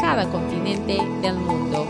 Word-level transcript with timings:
cada 0.00 0.26
continente 0.30 0.98
del 1.20 1.36
mundo. 1.36 1.86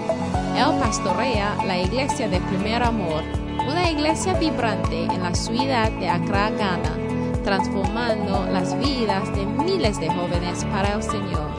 Él 0.56 0.78
pastorea 0.80 1.56
la 1.64 1.78
iglesia 1.78 2.28
de 2.28 2.40
Primer 2.40 2.82
Amor, 2.82 3.22
una 3.68 3.90
iglesia 3.90 4.34
vibrante 4.34 5.04
en 5.04 5.22
la 5.22 5.34
ciudad 5.34 5.90
de 5.92 6.08
Accra, 6.08 6.50
Ghana, 6.50 6.96
transformando 7.44 8.46
las 8.52 8.76
vidas 8.78 9.32
de 9.34 9.46
miles 9.46 9.98
de 10.00 10.08
jóvenes 10.08 10.64
para 10.66 10.94
el 10.94 11.02
Señor. 11.02 11.50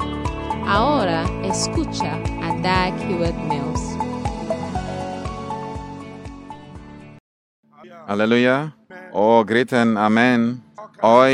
Ahora 0.68 1.24
escucha 1.44 2.16
a 2.44 2.56
Dag 2.62 2.94
Hewitt 3.10 3.36
Mills. 3.50 3.98
Aleluya. 8.08 8.76
Oh, 9.14 9.44
griten 9.46 9.98
amén. 9.98 10.64
Hoy 11.02 11.34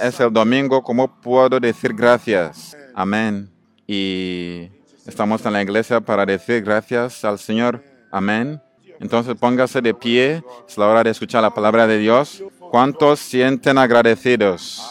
es 0.00 0.18
el 0.18 0.32
domingo, 0.32 0.82
¿cómo 0.82 1.20
puedo 1.20 1.60
decir 1.60 1.94
gracias? 1.94 2.76
Amén. 2.94 3.55
Y 3.86 4.68
estamos 5.06 5.44
en 5.46 5.52
la 5.52 5.62
iglesia 5.62 6.00
para 6.00 6.26
decir 6.26 6.62
gracias 6.62 7.24
al 7.24 7.38
Señor. 7.38 7.82
Amén. 8.10 8.60
Entonces 9.00 9.34
póngase 9.38 9.80
de 9.80 9.94
pie, 9.94 10.42
es 10.66 10.78
la 10.78 10.88
hora 10.88 11.04
de 11.04 11.10
escuchar 11.10 11.42
la 11.42 11.52
palabra 11.52 11.86
de 11.86 11.98
Dios. 11.98 12.42
¿Cuántos 12.70 13.20
sienten 13.20 13.78
agradecidos? 13.78 14.82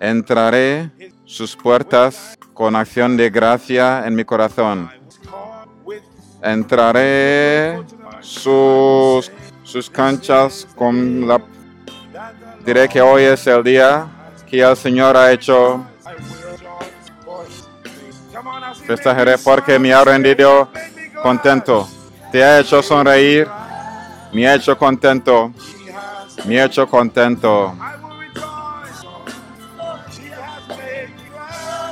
Entraré 0.00 0.90
sus 1.24 1.56
puertas 1.56 2.36
con 2.52 2.76
acción 2.76 3.16
de 3.16 3.30
gracia 3.30 4.06
en 4.06 4.14
mi 4.14 4.24
corazón. 4.24 4.90
Entraré 6.42 7.80
sus, 8.20 9.30
sus 9.62 9.88
canchas 9.88 10.66
con 10.74 11.26
la... 11.26 11.40
Diré 12.66 12.88
que 12.88 13.00
hoy 13.00 13.22
es 13.22 13.46
el 13.46 13.62
día 13.62 14.06
que 14.48 14.60
el 14.60 14.76
Señor 14.76 15.16
ha 15.16 15.32
hecho. 15.32 15.86
Festejaré 18.86 19.38
porque 19.38 19.78
me 19.78 19.92
ha 19.92 20.04
rendido 20.04 20.68
contento. 21.22 21.88
Te 22.30 22.42
ha 22.42 22.60
hecho 22.60 22.82
sonreír. 22.82 23.48
Me 24.32 24.48
ha 24.48 24.54
hecho 24.54 24.76
contento. 24.76 25.52
Me 26.44 26.60
ha 26.60 26.64
hecho 26.64 26.88
contento. 26.88 27.74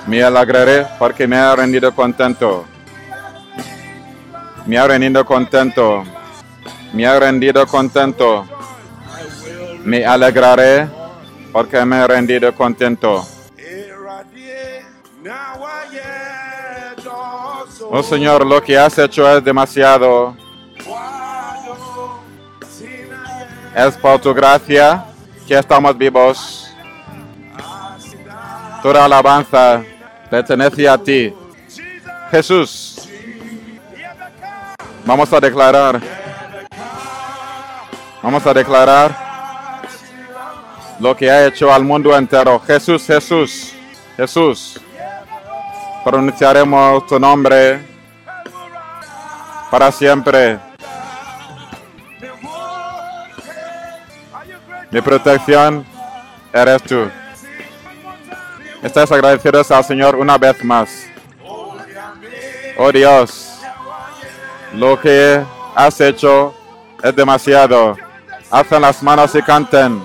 Me 0.07 0.23
alegraré 0.23 0.87
porque 0.99 1.27
me 1.27 1.37
ha 1.37 1.55
rendido 1.55 1.95
contento. 1.95 2.65
Me 4.67 4.79
ha 4.79 4.87
rendido 4.87 5.25
contento. 5.25 6.05
Me 6.93 7.07
ha 7.07 7.19
rendido 7.19 7.67
contento. 7.67 8.47
Me 9.85 10.05
alegraré 10.05 10.89
porque 11.53 11.85
me 11.85 11.99
he 11.99 12.07
rendido 12.07 12.55
contento. 12.55 13.27
Oh 17.93 18.05
Señor, 18.05 18.47
lo 18.47 18.63
que 18.63 18.79
has 18.79 18.97
hecho 18.99 19.29
es 19.37 19.43
demasiado. 19.43 20.37
Es 23.75 23.97
por 23.97 24.21
tu 24.21 24.33
gracia 24.33 25.05
que 25.45 25.59
estamos 25.59 25.99
vivos. 25.99 26.71
Toda 28.81 29.05
alabanza 29.05 29.83
pertenece 30.31 30.89
a 30.89 30.97
ti. 30.97 31.35
Jesús, 32.31 33.09
vamos 35.05 35.33
a 35.33 35.41
declarar. 35.41 36.01
Vamos 38.23 38.47
a 38.47 38.55
declarar 38.55 39.17
lo 41.01 41.17
que 41.17 41.29
ha 41.29 41.45
hecho 41.49 41.73
al 41.73 41.83
mundo 41.83 42.17
entero. 42.17 42.61
Jesús, 42.61 43.05
Jesús, 43.05 43.73
Jesús. 44.17 44.81
Pronunciaremos 46.05 47.07
tu 47.07 47.19
nombre 47.21 47.81
para 49.71 49.93
siempre. 49.93 50.59
Mi 54.91 55.01
protección 55.01 55.87
eres 56.53 56.83
tú. 56.83 57.09
Estás 58.83 59.13
agradecidos 59.13 59.71
al 59.71 59.85
Señor 59.85 60.17
una 60.17 60.39
vez 60.39 60.65
más. 60.65 61.07
Oh 62.77 62.91
Dios, 62.91 63.61
lo 64.75 64.99
que 64.99 65.45
has 65.75 66.01
hecho 66.01 66.55
es 67.03 67.15
demasiado. 67.15 67.97
Hacen 68.51 68.83
las 68.83 69.03
manos 69.03 69.35
y 69.35 69.43
canten. 69.43 70.03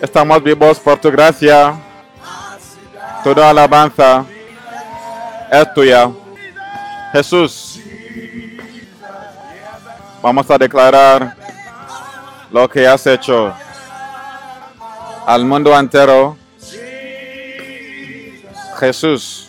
Estamos 0.00 0.42
vivos 0.42 0.80
por 0.80 0.98
tu 0.98 1.10
gracia. 1.12 1.74
Toda 3.24 3.50
alabanza 3.50 4.24
es 5.50 5.74
tuya. 5.74 6.10
Jesús, 7.12 7.80
vamos 10.20 10.50
a 10.50 10.58
declarar 10.58 11.36
lo 12.50 12.68
que 12.68 12.86
has 12.86 13.06
hecho 13.06 13.54
al 15.24 15.44
mundo 15.44 15.78
entero. 15.78 16.36
Jesús, 18.80 19.48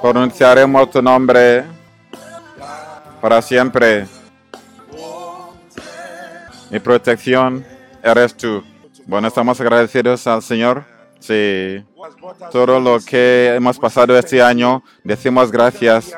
pronunciaremos 0.00 0.90
tu 0.90 1.02
nombre 1.02 1.64
para 3.20 3.42
siempre. 3.42 4.06
Mi 6.70 6.78
protección 6.78 7.66
eres 8.00 8.36
tú. 8.36 8.62
Bueno, 9.06 9.26
estamos 9.26 9.60
agradecidos 9.60 10.24
al 10.28 10.40
Señor. 10.40 11.01
Sí. 11.22 11.84
Todo 12.50 12.80
lo 12.80 12.98
que 12.98 13.54
hemos 13.54 13.78
pasado 13.78 14.18
este 14.18 14.42
año, 14.42 14.82
decimos 15.04 15.52
gracias. 15.52 16.12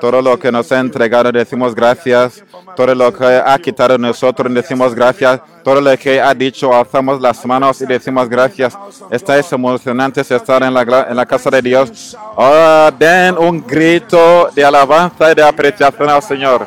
Todo 0.00 0.22
lo 0.22 0.38
que 0.38 0.52
nos 0.52 0.70
ha 0.70 0.78
entregado, 0.78 1.32
decimos 1.32 1.74
gracias. 1.74 2.44
Todo 2.76 2.94
lo 2.94 3.12
que 3.12 3.42
ha 3.44 3.58
quitado 3.58 3.94
de 3.94 3.98
nosotros, 3.98 4.54
decimos 4.54 4.94
gracias. 4.94 5.40
Todo 5.64 5.80
lo 5.80 5.98
que 5.98 6.20
ha 6.20 6.32
dicho, 6.32 6.72
alzamos 6.72 7.20
las 7.20 7.44
manos 7.44 7.80
y 7.80 7.86
decimos 7.86 8.28
gracias. 8.28 8.78
Estáis 9.10 9.50
emocionantes 9.52 10.30
estar 10.30 10.62
en 10.62 10.72
la, 10.72 11.06
en 11.10 11.16
la 11.16 11.26
casa 11.26 11.50
de 11.50 11.60
Dios. 11.60 12.16
Oh, 12.36 12.88
den 12.96 13.36
un 13.36 13.66
grito 13.66 14.48
de 14.54 14.64
alabanza 14.64 15.32
y 15.32 15.34
de 15.34 15.42
apreciación 15.42 16.08
al 16.08 16.22
Señor. 16.22 16.64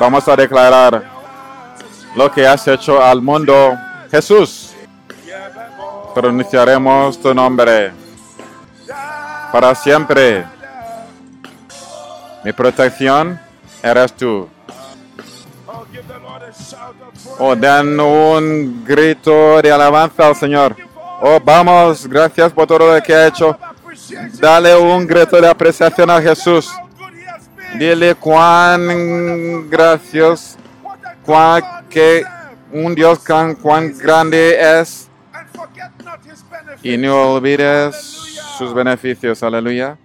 Vamos 0.00 0.26
a 0.26 0.36
declarar 0.36 1.04
lo 2.14 2.32
que 2.32 2.46
has 2.46 2.66
hecho 2.66 3.02
al 3.02 3.20
mundo. 3.20 3.76
Jesús, 4.10 4.65
pronunciaremos 6.16 7.20
tu 7.20 7.34
nombre 7.34 7.92
para 9.52 9.74
siempre. 9.74 10.46
Mi 12.42 12.54
protección 12.54 13.38
eres 13.82 14.14
tú. 14.14 14.48
Oh, 17.38 17.54
den 17.54 18.00
un 18.00 18.82
grito 18.82 19.60
de 19.60 19.70
alabanza 19.70 20.28
al 20.28 20.36
Señor. 20.36 20.74
Oh, 21.20 21.38
vamos, 21.44 22.06
gracias 22.06 22.50
por 22.50 22.66
todo 22.66 22.94
lo 22.94 23.02
que 23.02 23.14
ha 23.14 23.26
hecho. 23.26 23.54
Dale 24.40 24.74
un 24.74 25.06
grito 25.06 25.38
de 25.38 25.50
apreciación 25.50 26.08
a 26.08 26.22
Jesús. 26.22 26.72
Dile 27.78 28.14
cuán 28.14 29.68
gracioso, 29.68 30.56
cuán 31.26 31.62
que 31.90 32.24
un 32.72 32.94
Dios 32.94 33.22
tan, 33.22 33.54
cuán 33.54 33.92
grande 33.98 34.56
es 34.80 35.10
y 36.82 36.96
no 36.96 37.32
olvides 37.32 37.96
sus 38.58 38.72
beneficios. 38.74 39.42
Aleluya. 39.42 39.96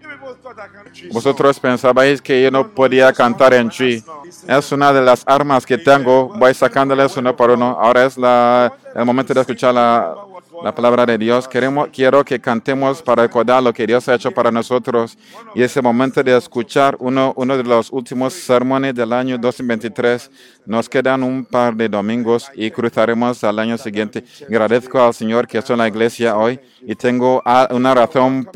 Vosotros 1.12 1.60
pensabais 1.60 2.22
que 2.22 2.44
yo 2.44 2.52
no 2.52 2.68
podía 2.70 3.12
cantar 3.14 3.54
en 3.54 3.70
chi. 3.70 4.04
es 4.48 4.72
una 4.72 4.94
de 4.94 5.02
las 5.02 5.24
armas 5.26 5.66
que 5.66 5.78
tengo. 5.78 6.30
Voy 6.30 6.54
sacándoles 6.54 7.16
uno 7.18 7.36
por 7.36 7.50
uno. 7.52 7.78
Ahora 7.80 8.06
es 8.06 8.18
la, 8.18 8.74
el 8.96 9.06
momento 9.06 9.34
de 9.34 9.42
escuchar 9.42 9.74
la, 9.74 10.16
la 10.64 10.74
palabra 10.76 11.06
de 11.06 11.18
Dios. 11.18 11.48
Queremos, 11.48 11.90
quiero 11.92 12.24
que 12.24 12.40
cantemos 12.40 13.02
para 13.02 13.24
recordar 13.24 13.64
lo 13.64 13.74
que 13.74 13.88
Dios 13.88 14.08
ha 14.08 14.16
hecho 14.16 14.32
para 14.32 14.52
nosotros. 14.52 15.18
Y 15.56 15.64
ese 15.64 15.82
momento 15.82 16.22
de 16.24 16.38
escuchar 16.38 16.96
uno, 17.00 17.34
uno 17.36 17.58
de 17.58 17.64
los 17.64 17.92
últimos 17.92 18.34
sermones 18.34 18.94
del 18.94 19.14
año 19.14 19.38
2023. 19.38 20.30
Nos 20.66 20.88
quedan 20.88 21.24
un 21.24 21.46
par 21.46 21.76
de 21.76 21.90
domingos 21.90 22.52
y 22.54 22.70
cruzaremos 22.70 23.44
al 23.44 23.60
año 23.60 23.78
siguiente. 23.78 24.24
Agradezco 24.48 25.02
al 25.02 25.14
Señor 25.14 25.48
que 25.48 25.58
estoy 25.58 25.74
en 25.74 25.80
la 25.80 25.88
iglesia 25.88 26.38
hoy 26.38 26.60
y 26.82 26.96
tengo 26.96 27.42
una 27.72 27.96
razón 27.96 28.48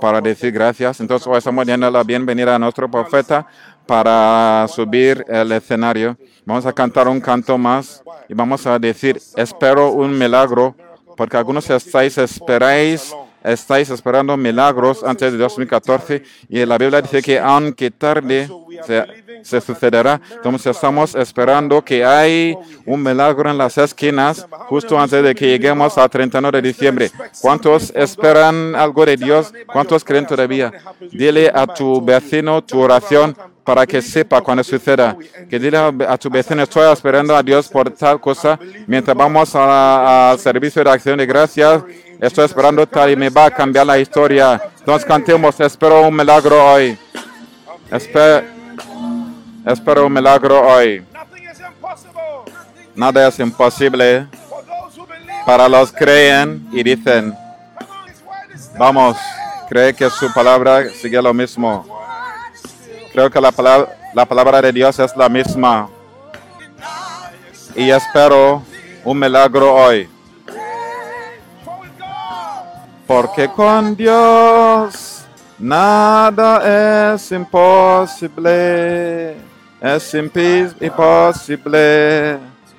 para 0.00 0.20
decir 0.20 0.52
gracias. 0.52 1.00
Entonces 1.00 1.26
hoy 1.26 1.38
estamos 1.38 1.66
dando 1.66 1.90
la 1.90 2.02
bienvenida 2.02 2.54
a 2.54 2.58
nuestro 2.58 2.90
profeta 2.90 3.46
para 3.86 4.66
subir 4.68 5.24
el 5.28 5.52
escenario. 5.52 6.16
Vamos 6.50 6.66
a 6.66 6.72
cantar 6.72 7.06
un 7.06 7.20
canto 7.20 7.56
más 7.56 8.02
y 8.28 8.34
vamos 8.34 8.66
a 8.66 8.76
decir, 8.76 9.22
espero 9.36 9.92
un 9.92 10.18
milagro 10.18 10.74
porque 11.16 11.36
algunos 11.36 11.70
estáis 11.70 12.18
esperáis, 12.18 13.14
estáis 13.44 13.88
esperando 13.88 14.36
milagros 14.36 15.04
antes 15.04 15.30
de 15.30 15.38
2014 15.38 16.24
y 16.48 16.66
la 16.66 16.76
Biblia 16.76 17.02
dice 17.02 17.22
que 17.22 17.38
aunque 17.38 17.92
tarde 17.92 18.48
sucederá. 19.42 20.20
Entonces 20.30 20.74
estamos 20.74 21.14
esperando 21.14 21.82
que 21.84 22.04
hay 22.04 22.56
un 22.86 23.02
milagro 23.02 23.50
en 23.50 23.58
las 23.58 23.78
esquinas 23.78 24.46
justo 24.68 24.98
antes 24.98 25.22
de 25.22 25.34
que 25.34 25.46
lleguemos 25.46 25.96
al 25.98 26.10
31 26.10 26.50
de 26.50 26.62
diciembre. 26.62 27.10
¿Cuántos 27.40 27.92
esperan 27.94 28.74
algo 28.74 29.04
de 29.06 29.16
Dios? 29.16 29.52
¿Cuántos 29.66 30.04
creen 30.04 30.26
todavía? 30.26 30.72
Dile 31.12 31.50
a 31.54 31.66
tu 31.66 32.00
vecino 32.04 32.62
tu 32.62 32.80
oración 32.80 33.36
para 33.64 33.86
que 33.86 34.02
sepa 34.02 34.40
cuando 34.40 34.64
suceda. 34.64 35.16
Que 35.48 35.58
dile 35.58 35.78
a 35.78 36.18
tu 36.18 36.30
vecino, 36.30 36.62
estoy 36.62 36.92
esperando 36.92 37.36
a 37.36 37.42
Dios 37.42 37.68
por 37.68 37.90
tal 37.90 38.20
cosa. 38.20 38.58
Mientras 38.86 39.16
vamos 39.16 39.54
al 39.54 40.38
servicio 40.38 40.82
de 40.82 40.90
acción 40.90 41.18
de 41.18 41.26
gracias, 41.26 41.82
estoy 42.20 42.46
esperando 42.46 42.86
tal 42.86 43.10
y 43.10 43.16
me 43.16 43.30
va 43.30 43.46
a 43.46 43.50
cambiar 43.50 43.86
la 43.86 43.98
historia. 43.98 44.60
Entonces 44.78 45.06
cantemos, 45.06 45.60
espero 45.60 46.02
un 46.02 46.16
milagro 46.16 46.72
hoy. 46.72 46.98
Espero, 47.90 48.46
espero 49.72 50.06
un 50.06 50.12
milagro 50.12 50.60
hoy. 50.60 51.04
Nada 52.94 53.28
es 53.28 53.38
imposible 53.38 54.26
para 55.46 55.68
los 55.68 55.92
que 55.92 55.98
creen 55.98 56.68
y 56.72 56.82
dicen, 56.82 57.36
vamos, 58.78 59.16
cree 59.68 59.94
que 59.94 60.10
su 60.10 60.32
palabra 60.32 60.88
sigue 60.90 61.20
lo 61.22 61.32
mismo. 61.32 61.86
Creo 63.12 63.30
que 63.30 63.40
la 63.40 63.52
palabra, 63.52 63.96
la 64.14 64.26
palabra 64.26 64.60
de 64.62 64.72
Dios 64.72 64.98
es 64.98 65.16
la 65.16 65.28
misma. 65.28 65.88
Y 67.74 67.90
espero 67.90 68.62
un 69.04 69.18
milagro 69.18 69.74
hoy. 69.74 70.08
Porque 73.06 73.48
con 73.48 73.96
Dios 73.96 75.24
nada 75.58 77.14
es 77.14 77.32
imposible. 77.32 78.30
Es 79.80 80.12
imposible 80.12 80.78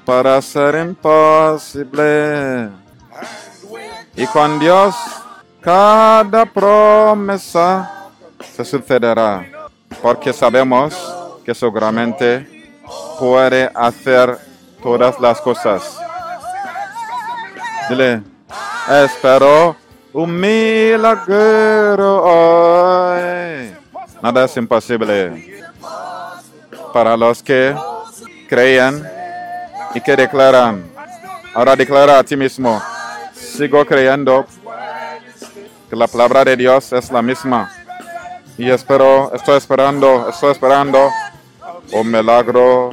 para 0.06 0.40
ser 0.40 0.76
imposible. 0.76 2.70
Y 4.16 4.28
con 4.28 4.60
Dios 4.60 4.94
cada 5.62 6.46
promesa 6.46 8.10
se 8.54 8.64
sucederá 8.64 9.44
porque 10.00 10.32
sabemos 10.32 10.94
que 11.44 11.56
seguramente 11.56 12.72
puede 13.18 13.72
hacer 13.74 14.38
todas 14.84 15.20
las 15.20 15.42
cosas. 15.42 15.98
Dile, 17.90 18.22
espero 19.04 19.76
un 20.14 20.40
milagro 20.40 22.24
hoy. 22.26 23.74
Nada 24.22 24.46
es 24.46 24.56
imposible 24.56 25.61
para 26.94 27.18
los 27.18 27.42
que 27.42 27.76
creen 28.48 29.08
y 29.94 30.02
que 30.02 30.16
declaran. 30.16 30.84
Ahora 31.54 31.76
declara 31.76 32.20
a 32.20 32.24
ti 32.24 32.36
mismo, 32.36 32.82
sigo 33.34 33.86
creyendo 33.86 34.46
que 35.90 35.96
la 35.96 36.08
palabra 36.08 36.46
de 36.46 36.56
Dios 36.56 36.94
es 36.94 37.12
la 37.12 37.22
misma 37.22 37.70
y 38.58 38.70
espero, 38.70 39.34
estoy 39.34 39.58
esperando, 39.58 40.30
estoy 40.30 40.52
esperando 40.52 41.10
un 41.94 42.12
milagro. 42.12 42.92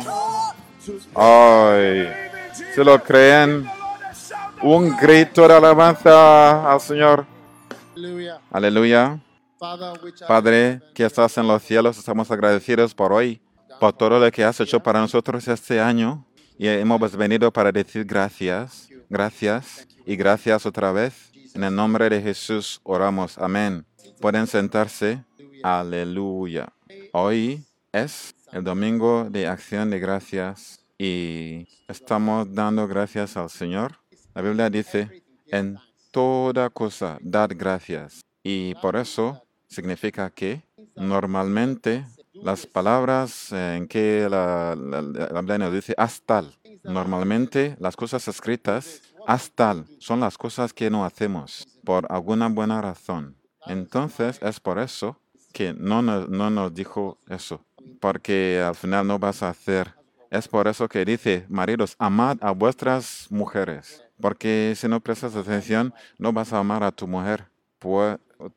Ay, 1.15 2.09
si 2.75 2.83
lo 2.83 3.03
creen, 3.03 3.69
un 4.63 4.97
grito 4.97 5.47
de 5.47 5.55
alabanza 5.55 6.73
al 6.73 6.81
Señor. 6.81 7.27
Aleluya. 8.51 9.19
Padre 10.27 10.81
que 10.95 11.05
estás 11.05 11.37
en 11.37 11.49
los 11.49 11.63
cielos, 11.63 11.99
estamos 11.99 12.31
agradecidos 12.31 12.95
por 12.95 13.13
hoy, 13.13 13.41
por 13.79 13.93
todo 13.93 14.19
lo 14.19 14.31
que 14.31 14.45
has 14.45 14.61
hecho 14.61 14.81
para 14.81 15.01
nosotros 15.01 15.47
este 15.49 15.81
año. 15.81 16.25
Y 16.59 16.67
hemos 16.67 17.17
venido 17.17 17.53
para 17.53 17.71
decir 17.71 18.05
gracias, 18.05 18.89
gracias 19.09 19.87
y 20.05 20.17
gracias 20.17 20.67
otra 20.67 20.93
vez. 20.93 21.31
En 21.55 21.65
el 21.65 21.75
nombre 21.75 22.09
de 22.09 22.21
Jesús 22.21 22.81
oramos. 22.83 23.39
Amén. 23.39 23.85
Pueden 24.21 24.47
sentarse. 24.47 25.25
Aleluya. 25.63 26.73
Hoy 27.13 27.65
es 27.93 28.35
el 28.53 28.65
domingo 28.65 29.29
de 29.31 29.47
acción 29.47 29.91
de 29.91 29.99
gracias 29.99 30.81
y 30.99 31.67
estamos 31.87 32.53
dando 32.53 32.87
gracias 32.89 33.37
al 33.37 33.51
Señor. 33.51 33.99
La 34.35 34.43
Biblia 34.43 34.71
dice, 34.71 35.23
en 35.47 35.79
toda 36.11 36.71
cosa, 36.71 37.19
dad 37.21 37.51
gracias. 37.55 38.21
Y 38.43 38.75
por 38.77 38.97
eso 38.97 39.43
significa 39.69 40.31
que 40.31 40.63
normalmente 40.97 42.05
las 42.43 42.67
palabras 42.67 43.53
en 43.53 43.89
que 43.89 44.29
la, 44.31 44.75
Biblia 44.77 45.59
nos 45.59 45.73
dice 45.73 45.95
normalmente 46.85 47.77
las 47.79 47.97
cosas 47.97 48.27
escritas 48.29 49.03
hasta 49.27 49.85
son 49.99 50.21
las 50.21 50.39
cosas 50.39 50.73
que 50.73 50.91
no 50.91 51.05
hacemos 51.05 51.67
por 51.85 52.11
alguna 52.11 52.49
buena 52.49 52.81
razón. 52.81 53.37
Entonces 53.67 54.39
es 54.43 54.61
por 54.61 54.79
eso 54.79 55.19
que 55.53 55.75
no 55.75 56.03
nos, 56.03 56.29
no 56.29 56.51
nos 56.51 56.75
dijo 56.75 57.19
eso, 57.29 57.65
porque 58.01 58.63
al 58.67 58.75
final 58.75 59.07
no 59.07 59.19
vas 59.19 59.43
a 59.43 59.51
hacer. 59.51 59.95
Es 60.31 60.47
por 60.47 60.69
eso 60.69 60.89
que 60.89 61.05
dice, 61.05 61.47
maridos, 61.49 61.97
amad 61.99 62.37
a 62.41 62.51
vuestras 62.53 63.27
mujeres, 63.31 64.05
porque 64.21 64.75
si 64.77 64.89
no 64.89 65.01
prestas 65.01 65.35
atención, 65.35 65.95
no 66.19 66.33
vas 66.33 66.53
a 66.53 66.59
amar 66.59 66.83
a 66.83 66.93
tu 66.93 67.07
mujer. 67.07 67.47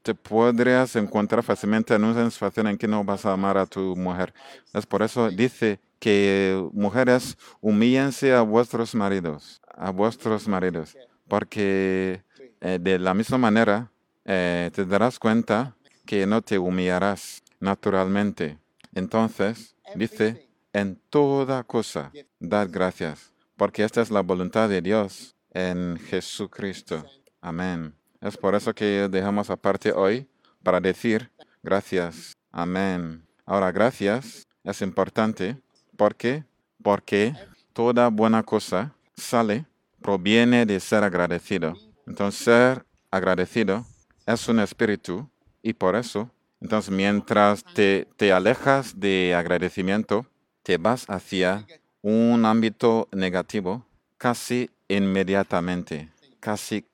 Te 0.02 0.14
podrías 0.16 0.96
encontrar 0.96 1.44
fácilmente 1.44 1.94
en 1.94 2.04
una 2.04 2.30
situación 2.30 2.68
en 2.68 2.78
que 2.78 2.88
no 2.88 3.04
vas 3.04 3.26
a 3.26 3.34
amar 3.34 3.58
a 3.58 3.66
tu 3.66 3.96
mujer. 3.96 4.34
Es 4.74 4.86
por 4.86 5.02
eso 5.02 5.30
dice 5.30 5.80
que 6.00 6.68
mujeres 6.74 7.38
humíllense 7.60 8.34
a 8.34 8.42
vuestros 8.42 8.96
maridos, 8.96 9.62
a 9.76 9.92
vuestros 9.92 10.48
maridos, 10.48 10.98
porque 11.28 12.24
eh, 12.60 12.80
de 12.82 13.00
la 13.00 13.14
misma 13.14 13.38
manera 13.38 13.92
eh, 14.26 14.70
te 14.74 14.86
darás 14.86 15.20
cuenta 15.20 15.76
que 16.06 16.26
no 16.26 16.42
te 16.42 16.58
humillarás 16.58 17.44
naturalmente. 17.60 18.58
Entonces, 18.94 19.76
dice, 19.96 20.50
en 20.74 21.00
toda 21.10 21.64
cosa, 21.64 22.12
dad 22.40 22.68
gracias, 22.72 23.32
porque 23.56 23.84
esta 23.84 24.02
es 24.02 24.10
la 24.12 24.22
voluntad 24.22 24.70
de 24.70 24.82
Dios 24.82 25.36
en 25.54 25.98
Jesucristo. 25.98 27.06
Amén. 27.42 28.01
Es 28.22 28.38
por 28.38 28.54
eso 28.54 28.74
que 28.74 29.08
dejamos 29.10 29.50
aparte 29.50 29.92
hoy 29.92 30.28
para 30.64 30.80
decir 30.80 31.32
gracias. 31.64 32.38
Amén. 32.52 33.26
Ahora, 33.46 33.72
gracias 33.72 34.48
es 34.64 34.82
importante 34.82 35.58
porque, 35.98 36.46
porque 36.84 37.34
toda 37.74 38.10
buena 38.10 38.44
cosa 38.44 38.94
sale, 39.16 39.66
proviene 40.02 40.68
de 40.68 40.80
ser 40.80 41.04
agradecido. 41.04 41.74
Entonces, 42.06 42.44
ser 42.44 42.86
agradecido 43.10 43.86
es 44.28 44.48
un 44.48 44.60
espíritu 44.60 45.28
y 45.64 45.74
por 45.74 45.96
eso, 45.96 46.30
entonces 46.60 46.94
mientras 46.94 47.64
te, 47.74 48.08
te 48.18 48.32
alejas 48.32 49.00
de 49.00 49.34
agradecimiento, 49.36 50.28
te 50.64 50.78
vas 50.78 51.06
hacia 51.08 51.66
un 52.04 52.46
ámbito 52.46 53.08
negativo 53.12 53.86
casi 54.18 54.70
inmediatamente. 54.88 56.10
Casi 56.40 56.86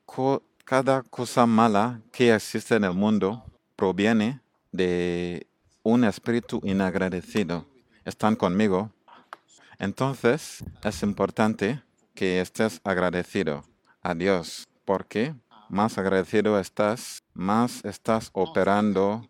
cada 0.68 1.02
cosa 1.02 1.46
mala 1.46 2.02
que 2.12 2.36
existe 2.36 2.76
en 2.76 2.84
el 2.84 2.94
mundo 2.94 3.42
proviene 3.78 4.42
de 4.74 5.48
un 5.82 6.04
espíritu 6.04 6.60
inagradecido. 6.62 7.66
¿Están 8.04 8.36
conmigo? 8.36 8.92
Entonces 9.80 10.66
es 10.84 11.04
importante 11.04 11.82
que 12.14 12.42
estés 12.42 12.82
agradecido 12.84 13.64
a 14.04 14.14
Dios. 14.14 14.68
¿Por 14.84 15.06
qué? 15.06 15.34
más 15.70 15.98
agradecido 15.98 16.60
estás, 16.60 17.24
más 17.34 17.84
estás 17.86 18.30
operando, 18.34 19.26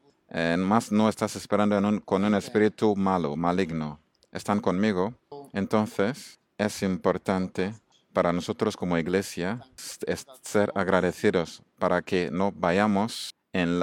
más 0.58 0.92
no 0.92 1.08
estás 1.08 1.36
esperando 1.36 2.02
con 2.02 2.26
un 2.26 2.34
espíritu 2.34 2.96
malo, 2.96 3.36
maligno. 3.36 4.00
están 4.32 4.60
conmigo. 4.60 5.14
Entonces, 5.54 6.40
es 6.58 6.82
importante 6.84 7.74
para 8.18 8.34
nosotros 8.34 8.76
como 8.76 8.98
iglesia 8.98 9.60
es 10.08 10.26
ser 10.42 10.72
agradecidos 10.74 11.62
para 11.78 12.02
que 12.02 12.32
no 12.32 12.52
vayamos 12.52 13.30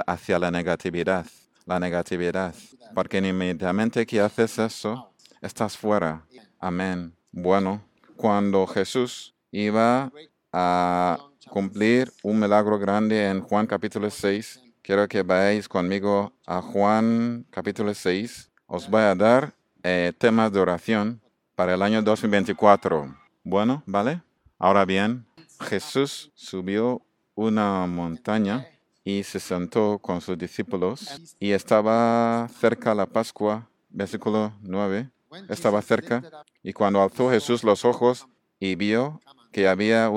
hacia 0.05 0.39
la 0.39 0.51
negatividad, 0.51 1.25
la 1.65 1.79
negatividad, 1.79 2.53
porque 2.93 3.19
inmediatamente 3.19 4.05
que 4.05 4.19
haces 4.19 4.59
eso, 4.59 5.09
estás 5.41 5.77
fuera. 5.77 6.25
Amén. 6.59 7.15
Bueno, 7.31 7.81
cuando 8.17 8.67
Jesús 8.67 9.33
iba 9.51 10.11
a 10.51 11.17
cumplir 11.49 12.11
un 12.21 12.37
milagro 12.37 12.77
grande 12.77 13.29
en 13.29 13.39
Juan 13.39 13.65
capítulo 13.65 14.09
6, 14.09 14.59
quiero 14.81 15.07
que 15.07 15.23
vayáis 15.23 15.69
conmigo 15.69 16.33
a 16.45 16.61
Juan 16.61 17.45
capítulo 17.51 17.93
6. 17.93 18.51
Os 18.67 18.89
voy 18.89 19.03
a 19.03 19.15
dar 19.15 19.53
eh, 19.81 20.11
temas 20.17 20.51
de 20.51 20.59
oración 20.59 21.21
para 21.55 21.75
el 21.75 21.81
año 21.81 22.01
2024. 22.01 23.24
Bueno, 23.45 23.83
¿vale? 23.85 24.23
Ahora 24.57 24.85
bien, 24.85 25.27
Jesús 25.61 26.31
subió 26.33 27.03
una 27.35 27.85
montaña 27.85 28.67
y 29.03 29.21
se 29.21 29.39
sentó 29.39 29.99
con 29.99 30.19
sus 30.19 30.35
discípulos 30.35 31.21
y 31.39 31.51
estaba 31.51 32.49
cerca 32.59 32.95
la 32.95 33.05
Pascua, 33.05 33.69
versículo 33.89 34.51
9, 34.61 35.11
estaba 35.47 35.79
cerca 35.83 36.23
y 36.63 36.73
cuando 36.73 37.03
alzó 37.03 37.29
Jesús 37.29 37.63
los 37.63 37.85
ojos 37.85 38.27
y 38.59 38.73
vio 38.73 39.21
que 39.51 39.67
había, 39.67 40.09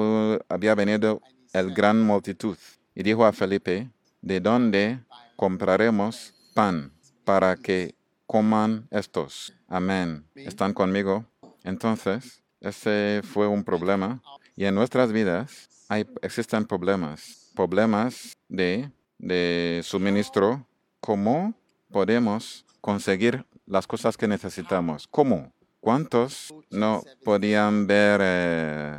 había 0.48 0.74
venido 0.74 1.20
el 1.52 1.74
gran 1.74 2.00
multitud 2.00 2.56
y 2.94 3.02
dijo 3.02 3.26
a 3.26 3.34
Felipe, 3.34 3.90
¿de 4.22 4.40
dónde 4.40 5.00
compraremos 5.36 6.32
pan 6.54 6.92
para 7.24 7.56
que 7.56 7.94
coman 8.26 8.88
estos. 8.90 9.54
Amén. 9.68 10.26
¿Están 10.34 10.72
conmigo? 10.72 11.26
Entonces, 11.64 12.42
ese 12.60 13.22
fue 13.24 13.46
un 13.46 13.64
problema. 13.64 14.22
Y 14.56 14.64
en 14.64 14.74
nuestras 14.74 15.12
vidas 15.12 15.68
hay, 15.88 16.06
existen 16.22 16.64
problemas. 16.64 17.52
Problemas 17.54 18.32
de, 18.48 18.90
de 19.18 19.80
suministro. 19.84 20.66
¿Cómo 21.00 21.54
podemos 21.90 22.64
conseguir 22.80 23.44
las 23.66 23.86
cosas 23.86 24.16
que 24.16 24.26
necesitamos? 24.26 25.06
¿Cómo? 25.08 25.52
¿Cuántos 25.80 26.52
no 26.70 27.02
podían 27.24 27.86
ver 27.86 28.20
eh, 28.22 28.98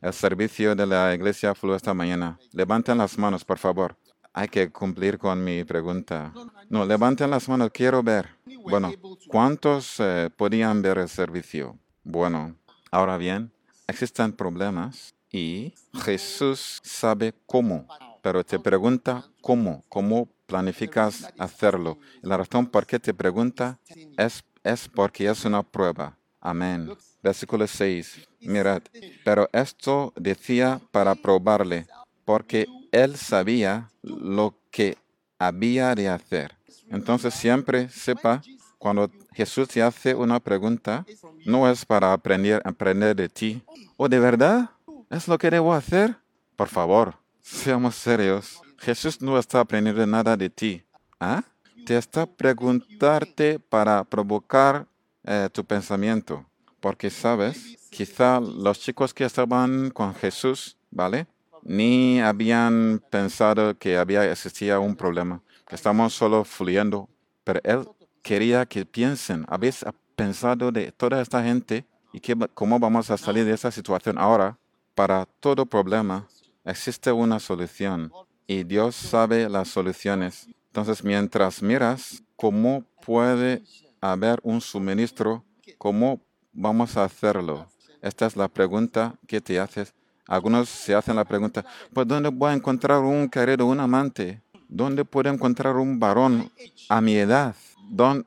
el 0.00 0.12
servicio 0.12 0.74
de 0.74 0.86
la 0.86 1.14
iglesia 1.14 1.54
Flu 1.54 1.74
esta 1.74 1.92
mañana? 1.94 2.38
Levanten 2.52 2.98
las 2.98 3.18
manos, 3.18 3.44
por 3.44 3.58
favor. 3.58 3.96
Hay 4.32 4.48
que 4.48 4.70
cumplir 4.70 5.18
con 5.18 5.42
mi 5.42 5.64
pregunta. 5.64 6.32
No, 6.68 6.84
levanten 6.84 7.30
las 7.30 7.48
manos, 7.48 7.70
quiero 7.72 8.02
ver. 8.02 8.28
Bueno, 8.62 8.92
¿cuántos 9.28 9.96
eh, 9.98 10.30
podían 10.36 10.82
ver 10.82 10.98
el 10.98 11.08
servicio? 11.08 11.78
Bueno, 12.04 12.54
ahora 12.96 13.18
bien, 13.18 13.52
existen 13.86 14.32
problemas 14.32 15.14
y 15.30 15.74
Jesús 16.02 16.80
sabe 16.82 17.34
cómo, 17.44 17.86
pero 18.22 18.42
te 18.42 18.58
pregunta 18.58 19.22
cómo, 19.42 19.84
cómo 19.90 20.30
planificas 20.46 21.30
hacerlo. 21.36 21.98
la 22.22 22.38
razón 22.38 22.66
por 22.66 22.86
qué 22.86 22.98
te 22.98 23.12
pregunta 23.12 23.78
es, 24.16 24.42
es 24.64 24.88
porque 24.88 25.28
es 25.28 25.44
una 25.44 25.62
prueba. 25.62 26.16
Amén. 26.40 26.90
Versículo 27.22 27.66
6. 27.66 28.26
Mirad, 28.40 28.80
pero 29.26 29.46
esto 29.52 30.14
decía 30.16 30.80
para 30.90 31.14
probarle, 31.14 31.86
porque 32.24 32.66
él 32.92 33.16
sabía 33.16 33.90
lo 34.02 34.54
que 34.70 34.96
había 35.38 35.94
de 35.94 36.08
hacer. 36.08 36.56
Entonces 36.88 37.34
siempre 37.34 37.90
sepa, 37.90 38.40
cuando 38.78 39.10
Jesús 39.36 39.68
te 39.68 39.82
hace 39.82 40.14
una 40.14 40.40
pregunta, 40.40 41.04
no 41.44 41.68
es 41.70 41.84
para 41.84 42.14
aprender, 42.14 42.62
aprender 42.64 43.14
de 43.14 43.28
ti. 43.28 43.62
¿O 43.98 44.08
de 44.08 44.18
verdad? 44.18 44.70
¿Es 45.10 45.28
lo 45.28 45.36
que 45.36 45.50
debo 45.50 45.74
hacer? 45.74 46.16
Por 46.56 46.68
favor, 46.68 47.14
seamos 47.42 47.96
serios. 47.96 48.62
Jesús 48.78 49.20
no 49.20 49.38
está 49.38 49.60
aprendiendo 49.60 50.06
nada 50.06 50.38
de 50.38 50.48
ti. 50.48 50.82
¿Ah? 51.20 51.42
Te 51.84 51.98
está 51.98 52.24
preguntarte 52.24 53.58
para 53.58 54.04
provocar 54.04 54.86
eh, 55.22 55.50
tu 55.52 55.62
pensamiento. 55.62 56.42
Porque 56.80 57.10
sabes, 57.10 57.76
quizá 57.90 58.40
los 58.40 58.80
chicos 58.80 59.12
que 59.12 59.24
estaban 59.26 59.90
con 59.90 60.14
Jesús, 60.14 60.78
¿vale? 60.90 61.26
ni 61.62 62.20
habían 62.20 63.02
pensado 63.10 63.76
que 63.76 63.98
había 63.98 64.30
existía 64.30 64.78
un 64.78 64.94
problema, 64.94 65.42
estamos 65.68 66.14
solo 66.14 66.44
fluyendo. 66.44 67.08
Pero 67.44 67.60
él 67.64 67.88
quería 68.26 68.66
que 68.66 68.84
piensen, 68.84 69.46
habéis 69.48 69.84
pensado 70.16 70.72
de 70.72 70.90
toda 70.90 71.22
esta 71.22 71.44
gente 71.44 71.84
y 72.12 72.18
que, 72.18 72.34
cómo 72.54 72.76
vamos 72.80 73.08
a 73.08 73.16
salir 73.16 73.44
de 73.44 73.52
esa 73.52 73.70
situación 73.70 74.18
ahora. 74.18 74.58
Para 74.96 75.26
todo 75.38 75.64
problema 75.64 76.26
existe 76.64 77.12
una 77.12 77.38
solución 77.38 78.12
y 78.48 78.64
Dios 78.64 78.96
sabe 78.96 79.48
las 79.48 79.68
soluciones. 79.68 80.48
Entonces, 80.66 81.04
mientras 81.04 81.62
miras 81.62 82.20
cómo 82.34 82.82
puede 83.00 83.62
haber 84.00 84.40
un 84.42 84.60
suministro, 84.60 85.44
cómo 85.78 86.20
vamos 86.52 86.96
a 86.96 87.04
hacerlo. 87.04 87.68
Esta 88.02 88.26
es 88.26 88.34
la 88.34 88.48
pregunta 88.48 89.14
que 89.28 89.40
te 89.40 89.60
haces 89.60 89.94
algunos 90.28 90.68
se 90.68 90.92
hacen 90.92 91.14
la 91.14 91.24
pregunta, 91.24 91.64
pues 91.94 92.04
¿dónde 92.08 92.30
voy 92.30 92.50
a 92.50 92.54
encontrar 92.54 92.98
un 92.98 93.28
querido, 93.28 93.64
un 93.64 93.78
amante? 93.78 94.42
¿Dónde 94.68 95.04
puedo 95.04 95.30
encontrar 95.30 95.76
un 95.76 96.00
varón 96.00 96.50
a 96.88 97.00
mi 97.00 97.14
edad? 97.14 97.54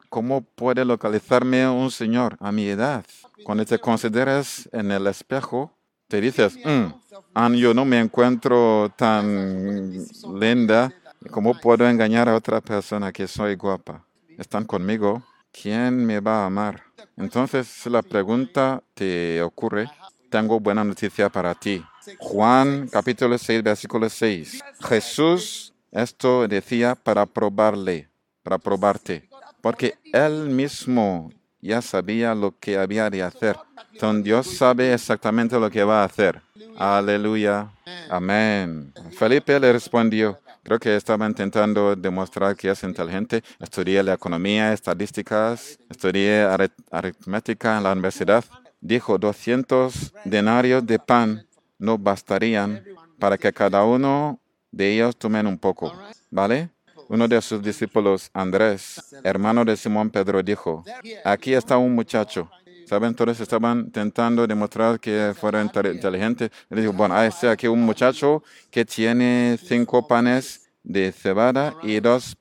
¿Cómo 0.09 0.41
puede 0.41 0.85
localizarme 0.85 1.67
un 1.67 1.91
señor 1.91 2.37
a 2.39 2.51
mi 2.51 2.67
edad? 2.67 3.05
Cuando 3.43 3.65
te 3.65 3.79
consideras 3.79 4.69
en 4.71 4.91
el 4.91 5.07
espejo, 5.07 5.71
te 6.07 6.21
dices, 6.21 6.57
mm, 6.63 7.53
yo 7.53 7.73
no 7.73 7.85
me 7.85 7.99
encuentro 7.99 8.91
tan 8.95 10.05
linda, 10.39 10.91
¿cómo 11.31 11.53
puedo 11.59 11.87
engañar 11.87 12.27
a 12.29 12.35
otra 12.35 12.61
persona 12.61 13.11
que 13.11 13.27
soy 13.27 13.55
guapa? 13.55 14.05
¿Están 14.37 14.65
conmigo? 14.65 15.21
¿Quién 15.51 16.05
me 16.05 16.19
va 16.19 16.43
a 16.43 16.45
amar? 16.45 16.83
Entonces, 17.17 17.67
si 17.67 17.89
la 17.89 18.01
pregunta 18.01 18.81
te 18.93 19.41
ocurre, 19.41 19.89
tengo 20.29 20.59
buena 20.59 20.83
noticia 20.83 21.29
para 21.29 21.55
ti. 21.55 21.83
Juan 22.17 22.87
capítulo 22.87 23.37
6, 23.37 23.63
versículo 23.63 24.09
6. 24.09 24.63
Jesús 24.81 25.73
esto 25.91 26.47
decía 26.47 26.95
para 26.95 27.25
probarle, 27.25 28.09
para 28.43 28.59
probarte, 28.59 29.27
porque 29.61 29.95
él 30.13 30.49
mismo 30.49 31.31
ya 31.61 31.81
sabía 31.81 32.33
lo 32.33 32.57
que 32.57 32.77
había 32.77 33.09
de 33.09 33.23
hacer. 33.23 33.57
Entonces 33.93 34.23
Dios 34.23 34.47
sabe 34.47 34.93
exactamente 34.93 35.59
lo 35.59 35.69
que 35.69 35.83
va 35.83 36.01
a 36.01 36.05
hacer. 36.05 36.41
Aleluya. 36.77 37.69
Amén. 38.09 38.93
Felipe 39.11 39.59
le 39.59 39.73
respondió, 39.73 40.39
creo 40.63 40.79
que 40.79 40.95
estaba 40.95 41.25
intentando 41.25 41.95
demostrar 41.95 42.55
que 42.55 42.69
es 42.69 42.83
inteligente. 42.83 43.43
Estudié 43.59 44.01
la 44.03 44.13
economía, 44.13 44.71
estadísticas, 44.71 45.77
estudié 45.89 46.47
aritmética 46.91 47.77
en 47.77 47.83
la 47.83 47.91
universidad 47.91 48.45
dijo, 48.81 49.17
200 49.17 50.13
denarios 50.25 50.85
de 50.85 50.99
pan 50.99 51.45
no 51.77 51.97
bastarían 51.97 52.83
para 53.19 53.37
que 53.37 53.51
cada 53.51 53.83
uno 53.83 54.39
de 54.71 54.93
ellos 54.93 55.15
tomen 55.17 55.47
un 55.47 55.57
poco. 55.57 55.93
¿Vale? 56.29 56.69
Uno 57.09 57.27
de 57.27 57.41
sus 57.41 57.61
discípulos, 57.61 58.29
Andrés, 58.33 59.03
hermano 59.23 59.65
de 59.65 59.75
Simón 59.75 60.11
Pedro, 60.11 60.43
dijo, 60.43 60.83
aquí 61.25 61.53
está 61.53 61.77
un 61.77 61.93
muchacho. 61.93 62.49
¿Saben? 62.85 63.13
Todos 63.13 63.39
estaban 63.39 63.79
intentando 63.79 64.47
demostrar 64.47 64.99
que 64.99 65.33
fuera 65.39 65.61
inteligente. 65.61 66.51
Dijo, 66.69 66.93
bueno, 66.93 67.15
hay 67.15 67.29
aquí 67.47 67.67
un 67.67 67.81
muchacho 67.81 68.43
que 68.71 68.85
tiene 68.85 69.59
cinco 69.63 70.07
panes 70.07 70.69
de 70.83 71.11
cebada 71.11 71.75
y 71.83 71.99
dos 71.99 72.37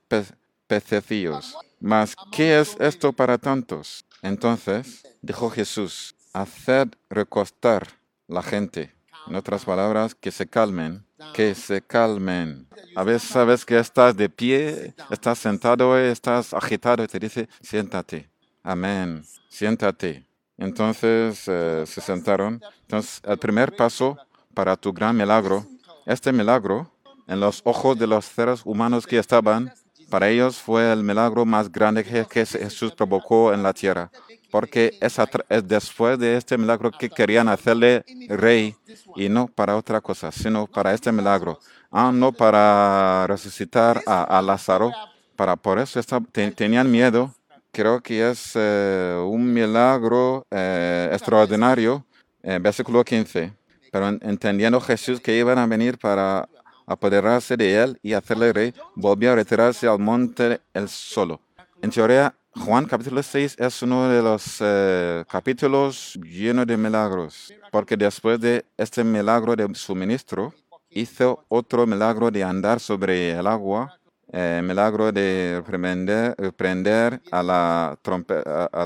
pececillos. 0.67 1.55
Mas, 1.79 2.15
¿qué 2.31 2.59
es 2.59 2.75
esto 2.79 3.11
para 3.11 3.37
tantos? 3.37 4.05
Entonces, 4.21 5.03
dijo 5.21 5.49
Jesús, 5.49 6.15
hacer 6.33 6.89
recostar 7.09 7.87
la 8.27 8.43
gente. 8.43 8.98
En 9.29 9.35
otras 9.35 9.63
palabras, 9.63 10.15
que 10.15 10.31
se 10.31 10.47
calmen, 10.47 11.05
que 11.35 11.53
se 11.53 11.83
calmen. 11.83 12.67
A 12.95 13.03
veces 13.03 13.29
sabes 13.29 13.63
que 13.63 13.77
estás 13.77 14.17
de 14.17 14.27
pie, 14.27 14.95
estás 15.11 15.37
sentado, 15.37 15.97
estás 15.99 16.51
agitado 16.51 17.03
y 17.03 17.07
te 17.07 17.19
dice, 17.19 17.47
siéntate. 17.61 18.27
Amén, 18.63 19.23
siéntate. 19.47 20.25
Entonces 20.57 21.43
eh, 21.47 21.83
se 21.85 22.01
sentaron. 22.01 22.59
Entonces, 22.81 23.21
el 23.23 23.37
primer 23.37 23.75
paso 23.75 24.17
para 24.55 24.75
tu 24.75 24.91
gran 24.91 25.15
milagro, 25.15 25.63
este 26.07 26.33
milagro, 26.33 26.91
en 27.27 27.39
los 27.39 27.61
ojos 27.65 27.99
de 27.99 28.07
los 28.07 28.25
seres 28.25 28.61
humanos 28.65 29.05
que 29.05 29.19
estaban, 29.19 29.71
para 30.09 30.27
ellos 30.27 30.57
fue 30.57 30.91
el 30.91 31.03
milagro 31.03 31.45
más 31.45 31.71
grande 31.71 32.03
que 32.03 32.25
Jesús 32.25 32.93
provocó 32.93 33.53
en 33.53 33.61
la 33.61 33.73
tierra 33.73 34.09
porque 34.51 34.95
es, 34.99 35.17
después 35.63 36.17
de 36.19 36.37
este 36.37 36.57
milagro 36.57 36.91
que 36.91 37.09
querían 37.09 37.47
hacerle 37.47 38.03
rey 38.27 38.75
y 39.15 39.29
no 39.29 39.47
para 39.47 39.75
otra 39.77 40.01
cosa, 40.01 40.31
sino 40.31 40.67
para 40.67 40.93
este 40.93 41.11
milagro. 41.11 41.59
Ah, 41.91 42.11
no 42.13 42.31
para 42.31 43.25
resucitar 43.27 44.01
a, 44.05 44.41
Lázaro, 44.41 44.91
para, 45.35 45.55
por 45.55 45.79
eso 45.79 45.99
tenían 46.55 46.89
miedo 46.91 47.33
creo 47.71 48.01
que 48.01 48.29
es 48.29 48.51
eh, 48.55 49.15
un 49.25 49.53
milagro 49.53 50.45
eh, 50.51 51.09
extraordinario, 51.11 52.05
versículo 52.61 53.03
15. 53.03 53.53
Pero 53.91 54.09
en- 54.09 54.19
entendiendo 54.23 54.79
Jesús 54.81 55.19
que 55.19 55.37
iban 55.37 55.57
a 55.57 55.65
venir 55.67 55.97
para 55.97 56.47
apoderarse 56.85 57.55
de 57.55 57.81
él 57.83 57.99
y 58.01 58.13
hacerle 58.13 58.51
rey, 58.53 58.73
volvió 58.95 59.31
a 59.31 59.35
retirarse 59.35 59.87
al 59.87 59.99
monte 59.99 60.59
él 60.73 60.89
solo. 60.89 61.39
En 61.81 61.91
teoría, 61.91 62.33
Juan 62.55 62.85
capítulo 62.85 63.21
6 63.21 63.55
es 63.59 63.81
uno 63.83 64.09
de 64.09 64.21
los 64.21 64.57
eh, 64.59 65.23
capítulos 65.29 66.15
llenos 66.23 66.65
de 66.67 66.77
milagros, 66.77 67.53
porque 67.71 67.95
después 67.95 68.39
de 68.39 68.65
este 68.77 69.03
milagro 69.03 69.55
de 69.55 69.73
suministro, 69.75 70.53
hizo 70.89 71.45
otro 71.47 71.85
milagro 71.85 72.31
de 72.31 72.43
andar 72.43 72.79
sobre 72.79 73.31
el 73.31 73.45
agua, 73.47 73.99
eh, 74.31 74.61
milagro 74.63 75.11
de 75.11 75.61
reprender 75.65 76.35
a, 77.31 77.43
la 77.43 77.97
trompe- 78.03 78.43
a, 78.45 78.85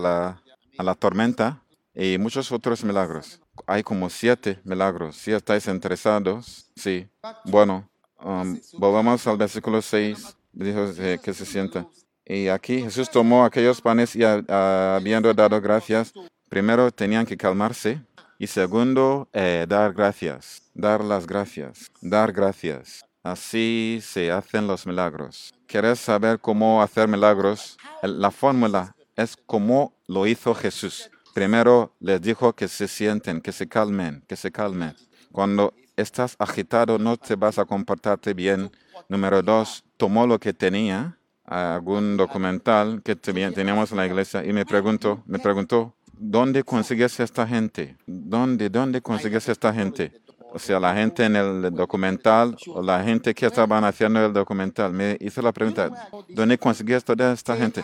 la, 0.84 0.96
tormenta 0.96 1.62
y 1.96 2.18
muchos 2.18 2.52
otros 2.52 2.84
milagros. 2.84 3.40
Hay 3.66 3.82
como 3.84 4.10
siete 4.10 4.60
milagros. 4.64 5.16
Si 5.16 5.32
estáis 5.32 5.68
interesados, 5.68 6.70
sí. 6.76 7.08
Bueno, 7.46 7.90
um, 8.24 8.60
volvamos 8.78 9.26
al 9.28 9.38
versículo 9.38 9.82
6. 9.82 10.36
Dijo 10.52 10.86
eh, 10.98 11.20
que 11.24 11.34
se 11.34 11.46
sienta. 11.46 11.88
Y 12.26 12.48
aquí 12.48 12.82
Jesús 12.82 13.10
tomó 13.10 13.44
aquellos 13.44 13.82
panes 13.82 14.16
y 14.16 14.24
ha- 14.24 14.44
ha- 14.48 14.96
habiendo 14.96 15.34
dado 15.34 15.60
gracias, 15.62 16.14
primero 16.50 16.92
tenían 16.92 17.26
que 17.26 17.36
calmarse 17.38 18.02
y 18.40 18.48
segundo, 18.48 19.28
eh, 19.34 19.66
dar 19.68 19.94
gracias, 19.94 20.62
dar 20.74 21.04
las 21.04 21.28
gracias, 21.28 21.92
dar 22.02 22.32
gracias. 22.32 23.04
Así 23.24 24.00
se 24.02 24.32
hacen 24.32 24.68
los 24.68 24.86
milagros. 24.86 25.54
¿Quieres 25.68 26.00
saber 26.00 26.40
cómo 26.40 26.82
hacer 26.82 27.08
milagros? 27.08 27.78
La 28.02 28.32
fórmula 28.32 28.96
es 29.16 29.38
como 29.46 29.94
lo 30.08 30.28
hizo 30.28 30.54
Jesús. 30.54 31.10
Primero 31.34 31.94
les 32.00 32.22
dijo 32.22 32.54
que 32.54 32.68
se 32.68 32.88
sienten, 32.88 33.42
que 33.42 33.52
se 33.52 33.68
calmen, 33.68 34.24
que 34.28 34.36
se 34.36 34.52
calmen. 34.52 34.94
Cuando 35.32 35.74
estás 35.96 36.36
agitado 36.38 37.00
no 37.00 37.18
te 37.18 37.36
vas 37.36 37.58
a 37.58 37.66
comportarte 37.66 38.34
bien. 38.34 38.72
Número 39.10 39.42
dos, 39.42 39.84
tomó 39.98 40.28
lo 40.28 40.38
que 40.40 40.54
tenía, 40.54 41.18
algún 41.46 42.18
documental 42.18 43.02
que 43.04 43.16
te- 43.16 43.34
teníamos 43.52 43.92
en 43.92 43.98
la 43.98 44.06
iglesia 44.06 44.44
y 44.46 44.54
me 44.54 44.66
preguntó, 44.66 45.22
me 45.26 45.40
preguntó, 45.40 45.94
¿dónde 46.18 46.64
consigues 46.64 47.20
esta 47.20 47.46
gente? 47.48 47.98
¿Dónde, 48.06 48.70
dónde 48.70 49.02
consigues 49.02 49.48
esta 49.50 49.74
gente? 49.74 50.12
O 50.56 50.60
sea, 50.60 50.80
la 50.80 50.94
gente 50.94 51.26
en 51.26 51.36
el 51.36 51.72
documental 51.74 52.56
o 52.68 52.82
la 52.84 53.04
gente 53.04 53.34
que 53.34 53.48
estaban 53.48 53.84
haciendo 53.84 54.24
el 54.24 54.32
documental. 54.34 54.94
Me 54.94 55.18
hizo 55.20 55.42
la 55.42 55.52
pregunta, 55.52 55.90
¿dónde 56.30 56.58
consigues 56.60 57.04
toda 57.04 57.34
esta 57.34 57.56
gente? 57.58 57.84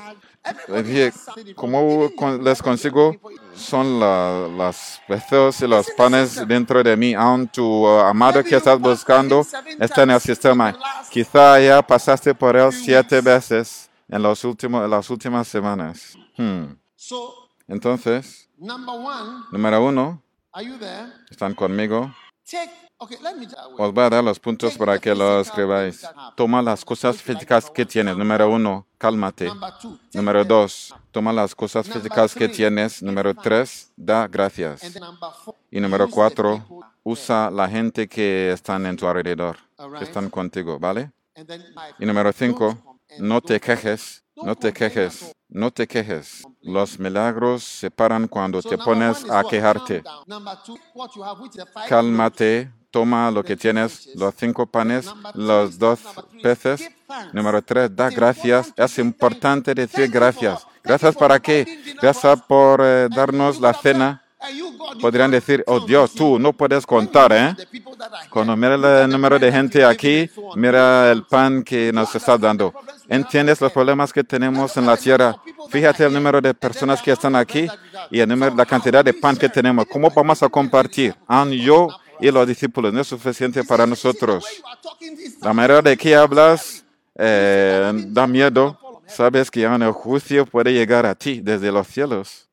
Le 0.67 0.83
dije, 0.83 1.13
¿cómo 1.55 2.09
les 2.41 2.61
consigo? 2.61 3.15
Son 3.53 3.99
la- 3.99 4.47
las 4.57 5.01
peces 5.07 5.61
y 5.61 5.67
los 5.67 5.89
panes 5.91 6.47
dentro 6.47 6.81
de 6.81 6.95
mí. 6.95 7.13
Aún 7.13 7.47
tu 7.47 7.63
uh, 7.85 7.99
amado 7.99 8.43
que 8.43 8.55
estás 8.55 8.79
buscando 8.79 9.45
está 9.79 10.03
en 10.03 10.11
el 10.11 10.21
sistema. 10.21 10.77
Quizá 11.11 11.59
ya 11.59 11.81
pasaste 11.85 12.33
por 12.33 12.55
él 12.55 12.71
siete 12.71 13.21
veces 13.21 13.89
en, 14.07 14.21
los 14.23 14.43
últimos, 14.43 14.83
en 14.85 14.89
las 14.89 15.09
últimas 15.09 15.47
semanas. 15.47 16.17
Hmm. 16.37 16.75
So, 16.95 17.33
Entonces, 17.67 18.49
number 18.57 18.95
one, 18.95 19.43
número 19.51 19.83
uno, 19.85 20.21
are 20.51 20.65
you 20.65 20.77
there? 20.77 21.11
¿están 21.29 21.53
conmigo? 21.53 22.11
Os 22.99 23.93
voy 23.93 24.03
a 24.03 24.09
dar 24.09 24.23
los 24.23 24.39
puntos 24.39 24.77
para 24.77 24.99
que 24.99 25.15
lo 25.15 25.39
escribáis. 25.39 26.05
Toma 26.35 26.61
las 26.61 26.83
cosas 26.83 27.21
físicas 27.21 27.69
que 27.69 27.85
tienes. 27.85 28.17
Número 28.17 28.49
uno, 28.49 28.85
cálmate. 28.97 29.49
Número 30.13 30.43
dos, 30.43 30.93
toma 31.11 31.31
las 31.31 31.55
cosas 31.55 31.87
físicas 31.87 32.35
que 32.35 32.49
tienes. 32.49 33.01
Número 33.01 33.33
tres, 33.33 33.91
da 33.95 34.27
gracias. 34.27 34.81
Y 35.71 35.79
número 35.79 36.09
cuatro, 36.09 36.65
usa 37.03 37.49
la 37.49 37.69
gente 37.69 38.09
que 38.09 38.51
están 38.51 38.85
en 38.85 38.97
tu 38.97 39.07
alrededor, 39.07 39.57
que 39.97 40.03
están 40.03 40.29
contigo, 40.29 40.77
¿vale? 40.77 41.11
Y 41.99 42.05
número 42.05 42.33
cinco, 42.33 42.77
no 43.17 43.39
te 43.39 43.61
quejes, 43.61 44.25
no 44.35 44.55
te 44.55 44.73
quejes, 44.73 45.33
no 45.47 45.71
te 45.71 45.87
quejes. 45.87 46.43
Los 46.61 46.99
milagros 46.99 47.63
se 47.63 47.89
paran 47.89 48.27
cuando 48.27 48.61
te 48.61 48.77
pones 48.77 49.29
a 49.29 49.43
quejarte. 49.43 50.03
Cálmate, 51.87 52.71
toma 52.91 53.31
lo 53.31 53.43
que 53.43 53.55
tienes, 53.55 54.09
los 54.15 54.35
cinco 54.35 54.65
panes, 54.65 55.09
los 55.33 55.79
dos 55.79 55.99
peces. 56.43 56.89
Número 57.33 57.61
tres, 57.61 57.95
da 57.95 58.09
gracias. 58.09 58.73
Es 58.75 58.97
importante 58.99 59.73
decir 59.73 60.09
gracias. 60.09 60.65
Gracias 60.83 61.15
para 61.15 61.39
qué? 61.39 61.95
Gracias 62.01 62.41
por 62.43 62.81
eh, 62.83 63.07
darnos 63.09 63.59
la 63.59 63.73
cena. 63.73 64.23
Podrían 65.01 65.31
decir, 65.31 65.63
oh 65.67 65.81
Dios, 65.85 66.13
tú 66.13 66.39
no 66.39 66.53
puedes 66.53 66.85
contar, 66.85 67.31
¿eh? 67.33 67.55
Cuando 68.29 68.55
mira 68.55 69.03
el 69.03 69.09
número 69.09 69.37
de 69.37 69.51
gente 69.51 69.83
aquí, 69.83 70.29
mira 70.55 71.11
el 71.11 71.25
pan 71.25 71.63
que 71.63 71.91
nos 71.91 72.15
está 72.15 72.37
dando. 72.37 72.73
¿Entiendes 73.07 73.59
los 73.59 73.71
problemas 73.71 74.13
que 74.13 74.23
tenemos 74.23 74.75
en 74.77 74.85
la 74.85 74.95
tierra? 74.95 75.35
Fíjate 75.69 76.05
el 76.05 76.13
número 76.13 76.39
de 76.39 76.53
personas 76.53 77.01
que 77.01 77.11
están 77.11 77.35
aquí 77.35 77.67
y 78.09 78.19
el 78.19 78.29
número, 78.29 78.55
la 78.55 78.65
cantidad 78.65 79.03
de 79.03 79.13
pan 79.13 79.35
que 79.35 79.49
tenemos. 79.49 79.85
¿Cómo 79.87 80.09
vamos 80.09 80.41
a 80.41 80.49
compartir? 80.49 81.15
Yo 81.51 81.89
y 82.19 82.31
los 82.31 82.47
discípulos 82.47 82.93
no 82.93 83.01
es 83.01 83.07
suficiente 83.07 83.63
para 83.63 83.85
nosotros. 83.85 84.45
La 85.41 85.53
manera 85.53 85.81
de 85.81 85.97
que 85.97 86.15
hablas 86.15 86.83
eh, 87.15 87.91
da 88.07 88.25
miedo. 88.25 88.77
Sabes 89.05 89.49
que 89.49 89.65
aún 89.65 89.81
el 89.81 89.91
juicio 89.91 90.45
puede 90.45 90.71
llegar 90.71 91.05
a 91.05 91.15
ti 91.15 91.41
desde 91.41 91.71
los 91.71 91.87
cielos. 91.87 92.47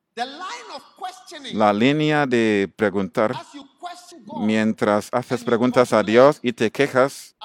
La 1.55 1.73
línea 1.73 2.27
de 2.27 2.71
preguntar 2.77 3.35
mientras 4.39 5.09
haces 5.13 5.45
preguntas 5.45 5.93
a 5.93 6.03
Dios 6.03 6.39
y 6.43 6.53
te 6.53 6.71
quejas 6.71 7.37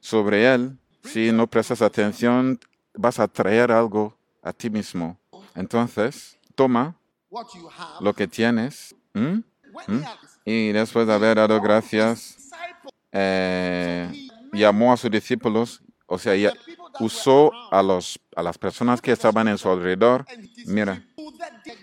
sobre 0.00 0.52
Él, 0.52 0.78
si 1.04 1.32
no 1.32 1.46
prestas 1.46 1.82
atención, 1.82 2.58
vas 2.94 3.18
a 3.18 3.28
traer 3.28 3.72
algo 3.72 4.16
a 4.42 4.52
ti 4.52 4.70
mismo. 4.70 5.18
Entonces, 5.54 6.38
toma 6.54 6.96
lo 8.00 8.12
que 8.14 8.26
tienes 8.28 8.94
y 10.44 10.72
después 10.72 11.06
de 11.06 11.14
haber 11.14 11.36
dado 11.36 11.60
gracias, 11.60 12.36
eh, 13.12 14.28
llamó 14.52 14.92
a 14.92 14.96
sus 14.96 15.10
discípulos, 15.10 15.82
o 16.06 16.18
sea, 16.18 16.34
usó 17.00 17.52
a, 17.70 17.82
los, 17.82 18.18
a 18.34 18.42
las 18.42 18.58
personas 18.58 19.00
que 19.00 19.12
estaban 19.12 19.48
en 19.48 19.58
su 19.58 19.68
alrededor, 19.68 20.24
mira, 20.66 21.02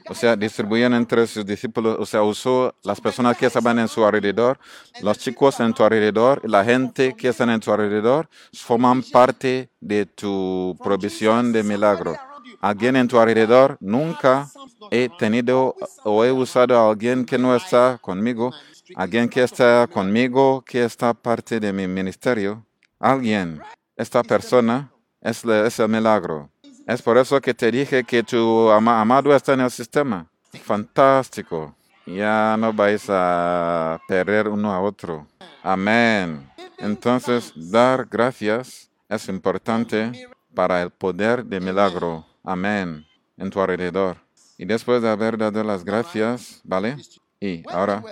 o 0.09 0.15
sea, 0.15 0.35
distribuían 0.35 0.93
entre 0.93 1.27
sus 1.27 1.45
discípulos, 1.45 1.97
o 1.99 2.05
sea, 2.05 2.23
usó 2.23 2.73
las 2.83 2.99
personas 2.99 3.37
que 3.37 3.45
estaban 3.45 3.79
en 3.79 3.87
su 3.87 4.03
alrededor, 4.05 4.59
los 5.01 5.17
chicos 5.17 5.59
en 5.59 5.73
tu 5.73 5.83
alrededor, 5.83 6.41
la 6.49 6.63
gente 6.63 7.15
que 7.15 7.29
están 7.29 7.49
en 7.49 7.59
tu 7.59 7.71
alrededor, 7.71 8.29
forman 8.53 9.03
parte 9.03 9.69
de 9.79 10.05
tu 10.05 10.77
provisión 10.83 11.51
de 11.51 11.63
milagro. 11.63 12.17
Alguien 12.61 12.95
en 12.95 13.07
tu 13.07 13.19
alrededor, 13.19 13.77
nunca 13.79 14.49
he 14.91 15.09
tenido 15.17 15.75
o 16.03 16.25
he 16.25 16.31
usado 16.31 16.77
a 16.77 16.89
alguien 16.89 17.25
que 17.25 17.37
no 17.37 17.55
está 17.55 17.97
conmigo, 18.01 18.51
alguien 18.95 19.29
que 19.29 19.43
está 19.43 19.87
conmigo, 19.87 20.63
que 20.65 20.83
está 20.83 21.13
parte 21.13 21.59
de 21.59 21.71
mi 21.71 21.87
ministerio. 21.87 22.65
Alguien, 22.99 23.61
esta 23.95 24.23
persona 24.23 24.91
es, 25.21 25.43
la- 25.45 25.67
es 25.67 25.79
el 25.79 25.89
milagro. 25.89 26.49
Es 26.87 27.01
por 27.01 27.17
eso 27.17 27.39
que 27.39 27.53
te 27.53 27.71
dije 27.71 28.03
que 28.03 28.23
tu 28.23 28.69
ama- 28.71 28.99
amado 29.01 29.35
está 29.35 29.53
en 29.53 29.61
el 29.61 29.71
sistema. 29.71 30.25
Fantástico. 30.63 31.75
Ya 32.05 32.55
no 32.57 32.73
vais 32.73 33.05
a 33.09 33.99
perder 34.07 34.47
uno 34.47 34.71
a 34.73 34.79
otro. 34.81 35.27
Amén. 35.61 36.49
Entonces, 36.77 37.51
dar 37.55 38.05
gracias 38.09 38.89
es 39.07 39.27
importante 39.27 40.27
para 40.55 40.81
el 40.81 40.89
poder 40.89 41.43
de 41.45 41.59
milagro. 41.59 42.25
Amén. 42.43 43.05
En 43.37 43.49
tu 43.49 43.59
alrededor. 43.61 44.17
Y 44.57 44.65
después 44.65 45.01
de 45.01 45.09
haber 45.09 45.37
dado 45.37 45.63
las 45.63 45.83
gracias, 45.85 46.61
¿vale? 46.63 46.97
Y 47.39 47.63
ahora, 47.69 48.03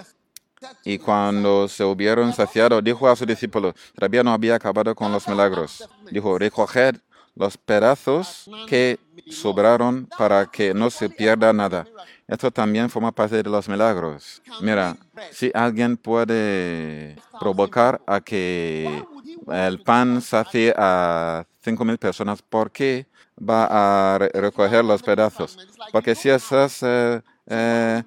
y 0.84 0.98
cuando 0.98 1.68
se 1.68 1.84
hubieron 1.84 2.32
saciado, 2.34 2.82
dijo 2.82 3.08
a 3.10 3.16
sus 3.16 3.28
discípulos, 3.28 3.74
todavía 3.96 4.24
no 4.24 4.32
había 4.32 4.56
acabado 4.56 4.94
con 4.96 5.12
los 5.12 5.28
milagros. 5.28 5.88
Dijo, 6.12 6.38
recoged 6.38 6.96
los 7.36 7.58
pedazos 7.58 8.48
que 8.68 9.00
sobraron 9.30 10.08
para 10.18 10.46
que 10.46 10.74
no 10.74 10.90
se 10.90 11.10
pierda 11.10 11.52
nada. 11.54 11.88
Esto 12.28 12.52
también 12.52 12.90
forma 12.90 13.12
parte 13.12 13.42
de 13.42 13.50
los 13.50 13.68
milagros. 13.70 14.42
Mira, 14.62 14.96
si 15.32 15.52
alguien 15.54 15.98
puede 15.98 17.16
provocar 17.40 18.02
a 18.08 18.20
que 18.22 19.04
el 19.52 19.80
pan 19.80 20.22
sacie 20.22 20.74
a 20.78 21.46
cinco 21.64 21.86
mil 21.86 21.98
personas, 21.98 22.42
¿por 22.42 22.72
qué 22.72 23.06
va 23.38 23.68
a 24.14 24.18
re- 24.18 24.32
recoger 24.34 24.84
los 24.84 25.02
pedazos? 25.04 25.58
Porque 25.92 26.16
si 26.16 26.30
estás 26.30 26.80
eh, 26.84 27.22
eh, 27.48 28.04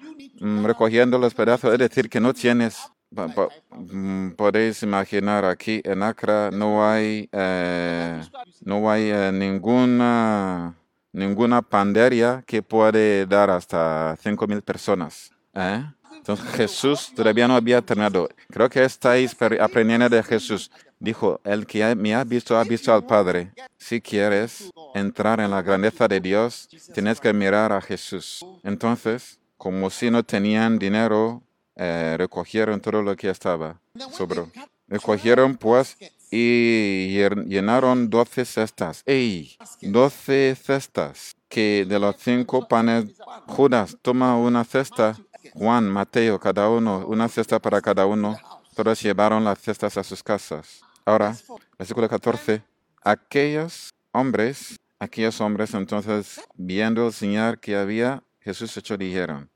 recogiendo 0.63 1.17
los 1.17 1.33
pedazos, 1.33 1.73
es 1.73 1.79
decir, 1.79 2.09
que 2.09 2.19
no 2.19 2.33
tienes. 2.33 2.91
Mm, 3.11 4.31
Podéis 4.31 4.83
imaginar 4.83 5.45
aquí 5.45 5.81
en 5.83 6.03
Accra 6.03 6.49
no 6.51 6.87
hay, 6.87 7.29
eh, 7.31 8.21
no 8.63 8.89
hay 8.89 9.11
eh, 9.11 9.31
ninguna 9.33 10.75
ninguna 11.13 11.61
panderia 11.61 12.43
que 12.45 12.61
puede 12.61 13.25
dar 13.25 13.49
hasta 13.49 14.15
5.000 14.17 14.61
personas. 14.61 15.31
¿eh? 15.53 15.83
Entonces 16.15 16.45
Jesús 16.51 17.11
todavía 17.15 17.47
no 17.47 17.55
había 17.55 17.81
terminado. 17.81 18.29
Creo 18.49 18.69
que 18.69 18.83
estáis 18.83 19.35
aprendiendo 19.59 20.07
de 20.07 20.21
Jesús. 20.23 20.71
Dijo, 20.99 21.41
el 21.43 21.65
que 21.65 21.95
me 21.95 22.13
ha 22.13 22.23
visto 22.23 22.55
ha 22.57 22.63
visto 22.63 22.93
al 22.93 23.05
Padre. 23.05 23.51
Si 23.77 23.99
quieres 23.99 24.71
entrar 24.93 25.39
en 25.39 25.49
la 25.49 25.61
grandeza 25.63 26.07
de 26.07 26.19
Dios, 26.19 26.69
tienes 26.93 27.19
que 27.19 27.33
mirar 27.33 27.71
a 27.71 27.81
Jesús. 27.81 28.45
Entonces, 28.63 29.39
como 29.57 29.89
si 29.89 30.11
no 30.11 30.23
tenían 30.23 30.77
dinero, 30.77 31.41
eh, 31.75 32.15
recogieron 32.17 32.79
todo 32.81 33.01
lo 33.01 33.15
que 33.15 33.29
estaba. 33.29 33.79
Sobró. 34.11 34.49
Recogieron 34.87 35.55
pues 35.57 35.97
y 36.31 37.15
llen- 37.15 37.45
llenaron 37.47 38.09
doce 38.09 38.45
cestas. 38.45 39.03
¡Ey! 39.05 39.57
Doce 39.81 40.55
cestas. 40.55 41.33
Que 41.49 41.85
de 41.87 41.99
los 41.99 42.15
cinco 42.17 42.67
panes, 42.67 43.05
Judas 43.47 43.97
toma 44.01 44.37
una 44.37 44.63
cesta, 44.63 45.17
Juan, 45.53 45.89
Mateo, 45.89 46.39
cada 46.39 46.69
uno, 46.69 47.05
una 47.07 47.27
cesta 47.27 47.59
para 47.59 47.81
cada 47.81 48.05
uno. 48.05 48.37
Todos 48.73 49.01
llevaron 49.01 49.43
las 49.43 49.59
cestas 49.59 49.97
a 49.97 50.03
sus 50.03 50.23
casas. 50.23 50.81
Ahora, 51.05 51.35
versículo 51.77 52.07
14. 52.07 52.63
Aquellos 53.03 53.89
hombres, 54.13 54.77
aquellos 54.99 55.41
hombres 55.41 55.73
entonces, 55.73 56.39
viendo 56.55 57.07
el 57.07 57.11
señal 57.13 57.59
que 57.59 57.75
había 57.75 58.23
Jesús 58.39 58.77
hecho, 58.77 58.95
dijeron. 58.97 59.49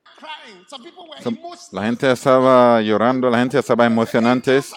La 1.72 1.82
gente 1.84 2.10
estaba 2.10 2.80
llorando, 2.80 3.30
la 3.30 3.38
gente 3.38 3.58
estaba 3.58 3.86
emocionantes. 3.86 4.72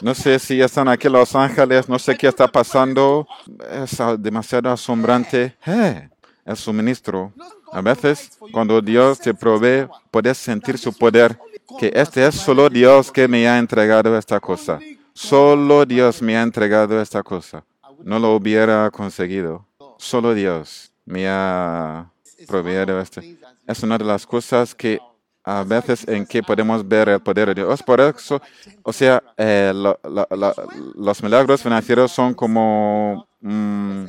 No 0.00 0.14
sé 0.14 0.38
si 0.38 0.60
están 0.60 0.88
aquí 0.88 1.06
en 1.06 1.12
Los 1.14 1.34
Ángeles, 1.34 1.88
no 1.88 1.98
sé 1.98 2.16
qué 2.16 2.28
está 2.28 2.48
pasando. 2.48 3.26
Es 3.70 3.96
demasiado 4.18 4.70
asombrante. 4.70 5.56
Eh, 5.66 6.08
el 6.44 6.56
suministro. 6.56 7.32
A 7.72 7.80
veces, 7.80 8.38
cuando 8.52 8.80
Dios 8.80 9.18
te 9.18 9.34
provee, 9.34 9.88
puedes 10.10 10.38
sentir 10.38 10.78
su 10.78 10.92
poder. 10.92 11.38
Que 11.78 11.90
este 11.94 12.26
es 12.26 12.34
solo 12.34 12.68
Dios 12.68 13.10
que 13.10 13.26
me 13.26 13.48
ha 13.48 13.58
entregado 13.58 14.16
esta 14.16 14.38
cosa. 14.38 14.78
Solo 15.14 15.86
Dios 15.86 16.20
me 16.20 16.36
ha 16.36 16.42
entregado 16.42 17.00
esta 17.00 17.22
cosa. 17.22 17.64
No 18.02 18.18
lo 18.18 18.34
hubiera 18.34 18.90
conseguido. 18.90 19.66
Solo 19.98 20.34
Dios 20.34 20.92
me 21.04 21.26
ha 21.28 22.10
proveído 22.46 23.00
esto. 23.00 23.20
Es 23.66 23.82
una 23.82 23.98
de 23.98 24.04
las 24.04 24.26
cosas 24.26 24.74
que 24.74 24.98
a 25.46 25.62
veces 25.62 26.06
en 26.08 26.24
que 26.26 26.42
podemos 26.42 26.86
ver 26.88 27.08
el 27.10 27.20
poder 27.20 27.48
de 27.48 27.54
Dios. 27.62 27.82
Por 27.82 28.00
eso, 28.00 28.40
o 28.82 28.92
sea, 28.92 29.22
eh, 29.36 29.72
lo- 29.74 29.98
lo- 30.04 30.26
lo- 30.30 30.54
los 30.96 31.22
milagros 31.22 31.62
financieros 31.62 32.12
son 32.12 32.32
como 32.34 33.26
mm, 33.42 34.04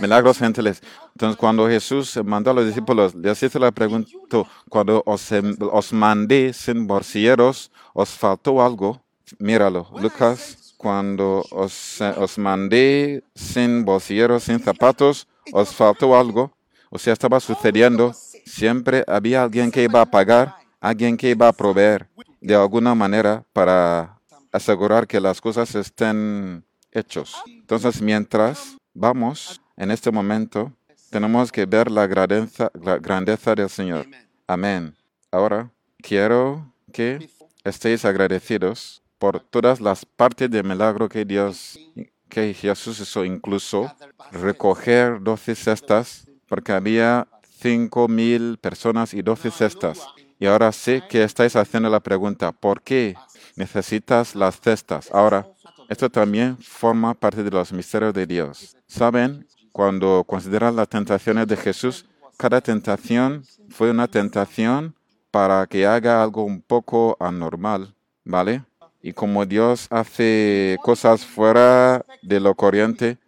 milagros 0.00 0.38
gentiles. 0.38 0.80
Entonces, 1.14 1.36
cuando 1.36 1.66
Jesús 1.68 2.16
mandó 2.24 2.52
a 2.52 2.54
los 2.54 2.66
discípulos, 2.66 3.12
les 3.16 3.42
hizo 3.42 3.58
la 3.58 3.72
pregunta, 3.72 4.08
cuando 4.68 5.02
os, 5.04 5.32
em- 5.32 5.56
os 5.72 5.92
mandé 5.92 6.52
sin 6.52 6.86
bolsilleros, 6.86 7.72
¿os 7.92 8.10
faltó 8.10 8.62
algo? 8.62 9.02
Míralo, 9.40 9.88
Lucas, 10.00 10.74
cuando 10.76 11.44
os, 11.50 12.00
eh, 12.00 12.14
os 12.18 12.38
mandé 12.38 13.24
sin 13.34 13.84
bolsilleros, 13.84 14.44
sin 14.44 14.60
zapatos, 14.60 15.26
¿os 15.52 15.74
faltó 15.74 16.16
algo? 16.16 16.52
O 16.90 16.98
sea, 16.98 17.12
estaba 17.12 17.40
sucediendo. 17.40 18.14
Siempre 18.48 19.04
había 19.06 19.42
alguien 19.42 19.70
que 19.70 19.82
iba 19.82 20.00
a 20.00 20.06
pagar, 20.06 20.56
alguien 20.80 21.16
que 21.16 21.30
iba 21.30 21.48
a 21.48 21.52
proveer 21.52 22.08
de 22.40 22.54
alguna 22.54 22.94
manera 22.94 23.44
para 23.52 24.18
asegurar 24.52 25.06
que 25.06 25.20
las 25.20 25.40
cosas 25.40 25.74
estén 25.74 26.64
hechos. 26.90 27.36
Entonces, 27.46 28.00
mientras 28.00 28.76
vamos 28.94 29.60
en 29.76 29.90
este 29.90 30.10
momento, 30.10 30.72
tenemos 31.10 31.52
que 31.52 31.66
ver 31.66 31.90
la 31.90 32.06
grandeza, 32.06 33.54
del 33.54 33.70
Señor. 33.70 34.06
Amén. 34.46 34.94
Ahora, 35.30 35.70
quiero 36.02 36.72
que 36.92 37.30
estéis 37.64 38.04
agradecidos 38.04 39.02
por 39.18 39.40
todas 39.40 39.80
las 39.80 40.04
partes 40.04 40.50
de 40.50 40.62
milagro 40.62 41.08
que 41.08 41.24
Dios, 41.24 41.78
que 42.28 42.54
Jesús 42.54 43.00
hizo, 43.00 43.24
incluso 43.24 43.92
recoger 44.32 45.20
doce 45.20 45.54
cestas, 45.54 46.26
porque 46.46 46.72
había 46.72 47.26
cinco 47.58 48.08
mil 48.08 48.58
personas 48.58 49.14
y 49.14 49.22
doce 49.22 49.50
cestas. 49.50 50.06
Y 50.38 50.46
ahora 50.46 50.70
sé 50.72 51.02
que 51.08 51.24
estáis 51.24 51.56
haciendo 51.56 51.90
la 51.90 52.00
pregunta, 52.00 52.52
¿por 52.52 52.82
qué 52.82 53.16
necesitas 53.56 54.34
las 54.34 54.60
cestas? 54.60 55.10
Ahora, 55.12 55.46
esto 55.88 56.08
también 56.08 56.56
forma 56.58 57.14
parte 57.14 57.42
de 57.42 57.50
los 57.50 57.72
misterios 57.72 58.14
de 58.14 58.26
Dios. 58.26 58.76
¿Saben? 58.86 59.46
Cuando 59.72 60.24
consideran 60.24 60.76
las 60.76 60.88
tentaciones 60.88 61.46
de 61.46 61.56
Jesús, 61.56 62.06
cada 62.36 62.60
tentación 62.60 63.44
fue 63.68 63.90
una 63.90 64.06
tentación 64.06 64.94
para 65.30 65.66
que 65.66 65.86
haga 65.86 66.22
algo 66.22 66.44
un 66.44 66.62
poco 66.62 67.16
anormal, 67.20 67.94
¿vale? 68.24 68.64
Y 69.02 69.12
como 69.12 69.44
Dios 69.44 69.86
hace 69.90 70.76
cosas 70.82 71.24
fuera 71.24 72.04
de 72.22 72.40
lo 72.40 72.54
corriente, 72.54 73.18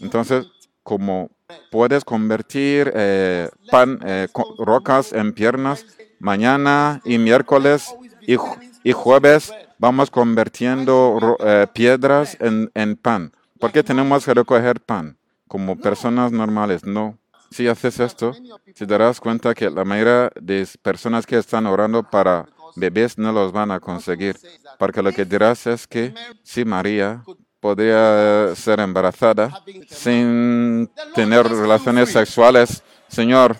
entonces, 0.00 0.46
como 0.82 1.30
puedes 1.70 2.04
convertir 2.04 2.92
eh, 2.94 3.48
pan, 3.70 3.98
eh, 4.04 4.28
rocas 4.58 5.12
en 5.12 5.32
piernas, 5.32 5.84
mañana 6.18 7.00
y 7.04 7.18
miércoles 7.18 7.94
y, 8.20 8.36
ju- 8.36 8.58
y 8.84 8.92
jueves 8.92 9.52
vamos 9.78 10.10
convirtiendo 10.10 11.36
eh, 11.40 11.66
piedras 11.72 12.36
en, 12.40 12.70
en 12.74 12.96
pan. 12.96 13.32
¿Por 13.58 13.72
qué 13.72 13.82
tenemos 13.82 14.24
que 14.24 14.34
recoger 14.34 14.80
pan? 14.80 15.16
Como 15.48 15.76
personas 15.76 16.32
normales, 16.32 16.84
no. 16.84 17.18
Si 17.50 17.66
haces 17.66 17.98
esto, 17.98 18.32
te 18.76 18.86
darás 18.86 19.20
cuenta 19.20 19.54
que 19.54 19.68
la 19.70 19.84
mayoría 19.84 20.30
de 20.40 20.68
personas 20.82 21.26
que 21.26 21.36
están 21.36 21.66
orando 21.66 22.02
para 22.08 22.46
bebés 22.76 23.18
no 23.18 23.32
los 23.32 23.50
van 23.50 23.72
a 23.72 23.80
conseguir. 23.80 24.36
Porque 24.78 25.02
lo 25.02 25.12
que 25.12 25.24
dirás 25.24 25.66
es 25.66 25.86
que 25.88 26.14
si 26.44 26.64
María 26.64 27.24
podría 27.60 28.54
ser 28.56 28.80
embarazada 28.80 29.62
sin 29.88 30.90
tener 31.14 31.46
relaciones 31.46 32.10
sexuales, 32.10 32.82
Señor, 33.08 33.56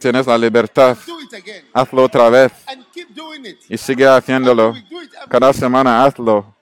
tienes 0.00 0.26
la 0.26 0.38
libertad, 0.38 0.96
hazlo 1.72 2.04
otra 2.04 2.30
vez 2.30 2.52
y 3.68 3.76
sigue 3.76 4.06
haciéndolo. 4.06 4.74
Cada 5.28 5.52
semana 5.52 6.04
hazlo. 6.04 6.54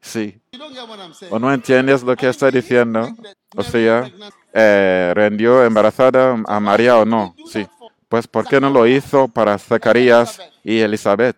Sí. 0.00 0.40
¿O 1.30 1.38
no 1.38 1.52
entiendes 1.52 2.02
lo 2.02 2.16
que 2.16 2.28
estoy 2.28 2.50
diciendo? 2.50 3.08
O 3.56 3.62
sea, 3.62 4.10
eh, 4.52 5.12
¿rendió 5.14 5.64
embarazada 5.64 6.36
a 6.46 6.60
María 6.60 6.98
o 6.98 7.04
no? 7.04 7.34
Sí. 7.46 7.66
Pues 8.08 8.26
¿por 8.26 8.46
qué 8.46 8.60
no 8.60 8.68
lo 8.68 8.86
hizo 8.86 9.28
para 9.28 9.58
Zacarías 9.58 10.40
y 10.64 10.80
Elizabeth? 10.80 11.36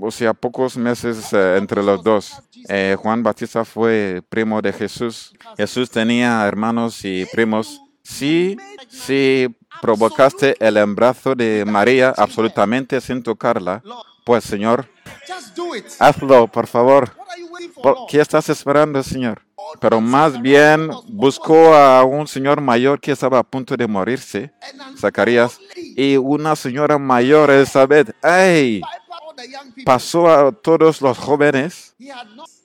O 0.00 0.10
sea, 0.10 0.32
pocos 0.32 0.76
meses 0.76 1.32
eh, 1.32 1.56
entre 1.58 1.82
los 1.82 2.02
dos. 2.02 2.32
Eh, 2.68 2.96
Juan 2.98 3.22
Bautista 3.22 3.64
fue 3.64 4.22
primo 4.28 4.62
de 4.62 4.72
Jesús. 4.72 5.34
Jesús 5.56 5.90
tenía 5.90 6.46
hermanos 6.46 7.04
y 7.04 7.26
primos. 7.26 7.80
Sí, 8.02 8.56
sí, 8.88 9.48
provocaste 9.80 10.56
el 10.60 10.76
embarazo 10.76 11.34
de 11.34 11.64
María 11.66 12.12
absolutamente 12.16 13.00
sin 13.00 13.22
tocarla. 13.22 13.82
Pues, 14.24 14.44
Señor, 14.44 14.88
hazlo, 15.98 16.46
por 16.48 16.66
favor. 16.66 17.12
Qué 18.08 18.20
estás 18.20 18.48
esperando, 18.48 19.02
Señor? 19.02 19.42
Pero 19.80 20.00
más 20.00 20.40
bien 20.40 20.90
buscó 21.08 21.74
a 21.74 22.04
un 22.04 22.26
señor 22.26 22.60
mayor 22.60 23.00
que 23.00 23.12
estaba 23.12 23.38
a 23.38 23.42
punto 23.42 23.76
de 23.76 23.86
morirse, 23.86 24.52
Zacarías, 24.98 25.58
y 25.74 26.16
una 26.16 26.54
señora 26.56 26.98
mayor, 26.98 27.50
Elizabeth. 27.50 28.14
¡Ay! 28.22 28.82
Pasó 29.84 30.28
a 30.30 30.52
todos 30.52 31.00
los 31.02 31.18
jóvenes. 31.18 31.94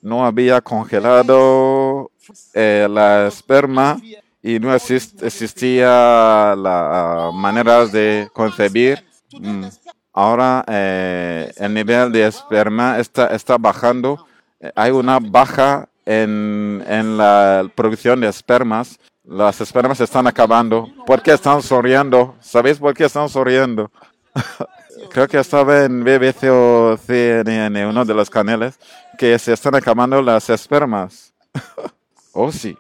No 0.02 0.26
había 0.26 0.62
congelado 0.62 2.12
eh, 2.54 2.88
la 2.90 3.28
esperma 3.28 4.00
y 4.42 4.60
no 4.60 4.74
exist- 4.74 5.22
existía 5.24 6.56
la 6.56 7.32
manera 7.34 7.86
de 7.86 8.30
concebir. 8.34 9.06
Mm. 9.32 9.66
Ahora 10.14 10.64
eh, 10.68 11.52
el 11.58 11.74
nivel 11.74 12.12
de 12.12 12.28
esperma 12.28 13.00
está, 13.00 13.28
está 13.28 13.58
bajando. 13.58 14.26
Eh, 14.60 14.72
Hay 14.76 14.92
una 14.92 15.20
baja 15.20 15.88
en, 16.06 16.84
en 16.88 17.18
la 17.18 17.70
producción 17.76 18.20
de 18.22 18.28
espermas. 18.28 18.98
Las 19.24 19.62
espermas 19.62 20.00
están 20.02 20.26
acabando. 20.28 20.88
¿Por 21.06 21.22
qué 21.22 21.34
están 21.34 21.62
sonriendo? 21.62 22.36
¿Sabéis 22.42 22.80
por 22.80 22.94
qué 22.96 23.06
están 23.06 23.30
sonriendo? 23.30 23.92
Creo 25.10 25.28
que 25.28 25.40
estaba 25.40 25.86
en 25.86 26.04
BBC 26.04 26.50
o 26.52 26.98
CNN, 26.98 27.86
uno 27.88 28.06
de 28.06 28.14
los 28.14 28.30
canales, 28.30 28.80
que 29.18 29.38
se 29.40 29.54
están 29.54 29.76
acabando 29.76 30.22
las 30.22 30.50
espermas. 30.50 31.34
oh, 32.34 32.52
sí. 32.52 32.78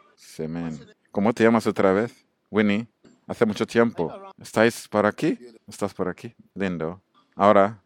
Man. 0.48 0.80
¿Cómo 1.12 1.34
te 1.34 1.44
llamas 1.44 1.68
otra 1.68 1.92
vez? 1.92 2.14
Winnie. 2.50 2.88
Hace 3.28 3.46
mucho 3.46 3.68
tiempo. 3.68 4.12
¿Estáis 4.42 4.88
por 4.88 5.06
aquí? 5.06 5.38
¿Estás 5.68 5.94
por 5.94 6.08
aquí? 6.08 6.34
Lindo. 6.56 7.02
Ahora, 7.36 7.82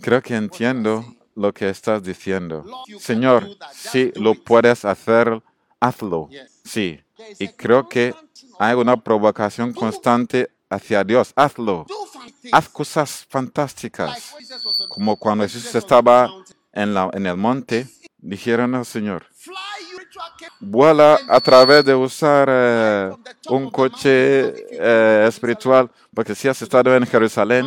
creo 0.00 0.20
que 0.20 0.36
entiendo 0.36 1.04
lo 1.34 1.52
que 1.52 1.68
estás 1.68 2.02
diciendo. 2.02 2.64
Señor, 2.98 3.48
si 3.72 4.12
lo 4.16 4.34
puedes 4.34 4.84
hacer, 4.84 5.42
hazlo. 5.80 6.28
Sí, 6.64 7.00
y 7.38 7.48
creo 7.48 7.88
que 7.88 8.14
hay 8.58 8.74
una 8.74 8.96
provocación 8.96 9.72
constante 9.72 10.50
hacia 10.72 11.04
Dios. 11.04 11.32
Hazlo. 11.36 11.86
Haz 12.52 12.68
cosas 12.68 13.26
fantásticas. 13.28 14.34
Como 14.88 15.16
cuando 15.16 15.44
Jesús 15.44 15.74
estaba 15.74 16.30
en, 16.72 16.94
la, 16.94 17.10
en 17.12 17.26
el 17.26 17.36
monte, 17.36 17.86
dijeron 18.18 18.74
al 18.74 18.84
Señor, 18.86 19.26
vuela 20.60 21.18
a 21.28 21.40
través 21.40 21.84
de 21.84 21.94
usar 21.94 22.48
eh, 22.50 23.10
un 23.48 23.70
coche 23.70 24.54
eh, 24.70 25.24
espiritual, 25.28 25.90
porque 26.14 26.34
si 26.34 26.48
has 26.48 26.60
estado 26.62 26.94
en 26.94 27.06
Jerusalén, 27.06 27.66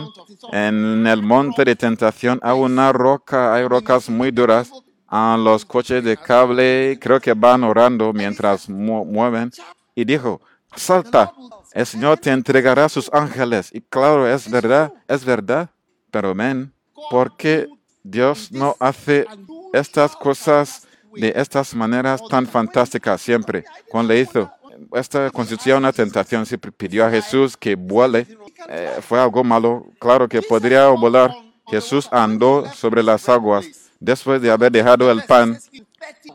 en 0.52 1.06
el 1.08 1.22
monte 1.22 1.64
de 1.66 1.76
tentación, 1.76 2.40
hay 2.44 2.54
una 2.58 2.92
roca, 2.92 3.54
hay 3.54 3.68
rocas 3.68 4.10
muy 4.10 4.32
duras, 4.32 4.72
a 5.08 5.38
los 5.38 5.66
coches 5.66 6.04
de 6.04 6.18
cable 6.18 6.98
creo 7.02 7.20
que 7.20 7.34
van 7.34 7.64
orando 7.64 8.12
mientras 8.14 8.70
mu- 8.70 9.06
mueven, 9.06 9.52
y 9.94 10.04
dijo, 10.04 10.42
salta, 10.76 11.34
el 11.76 11.86
Señor 11.86 12.18
te 12.18 12.32
entregará 12.32 12.90
sus 12.90 13.10
ángeles. 13.14 13.70
Y 13.74 13.82
claro, 13.82 14.28
es 14.28 14.50
verdad, 14.50 14.92
es 15.08 15.24
verdad, 15.24 15.70
pero 16.10 16.34
ven, 16.34 16.74
¿por 17.12 17.36
qué 17.38 17.68
Dios 18.04 18.52
no 18.52 18.76
hace 18.80 19.26
estas 19.74 20.16
cosas 20.16 20.88
de 21.14 21.34
estas 21.36 21.76
maneras 21.76 22.22
tan 22.30 22.48
fantásticas 22.48 23.22
siempre? 23.22 23.66
Cuando 23.90 24.14
le 24.14 24.22
hizo, 24.22 24.50
esta 24.94 25.30
constituía 25.32 25.78
una 25.78 25.92
tentación, 25.94 26.46
siempre 26.46 26.72
pidió 26.72 27.06
a 27.06 27.10
Jesús 27.12 27.56
que 27.58 27.76
vuele, 27.76 28.26
eh, 28.70 28.98
fue 29.02 29.20
algo 29.20 29.44
malo, 29.44 29.86
claro 30.00 30.28
que 30.28 30.42
podría 30.42 30.88
volar. 30.88 31.32
Jesús 31.68 32.08
andó 32.12 32.66
sobre 32.74 33.02
las 33.04 33.28
aguas 33.28 33.66
después 34.00 34.42
de 34.42 34.52
haber 34.52 34.72
dejado 34.72 35.10
el 35.12 35.24
pan 35.24 35.58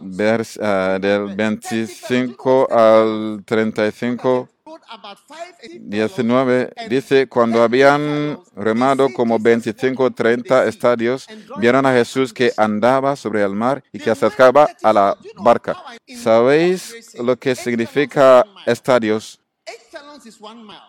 vers- 0.02 0.58
ah, 0.60 0.98
del 1.00 1.34
25 1.36 2.68
al 2.70 3.42
35, 3.44 4.48
19, 5.80 6.72
dice, 6.88 7.28
cuando 7.28 7.62
habían 7.62 8.38
remado 8.56 9.08
como 9.12 9.38
25 9.38 10.04
o 10.04 10.10
30 10.10 10.66
estadios, 10.66 11.26
vieron 11.56 11.86
a 11.86 11.92
Jesús 11.92 12.32
que 12.32 12.52
andaba 12.56 13.16
sobre 13.16 13.42
el 13.42 13.54
mar 13.54 13.82
y 13.92 13.98
que 13.98 14.10
acercaba 14.10 14.68
a 14.82 14.92
la 14.92 15.16
barca. 15.36 15.76
¿Sabéis 16.22 17.14
lo 17.20 17.36
que 17.38 17.54
significa 17.54 18.44
estadios? 18.66 19.40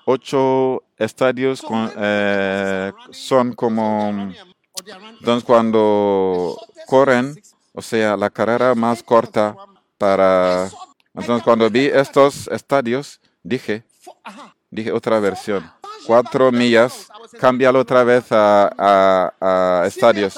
Ocho 0.05 0.83
estadios 0.97 1.61
con- 1.61 1.91
eh, 1.97 2.91
son 3.11 3.53
como... 3.53 4.31
Entonces, 5.19 5.43
cuando 5.43 6.57
corren, 6.87 7.41
o 7.73 7.81
sea, 7.81 8.17
la 8.17 8.29
carrera 8.29 8.73
más 8.75 9.03
corta 9.03 9.55
para... 9.97 10.69
Entonces, 11.13 11.43
cuando 11.43 11.69
vi 11.69 11.85
estos 11.87 12.47
estadios, 12.47 13.19
dije, 13.43 13.83
dije 14.69 14.91
otra 14.91 15.19
versión, 15.19 15.69
cuatro 16.05 16.51
millas, 16.51 17.07
cámbialo 17.39 17.79
otra 17.79 18.03
vez 18.03 18.31
a, 18.31 18.71
a- 18.77 19.81
a 19.83 19.87
estadios. 19.87 20.35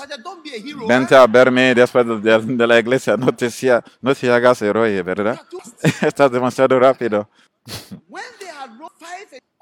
Vente 0.87 1.15
a 1.15 1.25
verme 1.27 1.73
después 1.75 2.05
de, 2.05 2.39
de- 2.39 2.67
la 2.67 2.79
iglesia, 2.79 3.15
no 3.17 3.33
te, 3.33 3.49
sea- 3.49 3.83
no 4.01 4.13
te 4.13 4.31
hagas 4.31 4.61
héroe, 4.61 5.01
¿verdad? 5.03 5.39
Estás 6.01 6.31
demasiado 6.31 6.79
rápido. 6.79 7.29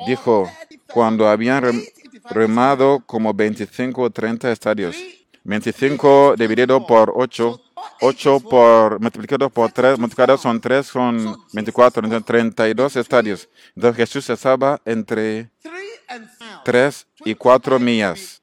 Dijo, 0.07 0.49
cuando 0.87 1.27
habían 1.27 1.63
rem- 1.63 1.87
remado 2.31 3.03
como 3.05 3.33
25 3.33 4.01
o 4.01 4.09
30 4.09 4.51
estadios, 4.51 4.95
25 5.43 6.35
dividido 6.37 6.85
por 6.85 7.13
8, 7.15 7.61
8 8.01 8.39
por, 8.39 8.99
multiplicado 8.99 9.49
por 9.49 9.71
3, 9.71 9.99
multiplicado 9.99 10.37
son 10.37 10.59
3, 10.59 10.85
son 10.85 11.37
24, 11.53 12.03
entonces 12.03 12.25
32 12.25 12.95
estadios. 12.95 13.49
Entonces 13.75 13.97
Jesús 13.97 14.29
estaba 14.29 14.81
entre 14.85 15.51
3 16.65 17.07
y 17.25 17.35
4 17.35 17.79
millas. 17.79 18.41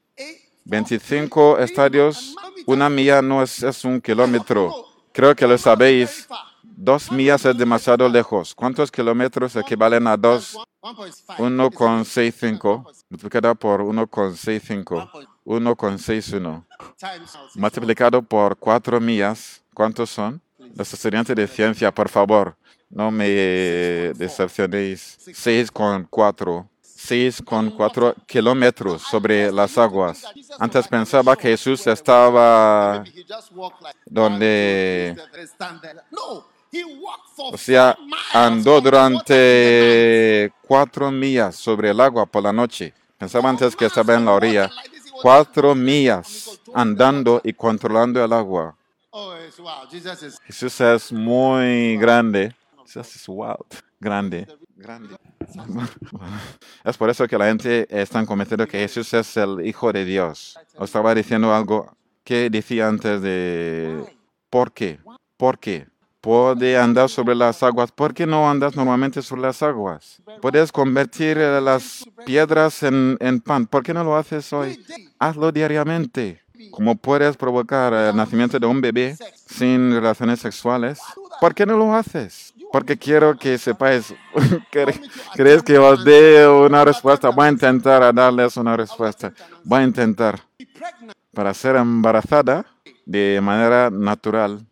25 0.65 1.59
estadios, 1.59 2.35
una 2.65 2.89
milla 2.89 3.21
no 3.21 3.43
es, 3.43 3.63
es 3.63 3.83
un 3.83 3.99
kilómetro. 3.99 4.73
Creo 5.11 5.35
que 5.35 5.47
lo 5.47 5.57
sabéis. 5.57 6.27
Dos 6.63 7.11
millas 7.11 7.43
es 7.43 7.57
demasiado 7.57 8.07
lejos. 8.07 8.55
¿Cuántos 8.55 8.89
kilómetros 8.89 9.57
equivalen 9.57 10.07
a 10.07 10.15
2? 10.15 10.57
1,65 10.81 12.85
multiplicado 13.09 13.55
por 13.55 13.81
1,65. 13.81 15.27
1,61 15.49 16.63
multiplicado 17.55 18.21
por 18.21 18.55
4 18.55 18.99
millas. 18.99 19.61
¿Cuántos 19.73 20.11
son? 20.11 20.39
Los 20.75 20.93
estudiantes 20.93 21.35
de 21.35 21.47
ciencia, 21.47 21.91
por 21.91 22.07
favor, 22.07 22.55
no 22.89 23.09
me 23.09 23.27
decepcionéis. 24.15 25.17
6,4. 25.25 26.67
6,4 26.83 28.13
kilómetros 28.27 29.01
sobre 29.01 29.51
las 29.51 29.77
aguas. 29.77 30.23
Antes 30.59 30.87
pensaba 30.87 31.35
que 31.35 31.49
Jesús 31.49 31.87
estaba 31.87 33.03
donde, 34.05 35.15
o 37.37 37.57
sea, 37.57 37.97
andó 38.33 38.81
durante 38.81 40.51
cuatro 40.67 41.09
millas 41.09 41.55
sobre 41.55 41.89
el 41.89 42.01
agua 42.01 42.25
por 42.25 42.43
la 42.43 42.51
noche. 42.51 42.93
Pensaba 43.17 43.49
antes 43.49 43.75
que 43.77 43.85
estaba 43.85 44.15
en 44.15 44.25
la 44.25 44.33
orilla. 44.33 44.69
Cuatro 45.21 45.75
millas 45.75 46.59
andando 46.73 47.41
y 47.43 47.53
controlando 47.53 48.23
el 48.23 48.33
agua. 48.33 48.75
Jesús 50.45 50.81
es 50.81 51.11
muy 51.11 51.97
grande. 51.97 52.55
Jesús 52.85 53.27
es. 53.27 53.83
Grande. 53.99 54.47
Grande. 54.75 55.15
Es 56.83 56.97
por 56.97 57.09
eso 57.09 57.27
que 57.27 57.37
la 57.37 57.47
gente 57.47 57.87
está 57.89 58.25
convencida 58.25 58.65
que 58.65 58.79
Jesús 58.79 59.13
es 59.13 59.35
el 59.35 59.65
Hijo 59.65 59.91
de 59.91 60.05
Dios. 60.05 60.57
Os 60.77 60.89
estaba 60.89 61.13
diciendo 61.13 61.53
algo 61.53 61.91
que 62.23 62.49
decía 62.49 62.87
antes 62.87 63.21
de 63.21 64.05
¿por 64.49 64.71
qué? 64.71 64.99
¿Por 65.35 65.59
qué? 65.59 65.87
Puede 66.21 66.77
andar 66.77 67.07
sobre 67.09 67.33
las 67.33 67.63
aguas. 67.63 67.91
¿Por 67.93 68.13
qué 68.13 68.25
no 68.27 68.49
andas 68.49 68.75
normalmente 68.75 69.21
sobre 69.21 69.43
las 69.43 69.63
aguas? 69.63 70.21
Puedes 70.41 70.71
convertir 70.71 71.37
eh, 71.37 71.61
las 71.61 72.05
piedras 72.25 72.83
en, 72.83 73.17
en 73.21 73.39
pan. 73.39 73.65
¿Por 73.65 73.83
qué 73.83 73.93
no 73.93 74.03
lo 74.03 74.17
haces 74.17 74.51
hoy? 74.51 74.83
Hazlo 75.17 75.51
diariamente. 75.51 76.41
Como 76.71 76.95
puedes 76.95 77.37
provocar 77.37 77.93
el 77.93 78.15
nacimiento 78.15 78.59
de 78.59 78.67
un 78.67 78.81
bebé 78.81 79.15
sin 79.45 79.91
relaciones 79.93 80.41
sexuales? 80.41 80.99
¿Por 81.39 81.55
qué 81.55 81.65
no 81.65 81.77
lo 81.77 81.95
haces? 81.95 82.53
Porque 82.71 82.97
quiero 82.97 83.37
que 83.37 83.57
sepáis. 83.57 84.13
¿Cre- 84.71 84.99
¿Crees 85.35 85.63
que 85.63 85.77
os 85.77 86.03
dé 86.03 86.45
una 86.47 86.83
respuesta? 86.83 87.29
Voy 87.29 87.47
a 87.47 87.49
intentar 87.51 88.03
a 88.03 88.11
darles 88.11 88.57
una 88.57 88.75
respuesta. 88.75 89.31
Voy 89.63 89.79
a 89.79 89.83
intentar. 89.83 90.41
Para 91.33 91.53
ser 91.53 91.77
embarazada 91.77 92.65
de 93.05 93.39
manera 93.41 93.89
natural, 93.89 94.65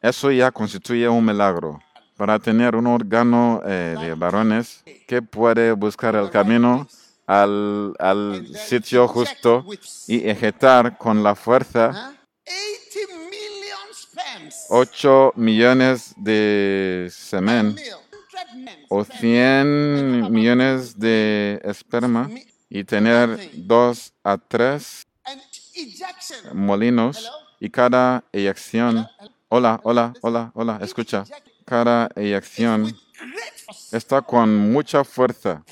eso 0.00 0.30
ya 0.30 0.50
constituye 0.50 1.08
un 1.08 1.24
milagro. 1.24 1.80
Para 2.16 2.38
tener 2.38 2.76
un 2.76 2.86
órgano 2.86 3.62
eh, 3.64 3.96
de 3.98 4.14
varones 4.14 4.82
que 5.06 5.22
puede 5.22 5.72
buscar 5.72 6.14
el 6.16 6.28
camino 6.30 6.86
al, 7.26 7.94
al 7.98 8.46
sitio 8.56 9.08
justo 9.08 9.64
y 10.06 10.28
ejecutar 10.28 10.98
con 10.98 11.22
la 11.22 11.34
fuerza 11.34 12.12
80 12.44 13.14
million 13.30 13.94
sperms. 13.94 14.66
8 14.68 15.32
millones 15.36 16.14
de 16.16 17.08
semen 17.10 17.74
Male. 17.74 17.82
100 17.82 18.64
men. 18.64 18.78
o 18.88 19.04
100 19.04 20.30
millones 20.32 20.98
de 20.98 21.60
esperma 21.64 22.28
y 22.68 22.84
tener 22.84 23.50
2 23.54 24.12
a 24.24 24.36
3 24.38 25.06
And 25.24 25.40
ejection. 25.74 26.56
molinos 26.66 27.30
y 27.60 27.70
cada 27.70 28.24
eyección. 28.32 29.06
Hola, 29.52 29.80
hola, 29.82 30.12
hola, 30.22 30.52
hola, 30.54 30.78
escucha. 30.80 31.24
Great 31.66 32.44
force. 33.66 33.96
está 33.96 34.22
con 34.22 34.70
mucha 34.72 35.02
fuerza, 35.04 35.62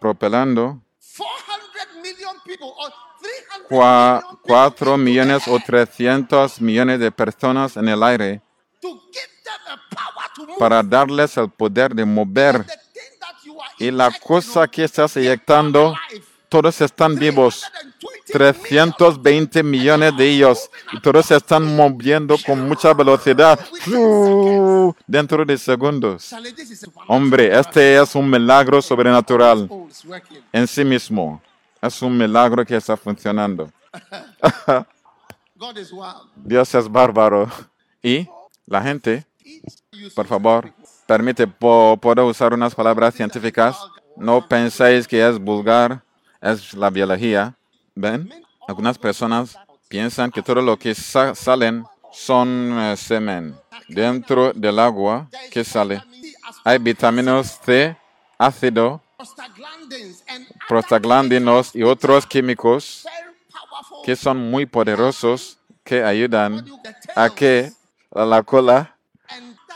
propelando 0.00 0.80
400 1.16 2.02
million 2.02 2.34
people 2.44 2.68
or 2.78 2.90
300 3.20 3.68
cua- 3.68 4.20
million 4.22 4.36
people 4.36 4.54
4 4.54 4.94
into 4.94 4.96
millones 5.04 5.48
o 5.48 5.52
air 5.56 5.62
300 5.66 6.60
millones 6.60 6.98
de 7.00 7.10
personas 7.12 7.76
en 7.76 7.88
el 7.88 8.02
aire 8.02 8.40
para 10.58 10.82
darles 10.82 11.36
el 11.36 11.50
poder 11.50 11.94
de 11.94 12.04
mover. 12.04 12.64
Y 13.78 13.90
la 13.92 14.10
cosa 14.10 14.66
que 14.66 14.84
estás 14.84 15.16
eyectando. 15.16 15.94
Todos 16.48 16.80
están 16.80 17.14
vivos. 17.16 17.64
320 18.32 18.62
million 18.62 18.92
320 18.92 19.62
millones 19.62 20.16
de 20.16 20.28
ellos 20.28 20.70
y 20.92 21.00
todos 21.00 21.26
se 21.26 21.36
están 21.36 21.74
moviendo 21.74 22.36
con 22.44 22.68
mucha 22.68 22.92
velocidad 22.92 23.58
dentro 25.06 25.44
de 25.44 25.56
segundos. 25.56 26.34
Hombre, 27.06 27.58
este 27.58 28.00
es 28.00 28.14
un 28.14 28.28
milagro 28.28 28.82
sobrenatural 28.82 29.68
en 30.52 30.66
sí 30.66 30.84
mismo. 30.84 31.40
Es 31.80 32.02
un 32.02 32.16
milagro 32.16 32.64
que 32.64 32.76
está 32.76 32.96
funcionando. 32.96 33.70
Dios 36.36 36.74
es 36.74 36.88
bárbaro. 36.90 37.50
Y 38.02 38.28
la 38.66 38.82
gente, 38.82 39.24
Por 40.14 40.26
favor, 40.26 40.72
permite, 41.06 41.46
puedo 41.46 42.26
usar 42.26 42.52
unas 42.52 42.74
palabras 42.74 43.14
científicas. 43.14 43.78
No 44.16 44.46
penséis 44.46 45.06
que 45.06 45.26
es 45.26 45.38
vulgar, 45.38 46.02
es 46.40 46.74
la 46.74 46.90
biología. 46.90 47.54
¿Ven? 47.94 48.32
Algunas 48.66 48.98
personas 48.98 49.56
piensan 49.88 50.30
que 50.30 50.42
todo 50.42 50.62
lo 50.62 50.78
que 50.78 50.94
sa- 50.94 51.34
salen 51.34 51.84
son 52.12 52.76
eh, 52.78 52.96
semen. 52.96 53.56
Dentro 53.88 54.52
del 54.52 54.78
agua 54.78 55.28
que 55.50 55.64
sale 55.64 56.02
hay 56.64 56.78
vitaminas 56.78 57.58
C, 57.64 57.96
ácido, 58.38 59.00
prostaglandinos 60.68 61.74
y 61.74 61.82
otros 61.82 62.26
químicos 62.26 63.06
que 64.04 64.16
son 64.16 64.50
muy 64.50 64.66
poderosos 64.66 65.58
que 65.84 66.02
ayudan 66.04 66.64
a 67.14 67.30
que 67.30 67.72
la 68.12 68.42
cola 68.42 68.94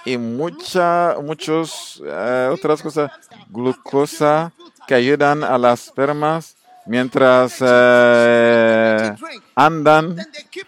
y 0.05 0.19
mucha, 0.19 1.17
muchos 1.23 2.03
eh, 2.05 2.51
otras 2.53 2.83
cosas, 2.83 3.11
glucosa 3.49 4.53
que 4.87 4.95
ayudan 4.95 5.45
a 5.45 5.59
las 5.59 5.87
espermas 5.87 6.57
mientras 6.87 7.57
eh, 7.61 9.15
andan, 9.55 10.17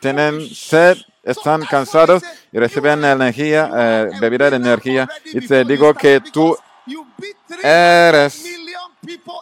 tienen 0.01 0.49
sed, 0.49 0.97
están 1.23 1.63
cansados 1.63 2.23
y 2.53 2.59
reciben 2.59 3.05
energía, 3.05 3.71
eh, 3.75 4.11
bebida 4.21 4.51
de 4.51 4.57
energía. 4.57 5.09
Y 5.25 5.47
te 5.47 5.65
digo 5.65 5.93
que 5.95 6.21
tú 6.21 6.57
eres, 7.63 8.45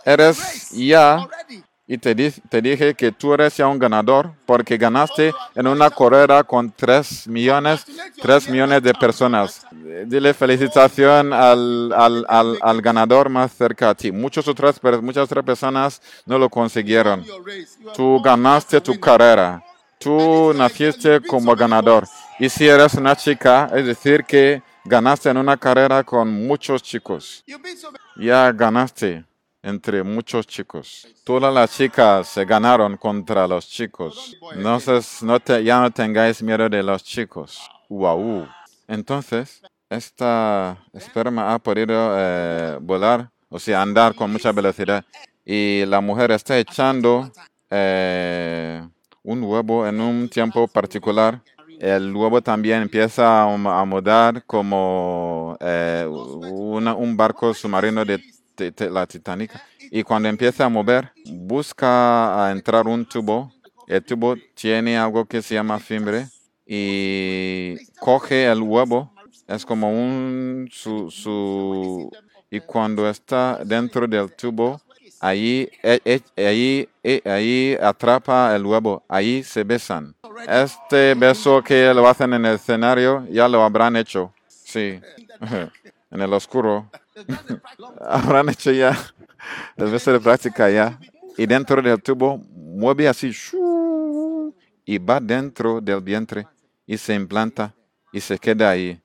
eres 0.05 0.71
ya. 0.71 1.29
Y 1.93 1.99
te, 1.99 2.15
di- 2.15 2.31
te 2.49 2.63
dije 2.63 2.95
que 2.95 3.13
tú 3.13 3.35
eres 3.35 3.55
ya 3.57 3.67
un 3.69 3.79
ganador 3.79 4.33
porque 4.47 4.79
ganaste 4.79 5.33
en 5.55 5.67
una 5.67 5.91
carrera 5.91 6.43
con 6.43 6.71
3 6.71 7.27
millones, 7.29 7.85
3 8.23 8.49
millones 8.49 8.83
de 8.83 8.95
personas. 8.95 9.67
Dile 10.07 10.33
felicitación 10.33 11.33
al, 11.35 11.93
al, 11.95 12.25
al, 12.29 12.59
al 12.63 12.81
ganador 12.81 13.29
más 13.29 13.53
cerca 13.53 13.91
a 13.91 13.95
ti. 13.95 14.11
Muchas 14.11 14.49
otras, 14.49 14.81
muchas 15.03 15.25
otras 15.25 15.45
personas 15.45 16.01
no 16.25 16.39
lo 16.39 16.49
consiguieron. 16.49 17.25
Tú 17.95 18.21
ganaste 18.23 18.81
tu 18.81 18.99
carrera. 18.99 19.63
Tú 19.99 20.53
naciste 20.55 21.21
como 21.21 21.55
ganador. 21.55 22.07
Y 22.39 22.49
si 22.49 22.67
eres 22.67 22.95
una 22.95 23.15
chica, 23.15 23.71
es 23.75 23.85
decir, 23.85 24.25
que 24.25 24.63
ganaste 24.85 25.29
en 25.29 25.37
una 25.37 25.57
carrera 25.59 26.03
con 26.03 26.29
muchos 26.47 26.83
chicos 26.83 27.45
ya 28.17 28.51
ganaste 28.51 29.25
entre 29.62 30.03
muchos 30.03 30.46
chicos. 30.46 31.07
Todas 31.25 31.55
las 31.55 31.77
chicas 31.77 32.29
se 32.29 32.44
ganaron 32.44 32.96
contra 32.96 33.46
los 33.46 33.68
chicos. 33.68 34.37
Entonces, 34.55 35.22
no 35.22 35.38
te, 35.38 35.62
ya 35.62 35.81
no 35.81 35.90
tengáis 35.90 36.42
miedo 36.42 36.68
de 36.68 36.83
los 36.83 37.05
chicos. 37.05 37.61
Wow. 37.88 38.48
Entonces, 38.88 39.62
esta 39.88 40.77
esperma 40.92 41.55
ha 41.55 41.59
podido 41.59 42.14
eh, 42.16 42.79
volar, 42.81 43.31
o 43.48 43.59
sea, 43.59 43.83
andar 43.83 44.14
con 44.14 44.33
mucha 44.33 44.51
velocidad. 44.51 45.05
Y 45.44 45.85
la 45.87 46.01
mujer 46.01 46.33
está 46.33 46.59
echando 46.59 47.31
eh, 47.70 48.87
un 49.22 49.42
huevo 49.44 49.87
en 49.87 50.01
un 50.01 50.29
tiempo 50.29 50.66
particular. 50.66 51.40
El 51.79 52.14
huevo 52.14 52.40
también 52.40 52.83
empieza 52.83 53.42
a, 53.42 53.85
mudar 53.85 54.44
como 54.44 55.57
eh, 55.61 56.07
un 56.09 57.16
barco 57.16 57.53
submarino 57.53 58.05
de 58.05 58.22
la 58.91 59.07
Titanic. 59.07 59.53
Y 59.91 60.03
cuando 60.03 60.29
empieza 60.29 60.65
a 60.65 60.69
mover, 60.69 61.12
busca 61.27 62.47
a 62.47 62.53
entrar 62.53 62.87
un 62.87 63.05
tubo. 63.05 63.53
El 63.87 64.03
tubo 64.03 64.37
tiene 64.55 64.97
algo 64.97 65.25
que 65.25 65.43
se 65.43 65.55
llama 65.55 65.79
fimbre 65.79 66.27
y 66.67 67.77
coge 67.99 68.51
el 68.51 68.62
huevo. 68.62 69.12
Es 69.49 69.67
como 69.67 69.91
un 69.91 70.69
su, 70.71 71.11
su 71.11 72.11
y 72.53 72.61
cuando 72.61 73.09
está 73.09 73.61
dentro 73.65 74.07
del 74.07 74.31
tubo, 74.35 74.79
ahí, 75.21 75.71
eh, 75.83 76.01
eh, 76.05 76.21
ahí, 76.37 76.88
eh, 77.03 77.23
ahí 77.25 77.79
atrapa 77.81 78.55
el 78.55 78.67
huevo, 78.67 79.03
ahí 79.09 79.43
se 79.43 79.65
besan. 79.65 80.15
Este 80.47 81.15
beso 81.15 81.62
que 81.62 81.95
lo 81.95 82.07
hacen 82.07 82.35
en 82.35 82.45
el 82.45 82.57
escenario 82.57 83.27
ya 83.31 83.49
lo 83.49 83.62
habrán 83.62 83.97
hecho, 83.97 84.35
sí, 84.49 85.01
en 86.11 86.21
el 86.21 86.33
oscuro. 86.35 86.91
habrán 88.01 88.48
hecho 88.48 88.72
ya 88.72 88.96
beso 89.77 90.12
de 90.12 90.20
práctica 90.20 90.70
ya. 90.70 90.98
Y 91.37 91.46
dentro 91.46 91.81
del 91.81 92.01
tubo 92.03 92.38
mueve 92.38 93.09
así 93.09 93.33
y 94.85 94.98
va 94.98 95.20
dentro 95.20 95.81
del 95.81 96.01
vientre 96.01 96.46
y 96.87 96.98
se 96.98 97.14
implanta 97.14 97.75
y 98.12 98.20
se 98.20 98.38
queda 98.38 98.70
ahí. 98.70 99.01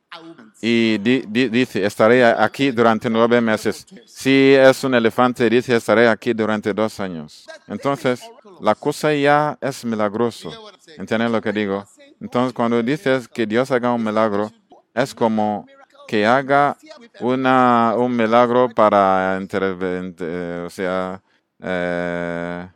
Y 0.59 0.97
di- 0.97 1.49
dice, 1.49 1.85
estaré 1.85 2.25
aquí 2.25 2.71
durante 2.71 3.09
nueve 3.09 3.39
meses. 3.39 3.85
Si 4.05 4.53
es 4.53 4.83
un 4.83 4.95
elefante, 4.95 5.47
dice, 5.49 5.75
estaré 5.75 6.07
aquí 6.07 6.33
durante 6.33 6.73
dos 6.73 6.99
años. 6.99 7.45
Entonces, 7.67 8.21
la 8.59 8.73
cosa 8.73 9.13
ya 9.13 9.57
es 9.61 9.85
milagroso. 9.85 10.51
¿Entienden 10.97 11.31
lo 11.31 11.41
que 11.41 11.53
digo? 11.53 11.85
Entonces, 12.19 12.53
cuando 12.53 12.81
dices 12.81 13.27
que 13.27 13.45
Dios 13.45 13.69
haga 13.69 13.93
un 13.93 14.03
milagro, 14.03 14.51
es 14.95 15.13
como 15.13 15.67
que 16.07 16.25
haga 16.25 16.77
una, 17.19 17.93
un 17.97 18.15
milagro 18.15 18.69
para 18.69 19.37
eh, 19.39 20.63
o 20.65 20.69
sea, 20.69 21.21
eh, 21.61 22.67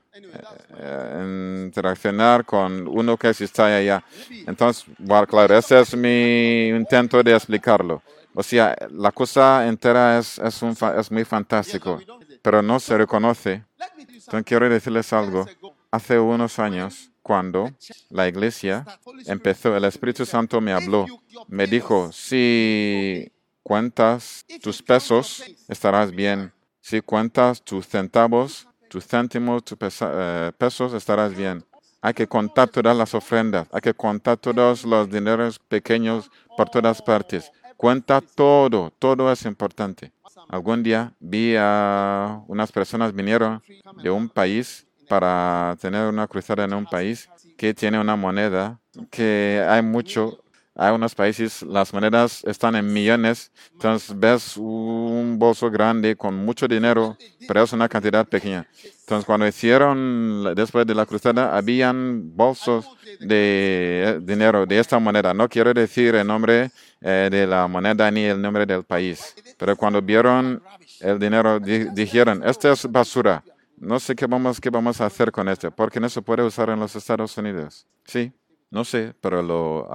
eh, 0.78 1.64
interaccionar 1.66 2.46
con 2.46 2.88
uno 2.88 3.18
que 3.18 3.30
está 3.30 3.66
allá. 3.68 4.04
Entonces, 4.46 4.86
bueno, 4.98 5.26
claro, 5.28 5.58
ese 5.58 5.80
es 5.80 5.96
mi 5.96 6.68
intento 6.68 7.24
de 7.24 7.34
explicarlo. 7.34 8.02
O 8.34 8.44
sea, 8.44 8.76
la 8.92 9.12
cosa 9.12 9.68
entera 9.68 10.18
es, 10.18 10.40
es 10.40 11.12
muy 11.12 11.26
fantástico, 11.26 12.00
pero 12.42 12.62
no 12.62 12.80
se 12.80 12.98
reconoce. 12.98 13.64
Entonces, 13.80 14.44
quiero 14.46 14.70
decirles 14.70 15.12
algo. 15.14 15.48
Hace 15.92 16.18
unos 16.18 16.58
años, 16.58 17.11
cuando 17.22 17.72
la 18.10 18.28
iglesia 18.28 18.86
empezó, 19.26 19.76
el 19.76 19.86
Espíritu 19.86 20.26
Santo 20.26 20.60
me 20.62 20.74
habló. 20.74 21.06
Me 21.48 21.68
dijo, 21.68 22.12
si 22.12 23.32
cuentas 23.64 24.46
tus 24.62 24.82
pesos, 24.82 25.44
estarás 25.68 26.12
bien. 26.12 26.52
Si 26.82 27.02
cuentas 27.02 27.62
tus 27.62 27.88
centavos, 27.88 28.68
tus 28.90 29.06
céntimos, 29.06 29.64
tus 29.64 29.78
eh, 30.02 30.52
pesos, 30.58 30.94
estarás 30.94 31.36
bien. 31.36 31.64
Hay 32.02 32.14
que 32.14 32.28
contar 32.28 32.68
todas 32.70 32.98
las 32.98 33.14
ofrendas, 33.14 33.68
hay 33.72 33.82
que 33.82 33.94
contar 33.94 34.38
todos 34.38 34.84
los 34.84 35.10
dineros 35.10 35.60
pequeños 35.60 36.32
por 36.58 36.70
todas 36.70 37.02
partes. 37.02 37.52
Cuenta 37.78 38.20
todo, 38.22 38.92
todo 38.98 39.32
es 39.32 39.46
importante. 39.46 40.12
Algún 40.50 40.82
día 40.84 41.14
vi 41.20 41.56
a 41.58 42.42
unas 42.48 42.72
personas 42.72 43.14
vinieron 43.14 43.62
de 44.02 44.10
un 44.10 44.28
país 44.28 44.86
para 45.08 45.76
tener 45.82 46.08
una 46.08 46.28
cruzada 46.28 46.64
en 46.66 46.74
un 46.74 46.86
país 46.88 47.30
que 47.58 47.74
tiene 47.74 48.00
una 48.00 48.16
moneda 48.16 48.80
que 49.10 49.64
hay 49.68 49.82
mucho. 49.82 50.38
Hay 50.76 50.94
unos 50.94 51.14
países, 51.16 51.62
las 51.64 51.94
monedas 51.94 52.44
están 52.46 52.76
en 52.76 52.92
millones, 52.94 53.52
entonces 53.74 54.18
ves 54.18 54.56
un 54.58 55.36
bolso 55.38 55.70
grande 55.70 56.16
con 56.16 56.34
mucho 56.36 56.68
dinero, 56.68 57.20
pero 57.46 57.64
es 57.64 57.74
una 57.74 57.90
cantidad 57.90 58.26
pequeña. 58.28 58.66
Entonces 59.02 59.26
cuando 59.26 59.46
hicieron, 59.48 60.54
después 60.56 60.86
de 60.88 60.96
la 60.96 61.06
cruzada, 61.06 61.56
habían 61.58 62.36
bolsos 62.36 62.90
de 63.20 64.04
eh, 64.18 64.20
dinero 64.22 64.66
de 64.66 64.80
esta 64.80 64.98
moneda. 65.00 65.34
No 65.34 65.50
quiero 65.50 65.74
decir 65.74 66.16
el 66.16 66.26
nombre 66.26 66.72
eh, 67.02 67.28
de 67.30 67.46
la 67.46 67.68
moneda 67.68 68.10
ni 68.10 68.24
el 68.24 68.42
nombre 68.42 68.66
del 68.66 68.84
país, 68.86 69.38
pero 69.58 69.76
cuando 69.76 70.02
vieron 70.02 70.64
el 71.00 71.20
dinero, 71.20 71.60
di- 71.60 71.90
dijeron, 71.92 72.42
esto 72.48 72.72
es 72.72 72.90
basura. 72.90 73.44
No 73.82 74.00
sé 74.00 74.16
qué 74.16 74.28
vamos, 74.28 74.62
qué 74.62 74.70
vamos 74.70 75.02
a 75.02 75.08
hacer 75.08 75.32
con 75.32 75.50
esto, 75.50 75.72
porque 75.72 76.00
no 76.00 76.08
se 76.08 76.22
puede 76.22 76.44
usar 76.44 76.70
en 76.70 76.80
los 76.80 76.96
Estados 76.96 77.36
Unidos. 77.36 77.88
Sí, 78.06 78.32
no 78.70 78.86
sé, 78.86 79.16
pero 79.20 79.42
lo 79.42 79.90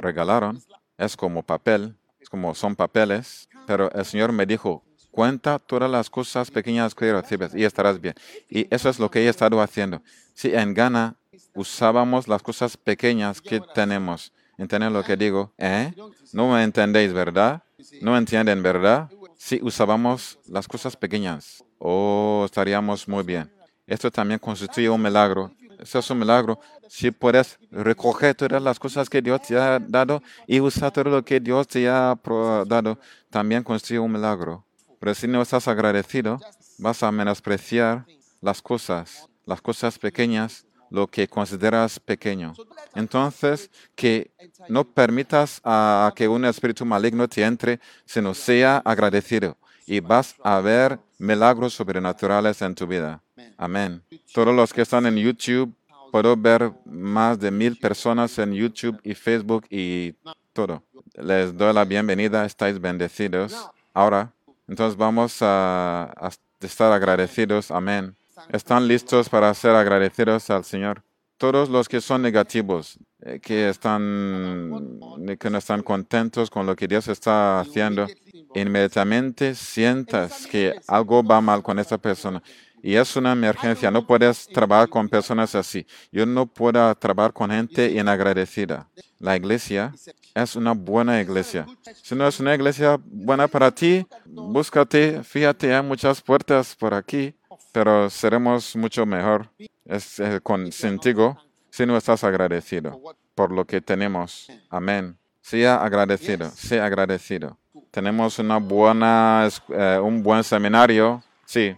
regalaron. 0.00 0.62
Es 0.96 1.16
como 1.16 1.42
papel, 1.42 1.96
es 2.20 2.30
como 2.30 2.54
son 2.54 2.76
papeles, 2.76 3.48
pero 3.66 3.90
el 3.90 4.04
Señor 4.04 4.30
me 4.30 4.46
dijo, 4.46 4.84
cuenta 5.10 5.58
todas 5.58 5.90
las 5.90 6.08
cosas 6.08 6.48
pequeñas 6.48 6.94
que 6.94 7.12
recibes 7.12 7.52
y 7.56 7.64
estarás 7.64 8.00
bien. 8.00 8.14
Y 8.48 8.72
eso 8.72 8.88
es 8.88 9.00
lo 9.00 9.10
que 9.10 9.24
he 9.24 9.28
estado 9.28 9.60
haciendo. 9.60 10.00
Si 10.32 10.54
en 10.54 10.72
Ghana 10.72 11.16
usábamos 11.56 12.28
las 12.28 12.40
cosas 12.40 12.76
pequeñas 12.76 13.40
que 13.40 13.60
tenemos, 13.74 14.32
¿entienden 14.58 14.92
lo 14.92 15.02
que 15.02 15.16
digo? 15.16 15.52
¿Eh? 15.58 15.92
No 16.32 16.52
me 16.52 16.62
entendéis, 16.62 17.12
¿verdad? 17.12 17.64
No 18.00 18.16
entienden, 18.16 18.62
¿verdad? 18.62 19.10
Si 19.46 19.60
usábamos 19.62 20.38
las 20.48 20.66
cosas 20.66 20.96
pequeñas, 20.96 21.62
oh, 21.78 22.44
estaríamos 22.46 23.06
muy 23.06 23.22
bien. 23.22 23.52
Esto 23.86 24.10
también 24.10 24.40
constituye 24.40 24.88
un 24.88 25.02
milagro. 25.02 25.52
Eso 25.78 25.98
es 25.98 26.08
un 26.08 26.20
milagro. 26.20 26.58
Si 26.88 27.10
puedes 27.10 27.58
recoger 27.70 28.34
todas 28.34 28.62
las 28.62 28.78
cosas 28.78 29.10
que 29.10 29.20
Dios 29.20 29.42
te 29.42 29.54
ha 29.58 29.78
dado 29.78 30.22
y 30.46 30.60
usar 30.60 30.92
todo 30.92 31.10
lo 31.10 31.22
que 31.22 31.40
Dios 31.40 31.68
te 31.68 31.86
ha 31.86 32.18
dado, 32.64 32.98
también 33.28 33.62
constituye 33.62 33.98
un 33.98 34.12
milagro. 34.12 34.64
Pero 34.98 35.14
si 35.14 35.28
no 35.28 35.42
estás 35.42 35.68
agradecido, 35.68 36.40
vas 36.78 37.02
a 37.02 37.12
menospreciar 37.12 38.06
las 38.40 38.62
cosas, 38.62 39.28
las 39.44 39.60
cosas 39.60 39.98
pequeñas, 39.98 40.64
lo 40.94 41.08
que 41.08 41.26
consideras 41.26 41.98
pequeño. 41.98 42.54
Entonces, 42.94 43.70
que 43.96 44.30
no 44.68 44.84
permitas 44.84 45.60
a 45.64 46.12
que 46.14 46.28
un 46.28 46.44
espíritu 46.44 46.84
maligno 46.84 47.28
te 47.28 47.42
entre, 47.42 47.80
sino 48.06 48.32
sea 48.32 48.78
agradecido 48.84 49.56
y 49.86 50.00
vas 50.00 50.36
a 50.42 50.60
ver 50.60 50.98
milagros 51.18 51.74
sobrenaturales 51.74 52.62
en 52.62 52.74
tu 52.74 52.86
vida. 52.86 53.20
Amén. 53.56 54.02
Todos 54.32 54.54
los 54.54 54.72
que 54.72 54.82
están 54.82 55.06
en 55.06 55.16
YouTube, 55.16 55.74
puedo 56.12 56.36
ver 56.36 56.72
más 56.84 57.38
de 57.40 57.50
mil 57.50 57.76
personas 57.76 58.38
en 58.38 58.52
YouTube 58.52 58.98
y 59.02 59.14
Facebook 59.14 59.66
y 59.68 60.14
todo. 60.52 60.82
Les 61.14 61.56
doy 61.56 61.74
la 61.74 61.84
bienvenida, 61.84 62.44
estáis 62.44 62.80
bendecidos. 62.80 63.52
Ahora, 63.92 64.32
entonces 64.68 64.96
vamos 64.96 65.42
a, 65.42 66.04
a 66.16 66.30
estar 66.60 66.92
agradecidos. 66.92 67.70
Amén. 67.70 68.16
¿Están 68.50 68.88
listos 68.88 69.28
para 69.28 69.52
ser 69.54 69.74
agradecidos 69.74 70.50
al 70.50 70.64
Señor? 70.64 71.02
Todos 71.36 71.68
los 71.68 71.88
que 71.88 72.00
son 72.00 72.22
negativos, 72.22 72.98
eh, 73.20 73.40
que 73.40 73.68
están 73.68 75.00
que 75.38 75.50
no 75.50 75.58
están 75.58 75.82
contentos 75.82 76.48
con 76.48 76.64
lo 76.66 76.76
que 76.76 76.86
Dios 76.86 77.08
está 77.08 77.60
haciendo, 77.60 78.06
inmediatamente 78.54 79.54
sientas 79.54 80.46
que 80.46 80.74
algo 80.86 81.22
va 81.22 81.40
mal 81.40 81.62
con 81.62 81.78
esta 81.78 81.98
persona. 81.98 82.42
Y 82.82 82.96
es 82.96 83.16
una 83.16 83.32
emergencia. 83.32 83.90
No 83.90 84.06
puedes 84.06 84.46
trabajar 84.46 84.90
con 84.90 85.08
personas 85.08 85.54
así. 85.54 85.86
Yo 86.12 86.26
no 86.26 86.46
puedo 86.46 86.94
trabajar 86.96 87.32
con 87.32 87.50
gente 87.50 87.90
inagradecida. 87.90 88.90
La 89.18 89.36
iglesia 89.36 89.94
es 90.34 90.54
una 90.54 90.72
buena 90.72 91.18
iglesia. 91.18 91.64
Si 92.02 92.14
no 92.14 92.28
es 92.28 92.38
una 92.40 92.54
iglesia 92.54 93.00
buena 93.02 93.48
para 93.48 93.70
ti, 93.70 94.06
búscate, 94.26 95.22
fíjate, 95.22 95.74
hay 95.74 95.82
muchas 95.82 96.20
puertas 96.20 96.76
por 96.76 96.92
aquí, 96.92 97.34
pero 97.72 98.08
seremos 98.10 98.74
mucho 98.76 99.04
mejor 99.06 99.48
es, 99.84 100.18
eh, 100.20 100.40
con, 100.42 100.70
contigo 100.70 101.36
si 101.70 101.84
no 101.86 101.96
estás 101.96 102.22
agradecido 102.24 103.00
por 103.34 103.50
lo 103.50 103.64
que 103.64 103.80
tenemos. 103.80 104.48
Amén. 104.70 105.16
Sea 105.40 105.76
agradecido, 105.82 106.50
sea 106.50 106.86
agradecido. 106.86 107.58
Tenemos 107.90 108.38
una 108.38 108.58
buena, 108.58 109.44
es- 109.46 109.62
eh, 109.68 109.98
un 110.02 110.22
buen 110.22 110.42
seminario. 110.44 111.22
Sí. 111.44 111.76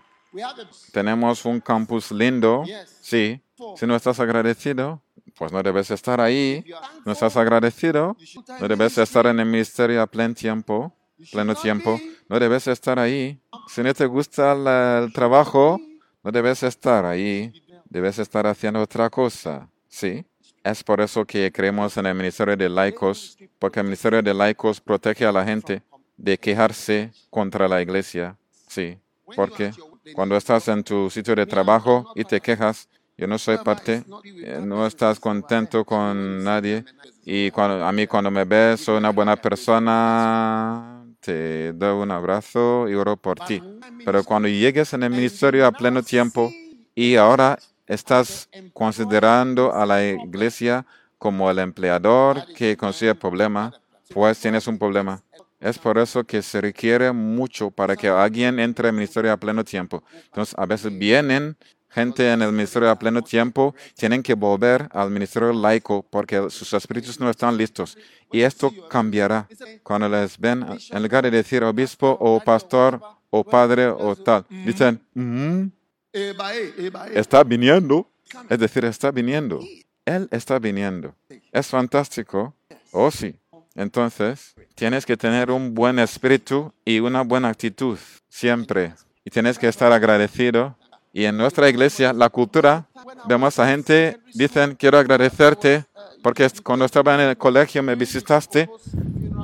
Tenemos 0.92 1.44
un 1.44 1.60
campus 1.60 2.10
lindo. 2.12 2.64
Sí. 3.00 3.40
Si 3.76 3.86
no 3.86 3.96
estás 3.96 4.20
agradecido, 4.20 5.00
pues 5.36 5.50
no 5.50 5.62
debes 5.62 5.90
estar 5.90 6.20
ahí. 6.20 6.64
No 7.04 7.12
estás 7.12 7.36
agradecido, 7.36 8.16
no 8.60 8.68
debes 8.68 8.98
estar 8.98 9.26
en 9.26 9.40
el 9.40 9.46
ministerio 9.46 10.00
a 10.02 10.06
pleno 10.06 10.34
tiempo. 10.34 10.92
Pleno 11.32 11.54
tiempo. 11.54 11.98
No 12.28 12.38
debes 12.38 12.66
estar 12.66 12.98
ahí. 12.98 13.38
Si 13.68 13.82
no 13.82 13.92
te 13.94 14.06
gusta 14.06 14.54
la- 14.54 14.98
el 15.04 15.12
trabajo, 15.12 15.80
no 16.22 16.30
debes 16.32 16.62
estar 16.62 17.04
ahí. 17.04 17.52
Debes 17.88 18.18
estar 18.18 18.46
haciendo 18.46 18.80
otra 18.80 19.08
cosa. 19.10 19.68
Sí. 19.88 20.24
Es 20.64 20.82
por 20.82 21.00
eso 21.00 21.24
que 21.24 21.52
creemos 21.52 21.96
en 21.96 22.06
el 22.06 22.14
ministerio 22.14 22.56
de 22.56 22.68
laicos, 22.68 23.36
porque 23.58 23.78
el 23.80 23.84
ministerio 23.86 24.20
de 24.20 24.34
laicos 24.34 24.80
protege 24.80 25.24
a 25.24 25.30
la 25.32 25.44
gente 25.44 25.82
de 26.16 26.36
quejarse 26.38 27.12
contra 27.30 27.68
la 27.68 27.80
iglesia. 27.80 28.36
Sí. 28.66 28.98
Porque 29.36 29.70
cuando 30.14 30.36
estás 30.36 30.66
en 30.68 30.82
tu 30.82 31.08
sitio 31.10 31.34
de 31.36 31.46
trabajo 31.46 32.10
y 32.16 32.24
te 32.24 32.40
quejas, 32.40 32.88
yo 33.16 33.26
no 33.26 33.38
soy 33.38 33.58
parte, 33.58 34.04
eh, 34.42 34.60
no 34.62 34.86
estás 34.86 35.18
contento 35.20 35.84
con 35.84 36.42
nadie. 36.44 36.84
Y 37.24 37.50
cuando, 37.50 37.84
a 37.84 37.92
mí 37.92 38.06
cuando 38.06 38.30
me 38.30 38.44
ves, 38.44 38.80
soy 38.80 38.98
una 38.98 39.10
buena 39.10 39.36
persona, 39.36 40.95
te 41.26 41.72
doy 41.72 42.02
un 42.02 42.12
abrazo 42.12 42.88
y 42.88 42.94
oro 42.94 43.16
por 43.16 43.40
ti. 43.40 43.60
Pero 44.04 44.22
cuando 44.22 44.48
llegues 44.48 44.92
en 44.92 45.02
el 45.02 45.10
ministerio 45.10 45.66
a 45.66 45.72
pleno 45.72 46.00
tiempo 46.02 46.52
y 46.94 47.16
ahora 47.16 47.58
estás 47.88 48.48
considerando 48.72 49.74
a 49.74 49.84
la 49.86 50.04
iglesia 50.04 50.86
como 51.18 51.50
el 51.50 51.58
empleador 51.58 52.46
que 52.54 52.76
consigue 52.76 53.16
problema, 53.16 53.74
pues 54.14 54.38
tienes 54.38 54.68
un 54.68 54.78
problema. 54.78 55.20
Es 55.58 55.78
por 55.78 55.98
eso 55.98 56.22
que 56.22 56.42
se 56.42 56.60
requiere 56.60 57.10
mucho 57.10 57.72
para 57.72 57.96
que 57.96 58.06
alguien 58.08 58.60
entre 58.60 58.88
al 58.88 58.94
ministerio 58.94 59.32
a 59.32 59.36
pleno 59.36 59.64
tiempo. 59.64 60.04
Entonces, 60.26 60.54
a 60.56 60.64
veces 60.66 60.96
vienen 60.96 61.56
gente 61.96 62.30
en 62.30 62.42
el 62.42 62.52
ministerio 62.52 62.90
a 62.90 62.98
pleno 62.98 63.22
tiempo, 63.22 63.74
tienen 63.96 64.22
que 64.22 64.34
volver 64.34 64.86
al 64.92 65.08
ministerio 65.10 65.50
laico 65.52 66.04
porque 66.10 66.50
sus 66.50 66.70
espíritus 66.74 67.18
no 67.18 67.30
están 67.30 67.56
listos. 67.56 67.96
Y 68.30 68.42
esto 68.42 68.70
cambiará 68.90 69.48
cuando 69.82 70.06
les 70.08 70.38
ven, 70.38 70.66
en 70.90 71.02
lugar 71.02 71.24
de 71.24 71.30
decir 71.30 71.64
obispo 71.64 72.08
o 72.20 72.38
pastor 72.40 73.00
o 73.30 73.42
padre 73.42 73.86
o 73.88 74.14
tal, 74.14 74.44
dicen, 74.50 75.00
"Mm, 75.14 75.68
está 77.14 77.42
viniendo. 77.44 78.06
Es 78.50 78.58
decir, 78.58 78.84
está 78.84 79.10
viniendo. 79.10 79.60
Él 80.04 80.28
está 80.30 80.58
viniendo. 80.58 81.14
Es 81.50 81.66
fantástico. 81.68 82.54
Oh, 82.92 83.10
sí. 83.10 83.34
Entonces, 83.74 84.54
tienes 84.74 85.06
que 85.06 85.16
tener 85.16 85.50
un 85.50 85.74
buen 85.74 85.98
espíritu 85.98 86.72
y 86.84 87.00
una 87.00 87.22
buena 87.22 87.48
actitud 87.48 87.98
siempre. 88.28 88.94
Y 89.24 89.30
tienes 89.30 89.58
que 89.58 89.68
estar 89.68 89.92
agradecido. 89.92 90.76
Y 91.16 91.24
en 91.24 91.34
nuestra 91.34 91.66
iglesia, 91.70 92.12
la 92.12 92.28
cultura, 92.28 92.86
vemos 93.26 93.58
a 93.58 93.66
gente, 93.66 94.20
dicen, 94.34 94.76
quiero 94.78 94.98
agradecerte 94.98 95.86
porque 96.22 96.46
cuando 96.62 96.84
estaba 96.84 97.14
en 97.14 97.20
el 97.20 97.38
colegio 97.38 97.82
me 97.82 97.94
visitaste 97.94 98.68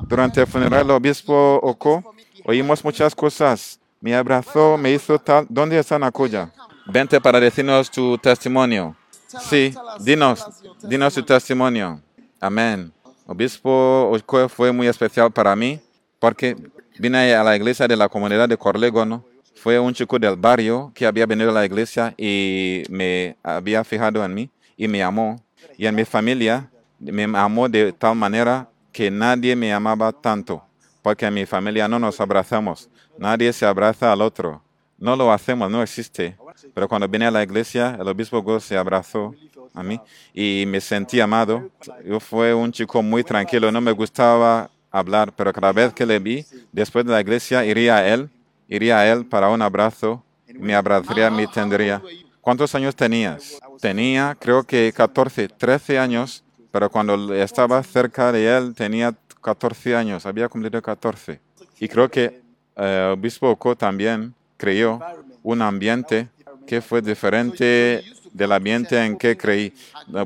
durante 0.06 0.42
el 0.42 0.46
funeral 0.46 0.86
del 0.86 0.90
obispo 0.90 1.58
Oko. 1.62 2.14
Oímos 2.44 2.84
muchas 2.84 3.14
cosas. 3.14 3.80
Me 4.02 4.14
abrazó, 4.14 4.76
me 4.76 4.92
hizo 4.92 5.18
tal. 5.18 5.46
¿Dónde 5.48 5.78
está 5.78 5.98
Nakuya? 5.98 6.52
Vente 6.84 7.18
para 7.22 7.40
decirnos 7.40 7.90
tu 7.90 8.18
testimonio. 8.18 8.94
Sí, 9.26 9.74
dinos, 10.00 10.44
dinos 10.82 11.14
tu 11.14 11.22
testimonio. 11.22 12.02
Amén. 12.38 12.92
Obispo 13.26 14.10
Oko 14.12 14.46
fue 14.50 14.72
muy 14.72 14.88
especial 14.88 15.30
para 15.30 15.56
mí 15.56 15.80
porque 16.18 16.54
vine 16.98 17.34
a 17.34 17.42
la 17.42 17.56
iglesia 17.56 17.88
de 17.88 17.96
la 17.96 18.10
comunidad 18.10 18.46
de 18.46 18.58
Corlegono. 18.58 19.31
Fue 19.62 19.78
un 19.78 19.94
chico 19.94 20.18
del 20.18 20.34
barrio 20.34 20.90
que 20.92 21.06
había 21.06 21.24
venido 21.24 21.50
a 21.50 21.52
la 21.52 21.64
iglesia 21.64 22.12
y 22.18 22.82
me 22.90 23.36
había 23.44 23.84
fijado 23.84 24.24
en 24.24 24.34
mí 24.34 24.50
y 24.76 24.88
me 24.88 25.00
amó. 25.04 25.40
Y 25.78 25.86
en 25.86 25.94
mi 25.94 26.04
familia 26.04 26.68
me 26.98 27.22
amó 27.22 27.68
de 27.68 27.92
tal 27.92 28.16
manera 28.16 28.68
que 28.90 29.08
nadie 29.08 29.54
me 29.54 29.72
amaba 29.72 30.10
tanto, 30.10 30.64
porque 31.00 31.26
en 31.26 31.34
mi 31.34 31.46
familia 31.46 31.86
no 31.86 32.00
nos 32.00 32.20
abrazamos. 32.20 32.90
Nadie 33.16 33.52
se 33.52 33.64
abraza 33.64 34.12
al 34.12 34.22
otro. 34.22 34.60
No 34.98 35.14
lo 35.14 35.32
hacemos, 35.32 35.70
no 35.70 35.80
existe. 35.80 36.36
Pero 36.74 36.88
cuando 36.88 37.06
vine 37.06 37.26
a 37.26 37.30
la 37.30 37.44
iglesia, 37.44 37.96
el 38.00 38.08
obispo 38.08 38.42
Go 38.42 38.58
se 38.58 38.76
abrazó 38.76 39.32
a 39.74 39.84
mí 39.84 40.00
y 40.34 40.64
me 40.66 40.80
sentí 40.80 41.20
amado. 41.20 41.70
Yo 42.04 42.18
fue 42.18 42.52
un 42.52 42.72
chico 42.72 43.00
muy 43.00 43.22
tranquilo, 43.22 43.70
no 43.70 43.80
me 43.80 43.92
gustaba 43.92 44.68
hablar, 44.90 45.32
pero 45.36 45.52
cada 45.52 45.72
vez 45.72 45.92
que 45.92 46.04
le 46.04 46.18
vi, 46.18 46.44
después 46.72 47.04
de 47.04 47.12
la 47.12 47.20
iglesia, 47.20 47.64
iría 47.64 47.98
a 47.98 48.08
él, 48.08 48.28
iría 48.68 48.98
a 48.98 49.06
él 49.10 49.26
para 49.26 49.48
un 49.48 49.62
abrazo, 49.62 50.24
me 50.54 50.74
abrazaría, 50.74 51.30
me 51.30 51.46
tendría. 51.46 52.02
¿Cuántos 52.40 52.74
años 52.74 52.96
tenías? 52.96 53.60
Tenía, 53.80 54.36
creo 54.38 54.64
que 54.64 54.92
14, 54.94 55.48
13 55.48 55.98
años, 55.98 56.42
pero 56.70 56.90
cuando 56.90 57.34
estaba 57.34 57.82
cerca 57.82 58.32
de 58.32 58.56
él 58.56 58.74
tenía 58.74 59.14
14 59.40 59.96
años, 59.96 60.26
había 60.26 60.48
cumplido 60.48 60.80
14. 60.82 61.40
Y 61.78 61.88
creo 61.88 62.10
que 62.10 62.42
eh, 62.76 63.06
el 63.06 63.18
obispo 63.18 63.50
Oko 63.50 63.76
también 63.76 64.34
creó 64.56 65.00
un 65.42 65.62
ambiente 65.62 66.28
que 66.66 66.80
fue 66.80 67.02
diferente 67.02 68.02
del 68.32 68.52
ambiente 68.52 69.04
en 69.04 69.16
que 69.16 69.36
creí. 69.36 69.72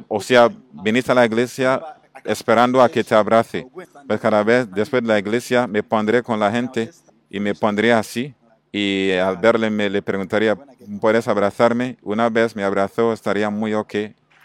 O 0.09 0.21
sea, 0.21 0.51
viniste 0.73 1.13
a 1.13 1.15
la 1.15 1.27
iglesia 1.27 1.83
esperando 2.25 2.83
a 2.83 2.89
que 2.89 3.03
te 3.03 3.15
abrace. 3.15 3.67
Pues 4.07 4.21
cada 4.21 4.43
vez 4.43 4.71
después 4.71 5.03
de 5.03 5.09
la 5.09 5.19
iglesia 5.19 5.67
me 5.67 5.83
pondré 5.83 6.23
con 6.23 6.39
la 6.39 6.51
gente 6.51 6.91
y 7.31 7.41
me 7.41 7.55
pondré 7.55 7.93
así. 7.93 8.35
Y 8.73 9.13
al 9.13 9.37
verle 9.39 9.71
me 9.71 9.89
le 9.89 10.03
preguntaría, 10.03 10.57
¿puedes 11.01 11.29
abrazarme? 11.29 11.97
Una 12.03 12.29
vez 12.29 12.55
me 12.55 12.63
abrazó, 12.63 13.13
estaría 13.13 13.49
muy 13.49 13.73
ok. 13.73 13.95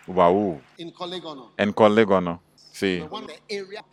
Wow. 0.07 0.61
En 1.57 1.73
Colegono. 1.73 2.41
Sí. 2.71 3.03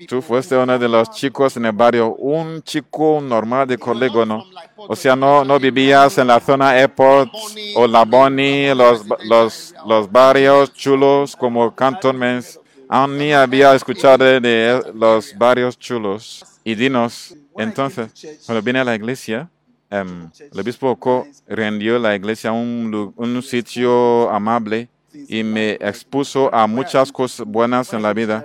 Tú 0.09 0.23
fuiste 0.23 0.57
uno 0.57 0.79
de 0.79 0.89
los 0.89 1.11
chicos 1.11 1.57
en 1.59 1.67
el 1.67 1.73
barrio, 1.73 2.15
un 2.15 2.63
chico 2.63 3.21
normal 3.21 3.67
de 3.67 3.77
Colegono. 3.77 4.47
O 4.77 4.97
sea, 4.97 5.15
no, 5.15 5.45
no 5.45 5.59
vivías 5.59 6.17
en 6.17 6.29
la 6.29 6.41
zona 6.41 6.71
Airport 6.71 7.31
o 7.75 7.87
La 7.87 8.05
Boni, 8.05 8.75
los, 8.75 9.05
los, 9.25 9.75
los 9.87 10.11
barrios 10.11 10.73
chulos 10.73 11.37
como 11.37 11.75
Cantonments. 11.75 12.59
Aún 12.89 13.19
ni 13.19 13.33
había 13.33 13.75
escuchado 13.75 14.41
de 14.41 14.83
los 14.95 15.37
barrios 15.37 15.79
chulos. 15.79 16.43
Y 16.65 16.75
dinos, 16.75 17.35
entonces, 17.63 18.13
cuando 18.47 18.63
vine 18.63 18.79
a 18.81 18.85
la 18.85 18.95
iglesia, 18.95 19.51
em, 19.91 20.31
el 20.53 20.61
obispo 20.61 20.91
Oko 20.91 21.27
rendió 21.47 21.99
la 21.99 22.15
iglesia 22.15 22.53
un, 22.53 22.91
lu- 22.91 23.13
un 23.17 23.43
sitio 23.43 24.29
amable 24.31 24.89
y 25.29 25.43
me 25.43 25.73
expuso 25.81 26.55
a 26.55 26.67
muchas 26.67 27.11
cosas 27.11 27.47
buenas 27.47 27.93
en 27.93 28.03
la 28.03 28.13
vida. 28.13 28.45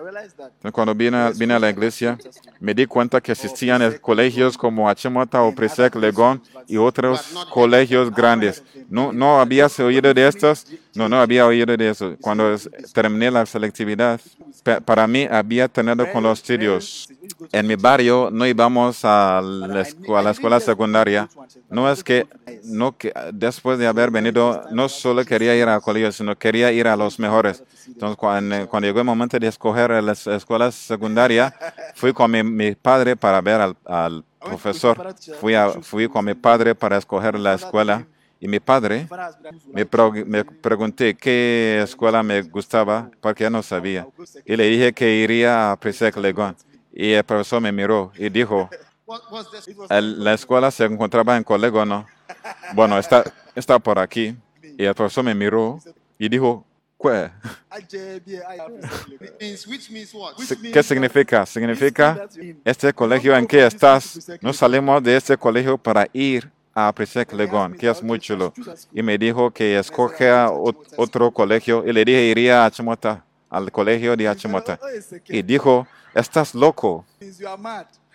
Cuando 0.71 0.95
vine, 0.95 1.17
a- 1.17 1.29
vine 1.31 1.53
a 1.53 1.59
la 1.59 1.69
iglesia, 1.69 2.17
me 2.59 2.73
di 2.73 2.85
cuenta 2.85 3.19
que 3.21 3.33
existían 3.33 3.81
colegios 4.01 4.57
como 4.57 4.89
Achimota 4.89 5.41
o 5.43 5.53
Presec 5.53 5.95
Legón 5.95 6.41
y 6.67 6.77
otros 6.77 7.21
colegios 7.51 8.13
grandes. 8.13 8.63
¿No, 8.89 9.11
no 9.11 9.39
habías 9.39 9.77
oído 9.79 10.13
de 10.13 10.27
estos? 10.27 10.65
No, 10.95 11.09
no 11.09 11.19
había 11.19 11.45
oído 11.47 11.65
de 11.75 11.89
eso. 11.89 12.15
Cuando 12.21 12.55
terminé 12.93 13.31
la 13.31 13.45
selectividad, 13.45 14.21
para 14.85 15.07
mí 15.07 15.27
había 15.29 15.67
tenido 15.67 16.09
con 16.11 16.23
los 16.23 16.39
estudios. 16.39 17.07
En 17.51 17.67
mi 17.67 17.75
barrio 17.75 18.29
no 18.31 18.45
íbamos 18.45 19.03
a 19.03 19.41
la, 19.43 19.81
escu- 19.81 20.17
a 20.17 20.21
la 20.21 20.31
escuela 20.31 20.59
secundaria. 20.59 21.29
No 21.69 21.91
es 21.91 22.03
que, 22.03 22.27
no 22.65 22.95
que 22.95 23.11
después 23.33 23.79
de 23.79 23.87
haber 23.87 24.11
venido, 24.11 24.63
no 24.71 24.87
solo 24.87 25.25
quería 25.25 25.55
ir 25.55 25.67
al 25.67 25.81
colegio, 25.81 26.11
sino 26.11 26.35
quería 26.37 26.71
ir 26.71 26.87
a 26.87 26.95
los 26.95 27.17
mejores. 27.19 27.63
Entonces, 27.87 28.15
cuando, 28.17 28.67
cuando 28.69 28.87
llegó 28.87 28.99
el 28.99 29.05
momento 29.05 29.39
de 29.39 29.47
escoger 29.47 29.91
la 30.03 30.11
es- 30.11 30.27
escuela 30.27 30.71
secundaria, 30.71 31.53
fui 31.95 32.13
con 32.13 32.29
mi, 32.31 32.75
padre 32.75 33.15
para 33.15 33.41
ver 33.41 33.61
al, 33.61 33.75
profesor. 34.39 35.15
Fui, 35.39 35.55
a- 35.55 35.69
fui 35.81 36.07
con 36.07 36.25
mi 36.25 36.33
padre 36.35 36.75
para 36.75 36.97
escoger 36.97 37.39
la 37.39 37.55
escuela. 37.55 38.05
Y 38.43 38.47
mi 38.49 38.59
padre 38.59 39.07
me, 39.71 39.85
pro- 39.85 40.11
me 40.11 40.43
pregunté 40.43 41.15
qué 41.15 41.79
escuela 41.81 42.21
me 42.21 42.41
gustaba 42.41 43.09
porque 43.21 43.49
no 43.49 43.63
sabía. 43.63 44.05
Y 44.45 44.57
le 44.57 44.65
dije 44.65 44.91
que 44.91 45.15
iría 45.15 45.71
a 45.71 45.77
Presec 45.79 46.17
Legon. 46.17 46.53
Y 46.91 47.13
el 47.13 47.23
profesor 47.23 47.61
me 47.61 47.71
miró 47.71 48.11
y 48.17 48.27
dijo, 48.27 48.69
What, 49.05 49.21
what's 49.31 49.49
this? 49.65 49.73
"El- 49.89 50.21
la 50.21 50.33
escuela 50.33 50.71
se 50.71 50.83
encontraba 50.83 51.37
en 51.37 51.43
Colegono. 51.45 52.05
Bueno, 52.73 52.99
está, 52.99 53.23
está 53.55 53.79
por 53.79 53.97
aquí. 53.97 54.35
Y 54.77 54.83
el 54.83 54.93
profesor 54.93 55.23
me 55.23 55.33
miró 55.33 55.79
y 56.19 56.27
dijo, 56.27 56.65
¿qué? 57.01 57.29
Means, 59.39 59.67
which 59.67 59.89
means 59.89 60.13
what? 60.13 60.33
Si- 60.39 60.69
¿Qué 60.69 60.83
significa? 60.83 61.45
Significa 61.45 62.27
este 62.65 62.91
colegio 62.91 63.37
en 63.37 63.47
que 63.47 63.65
estás. 63.65 64.19
No 64.41 64.51
salimos 64.51 65.01
de 65.01 65.15
este 65.15 65.37
colegio 65.37 65.77
para 65.77 66.09
ir 66.11 66.51
a 66.75 66.91
Presec 66.93 67.31
Legon, 67.33 67.73
que 67.73 67.89
es 67.89 68.01
muy 68.01 68.19
chulo. 68.19 68.53
Y 68.93 69.01
me 69.03 69.17
dijo 69.17 69.51
que 69.51 69.77
escoja 69.77 70.49
ot- 70.49 70.75
otro 70.97 71.31
colegio. 71.31 71.83
Y 71.85 71.93
le 71.93 72.03
dije, 72.03 72.23
iría 72.23 72.65
a 72.65 72.71
Chimota, 72.71 73.23
al 73.49 73.71
colegio 73.71 74.15
de 74.17 74.27
Achimota. 74.27 74.79
Y 75.27 75.41
dijo, 75.43 75.87
estás 76.15 76.55
loco, 76.55 77.05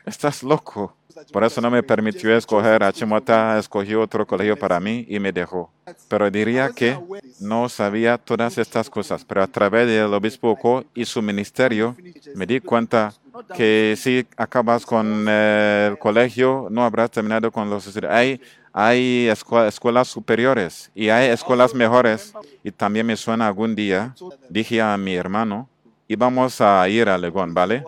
estás 0.08 0.42
loco. 0.42 0.94
Por 1.32 1.44
eso 1.44 1.60
no 1.60 1.70
me 1.70 1.82
permitió 1.82 2.34
escoger 2.36 2.82
a 2.82 2.92
Chimota, 2.92 3.58
escogió 3.58 4.00
otro 4.00 4.26
colegio 4.26 4.56
para 4.56 4.78
mí 4.80 5.04
y 5.08 5.18
me 5.18 5.32
dejó. 5.32 5.70
Pero 6.08 6.30
diría 6.30 6.68
que 6.70 6.96
no 7.40 7.68
sabía 7.68 8.18
todas 8.18 8.56
estas 8.58 8.88
cosas, 8.88 9.24
pero 9.24 9.42
a 9.42 9.46
través 9.46 9.86
del 9.86 10.12
obispo 10.14 10.50
Oko 10.50 10.84
y 10.94 11.04
su 11.04 11.20
ministerio 11.22 11.94
me 12.34 12.46
di 12.46 12.60
cuenta 12.60 13.12
que 13.54 13.94
si 13.96 14.26
acabas 14.36 14.84
con 14.86 15.28
el 15.28 15.98
colegio, 15.98 16.68
no 16.70 16.84
habrás 16.84 17.10
terminado 17.10 17.50
con 17.50 17.68
los 17.70 17.86
estudios. 17.86 18.12
Hay, 18.12 18.40
hay 18.72 19.28
escue- 19.28 19.66
escuelas 19.66 20.08
superiores 20.08 20.90
y 20.94 21.08
hay 21.08 21.30
escuelas 21.30 21.74
mejores. 21.74 22.34
Y 22.62 22.70
también 22.72 23.06
me 23.06 23.16
suena 23.16 23.46
algún 23.46 23.74
día, 23.74 24.14
dije 24.48 24.80
a 24.82 24.96
mi 24.96 25.14
hermano, 25.14 25.68
íbamos 26.08 26.60
a 26.60 26.88
ir 26.88 27.08
a 27.08 27.18
Legón, 27.18 27.54
¿vale? 27.54 27.84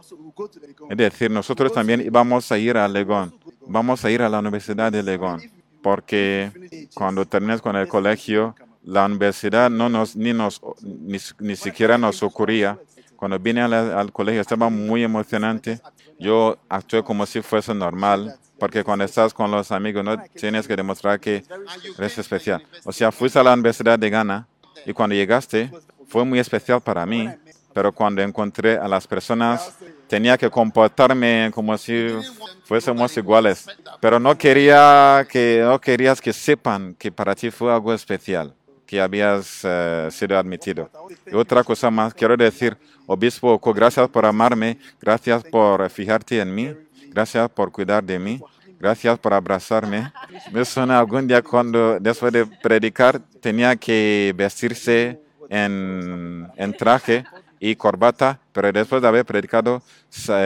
Es 0.90 0.96
decir, 0.96 1.30
nosotros 1.30 1.72
también 1.72 2.00
íbamos 2.00 2.52
a 2.52 2.58
ir 2.58 2.76
a 2.76 2.86
Legón, 2.86 3.34
vamos 3.66 4.04
a 4.04 4.10
ir 4.10 4.22
a 4.22 4.28
la 4.28 4.38
Universidad 4.38 4.92
de 4.92 5.02
Legón, 5.02 5.42
porque 5.82 6.50
cuando 6.94 7.24
termines 7.24 7.62
con 7.62 7.74
el 7.76 7.88
colegio, 7.88 8.54
la 8.84 9.06
universidad 9.06 9.70
no 9.70 9.88
nos, 9.88 10.16
ni, 10.16 10.32
nos, 10.32 10.60
ni, 10.82 11.18
ni 11.38 11.56
siquiera 11.56 11.98
nos 11.98 12.22
ocurría. 12.22 12.78
Cuando 13.16 13.38
vine 13.38 13.60
al, 13.60 13.72
al 13.74 14.12
colegio 14.12 14.40
estaba 14.40 14.70
muy 14.70 15.02
emocionante. 15.02 15.80
Yo 16.18 16.58
actué 16.68 17.02
como 17.02 17.26
si 17.26 17.42
fuese 17.42 17.74
normal, 17.74 18.36
porque 18.58 18.82
cuando 18.84 19.04
estás 19.04 19.34
con 19.34 19.50
los 19.50 19.70
amigos 19.72 20.04
no 20.04 20.22
tienes 20.34 20.66
que 20.66 20.76
demostrar 20.76 21.20
que 21.20 21.44
eres 21.98 22.18
especial. 22.18 22.62
O 22.84 22.92
sea, 22.92 23.12
fuiste 23.12 23.38
a 23.38 23.42
la 23.42 23.52
Universidad 23.52 23.98
de 23.98 24.08
Ghana 24.10 24.46
y 24.86 24.92
cuando 24.92 25.14
llegaste 25.14 25.70
fue 26.06 26.24
muy 26.24 26.38
especial 26.38 26.80
para 26.80 27.06
mí, 27.06 27.28
pero 27.72 27.92
cuando 27.92 28.22
encontré 28.22 28.76
a 28.76 28.88
las 28.88 29.06
personas 29.06 29.76
tenía 30.08 30.36
que 30.36 30.50
comportarme 30.50 31.50
como 31.54 31.76
si 31.78 32.08
fuésemos 32.64 33.16
iguales. 33.16 33.66
Pero 34.00 34.18
no 34.18 34.36
quería 34.36 35.26
que 35.30 35.62
no 35.62 35.80
querías 35.80 36.20
que 36.20 36.32
sepan 36.32 36.94
que 36.98 37.12
para 37.12 37.34
ti 37.34 37.50
fue 37.50 37.72
algo 37.72 37.94
especial, 37.94 38.52
que 38.86 39.00
habías 39.00 39.60
eh, 39.62 40.08
sido 40.10 40.36
admitido. 40.36 40.90
Y 41.26 41.34
otra 41.34 41.62
cosa 41.62 41.90
más, 41.90 42.12
quiero 42.12 42.36
decir, 42.36 42.76
obispo, 43.06 43.58
gracias 43.72 44.08
por 44.08 44.26
amarme, 44.26 44.78
gracias 45.00 45.44
por 45.44 45.88
fijarte 45.90 46.40
en 46.40 46.54
mí, 46.54 46.74
gracias 47.08 47.48
por 47.50 47.70
cuidar 47.70 48.02
de 48.02 48.18
mí, 48.18 48.40
gracias 48.80 49.16
por 49.18 49.32
abrazarme. 49.32 50.12
Me 50.50 50.64
suena 50.64 50.98
algún 50.98 51.28
día 51.28 51.40
cuando 51.40 52.00
después 52.00 52.32
de 52.32 52.46
predicar 52.46 53.20
tenía 53.40 53.76
que 53.76 54.34
vestirse 54.36 55.20
en 55.48 56.74
traje 56.78 57.24
y 57.60 57.76
corbata, 57.76 58.40
pero 58.52 58.72
después 58.72 59.00
de 59.02 59.08
haber 59.08 59.24
predicado 59.24 59.82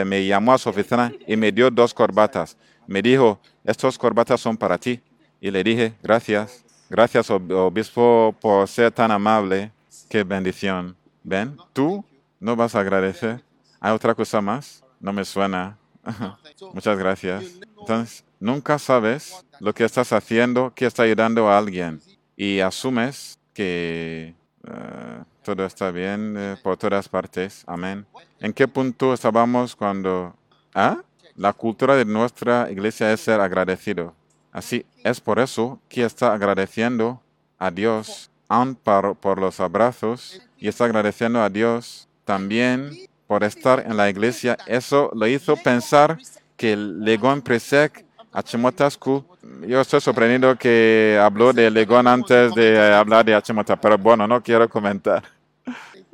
me 0.05 0.25
llamó 0.27 0.53
a 0.53 0.57
su 0.57 0.69
oficina 0.69 1.11
y 1.25 1.35
me 1.37 1.51
dio 1.51 1.71
dos 1.71 1.93
corbatas. 1.93 2.57
Me 2.85 3.01
dijo, 3.01 3.39
estos 3.63 3.97
corbatas 3.97 4.39
son 4.41 4.55
para 4.57 4.77
ti. 4.77 5.01
Y 5.41 5.49
le 5.49 5.63
dije, 5.63 5.93
gracias, 6.03 6.63
gracias 6.89 7.29
ob- 7.31 7.51
obispo 7.53 8.35
por 8.39 8.67
ser 8.67 8.91
tan 8.91 9.11
amable. 9.11 9.71
Qué 10.09 10.23
bendición. 10.23 10.95
¿Ven? 11.23 11.57
¿Tú 11.73 12.03
no 12.39 12.55
vas 12.55 12.75
a 12.75 12.81
agradecer? 12.81 13.41
¿Hay 13.79 13.93
otra 13.93 14.13
cosa 14.13 14.41
más? 14.41 14.83
No 14.99 15.11
me 15.13 15.23
suena. 15.25 15.77
Muchas 16.73 16.97
gracias. 16.97 17.43
Entonces, 17.79 18.23
nunca 18.39 18.77
sabes 18.77 19.43
lo 19.59 19.73
que 19.73 19.85
estás 19.85 20.11
haciendo, 20.13 20.73
que 20.75 20.85
está 20.85 21.03
ayudando 21.03 21.49
a 21.49 21.57
alguien 21.57 22.01
y 22.35 22.59
asumes 22.59 23.39
que 23.53 24.35
eh, 24.67 25.23
todo 25.45 25.63
está 25.65 25.91
bien 25.91 26.35
eh, 26.37 26.55
por 26.61 26.75
todas 26.75 27.07
partes. 27.07 27.63
Amén. 27.67 28.05
¿En 28.39 28.51
qué 28.51 28.67
punto 28.67 29.13
estábamos 29.13 29.75
cuando... 29.75 30.35
¿Ah? 30.73 30.97
La 31.35 31.53
cultura 31.53 31.95
de 31.95 32.05
nuestra 32.05 32.71
iglesia 32.71 33.13
es 33.13 33.19
ser 33.21 33.39
agradecido. 33.39 34.13
Así 34.51 34.85
es 35.03 35.21
por 35.21 35.39
eso 35.39 35.79
que 35.87 36.03
está 36.03 36.33
agradeciendo 36.33 37.21
a 37.59 37.69
Dios 37.69 38.31
aun 38.47 38.75
por, 38.75 39.15
por 39.15 39.39
los 39.39 39.59
abrazos 39.59 40.41
y 40.57 40.67
está 40.67 40.85
agradeciendo 40.85 41.41
a 41.41 41.49
Dios 41.49 42.07
también 42.23 42.91
por 43.27 43.43
estar 43.43 43.85
en 43.85 43.97
la 43.97 44.09
iglesia. 44.09 44.57
Eso 44.65 45.11
lo 45.13 45.27
hizo 45.27 45.55
pensar 45.57 46.17
que 46.57 46.75
Legón 46.75 47.41
Presec 47.41 48.05
Achimotascu, 48.35 49.23
yo 49.65 49.79
estoy 49.79 50.01
sorprendido 50.01 50.57
que 50.57 51.17
habló 51.21 51.53
de 51.53 51.71
Legón 51.71 52.05
antes 52.05 52.53
de 52.53 52.93
hablar 52.93 53.23
de 53.23 53.33
Achimota, 53.33 53.79
pero 53.79 53.97
bueno, 53.97 54.27
no 54.27 54.43
quiero 54.43 54.67
comentar. 54.67 55.23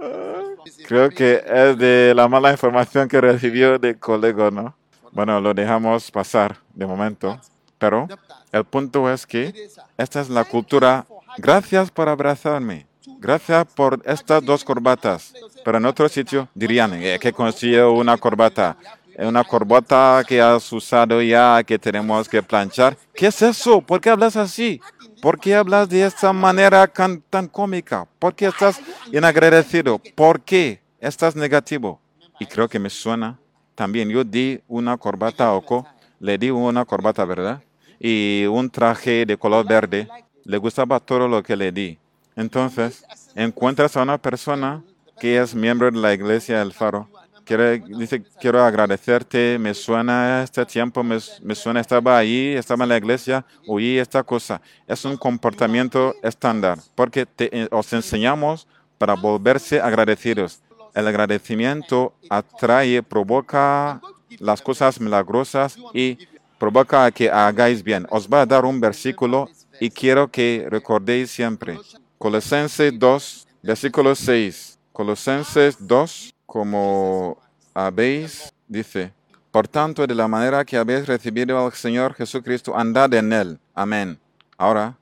Creo 0.87 1.09
que 1.09 1.43
es 1.45 1.77
de 1.77 2.13
la 2.15 2.27
mala 2.27 2.51
información 2.51 3.07
que 3.07 3.21
recibió 3.21 3.77
de 3.79 3.97
colega, 3.97 4.51
¿no? 4.51 4.75
Bueno, 5.11 5.41
lo 5.41 5.53
dejamos 5.53 6.09
pasar 6.09 6.57
de 6.73 6.85
momento, 6.85 7.39
pero 7.77 8.07
el 8.51 8.63
punto 8.63 9.11
es 9.11 9.25
que 9.25 9.69
esta 9.97 10.21
es 10.21 10.29
la 10.29 10.43
cultura. 10.43 11.05
Gracias 11.37 11.91
por 11.91 12.07
abrazarme. 12.07 12.87
Gracias 13.19 13.65
por 13.75 14.01
estas 14.05 14.43
dos 14.43 14.63
corbatas. 14.63 15.33
Pero 15.63 15.77
en 15.77 15.85
otro 15.85 16.07
sitio 16.09 16.47
dirían 16.53 16.93
eh, 16.95 17.17
que 17.19 17.33
consiguió 17.33 17.91
una 17.91 18.17
corbata. 18.17 18.77
Una 19.17 19.43
corbata 19.43 20.23
que 20.27 20.41
has 20.41 20.71
usado 20.71 21.21
ya, 21.21 21.61
que 21.63 21.77
tenemos 21.77 22.27
que 22.27 22.41
planchar. 22.41 22.97
¿Qué 23.13 23.27
es 23.27 23.41
eso? 23.41 23.81
¿Por 23.81 23.99
qué 23.99 24.09
hablas 24.09 24.35
así? 24.35 24.81
¿Por 25.21 25.39
qué 25.39 25.55
hablas 25.55 25.87
de 25.89 26.03
esta 26.05 26.33
manera 26.33 26.87
can- 26.87 27.21
tan 27.29 27.47
cómica? 27.47 28.07
¿Por 28.19 28.33
qué 28.35 28.47
estás 28.47 28.79
inagradecido? 29.11 29.99
¿Por 30.15 30.41
qué 30.41 30.81
estás 30.99 31.35
negativo? 31.35 31.99
Y 32.39 32.45
creo 32.45 32.67
que 32.67 32.79
me 32.79 32.89
suena 32.89 33.37
también. 33.75 34.09
Yo 34.09 34.23
di 34.23 34.61
una 34.67 34.97
corbata 34.97 35.45
a 35.47 35.53
Oko, 35.53 35.85
le 36.19 36.37
di 36.37 36.49
una 36.49 36.85
corbata, 36.85 37.23
¿verdad? 37.25 37.61
Y 37.99 38.45
un 38.45 38.69
traje 38.69 39.25
de 39.25 39.37
color 39.37 39.67
verde. 39.67 40.07
Le 40.43 40.57
gustaba 40.57 40.99
todo 40.99 41.27
lo 41.27 41.43
que 41.43 41.55
le 41.55 41.71
di. 41.71 41.99
Entonces, 42.35 43.03
encuentras 43.35 43.95
a 43.95 44.01
una 44.01 44.17
persona 44.17 44.81
que 45.19 45.39
es 45.39 45.53
miembro 45.53 45.91
de 45.91 45.99
la 45.99 46.13
iglesia 46.13 46.59
del 46.59 46.73
Faro. 46.73 47.07
Dice, 47.45 48.23
quiero 48.39 48.63
agradecerte, 48.63 49.57
me 49.59 49.73
suena 49.73 50.43
este 50.43 50.65
tiempo, 50.65 51.03
me, 51.03 51.17
me 51.41 51.55
suena, 51.55 51.81
estaba 51.81 52.17
ahí, 52.17 52.53
estaba 52.55 52.85
en 52.85 52.89
la 52.89 52.97
iglesia, 52.97 53.45
oí 53.67 53.97
esta 53.97 54.23
cosa. 54.23 54.61
Es 54.87 55.03
un 55.03 55.17
comportamiento 55.17 56.15
estándar, 56.23 56.79
porque 56.95 57.27
eh, 57.39 57.67
os 57.71 57.91
enseñamos 57.93 58.67
para 58.97 59.15
volverse 59.15 59.81
agradecidos. 59.81 60.61
El 60.93 61.07
agradecimiento 61.07 62.13
atrae, 62.29 63.01
provoca 63.03 64.01
las 64.39 64.61
cosas 64.61 64.99
milagrosas 64.99 65.77
y 65.93 66.17
provoca 66.57 67.09
que 67.11 67.29
hagáis 67.29 67.83
bien. 67.83 68.05
Os 68.09 68.27
va 68.27 68.41
a 68.41 68.45
dar 68.45 68.65
un 68.65 68.79
versículo 68.79 69.49
y 69.79 69.89
quiero 69.89 70.29
que 70.29 70.67
recordéis 70.69 71.31
siempre. 71.31 71.79
Colosenses 72.17 72.97
2, 72.97 73.47
versículo 73.63 74.13
6. 74.13 74.77
Colosenses 74.93 75.75
2, 75.79 76.33
como 76.51 77.37
habéis, 77.73 78.51
dice, 78.67 79.13
por 79.51 79.69
tanto, 79.69 80.05
de 80.05 80.13
la 80.13 80.27
manera 80.27 80.65
que 80.65 80.75
habéis 80.75 81.07
recibido 81.07 81.57
al 81.57 81.71
Señor 81.71 82.13
Jesucristo, 82.13 82.77
andad 82.77 83.13
en 83.13 83.31
él. 83.31 83.59
Amén. 83.73 84.19
Ahora, 84.57 84.97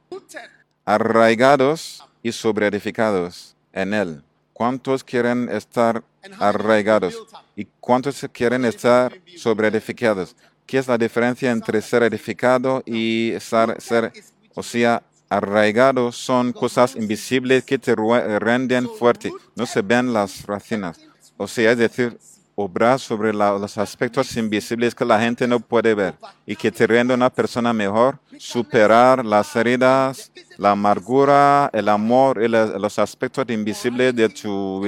arraigados 0.86 2.06
y 2.22 2.32
sobreedificados 2.32 3.56
en 3.74 3.96
Él. 3.96 4.24
¿Cuántos 4.54 5.04
quieren 5.04 5.50
estar 5.50 6.04
arraigados? 6.38 7.16
¿Y 7.56 7.66
cuántos 7.80 8.24
quieren 8.32 8.64
estar 8.64 9.20
sobreedificados? 9.36 10.36
¿Qué 10.68 10.78
es 10.78 10.88
la 10.88 11.00
diferencia 11.00 11.50
entre 11.50 11.82
ser 11.82 12.04
edificado 12.04 12.84
y 12.86 13.32
estar, 13.32 13.82
ser, 13.82 14.14
o 14.54 14.62
sea, 14.62 15.02
arraigado? 15.30 16.12
Son 16.12 16.54
cosas 16.54 16.96
invisibles 16.96 17.64
que 17.64 17.80
te 17.80 17.96
renden 17.96 18.88
fuerte. 18.88 19.32
No 19.56 19.66
se 19.66 19.82
ven 19.82 20.14
las 20.14 20.46
racinas. 20.46 21.09
O 21.42 21.48
sea, 21.48 21.72
es 21.72 21.78
decir, 21.78 22.20
obrar 22.54 23.00
sobre 23.00 23.32
los 23.32 23.78
aspectos 23.78 24.36
invisibles 24.36 24.94
que 24.94 25.06
la 25.06 25.22
gente 25.22 25.48
no 25.48 25.62
puede 25.62 25.94
ver 25.94 26.16
y 26.46 26.54
que 26.54 26.70
te 26.70 26.86
rende 26.86 27.14
una 27.14 27.30
persona 27.30 27.72
mejor, 27.72 28.20
superar 28.38 29.26
las 29.26 29.56
heridas, 29.56 30.34
la 30.58 30.72
amargura, 30.72 31.70
el 31.72 31.88
amor 31.88 32.44
y 32.44 32.50
los 32.50 33.00
aspectos 33.00 33.46
invisibles 33.48 34.14
de 34.14 34.28
tu, 34.28 34.82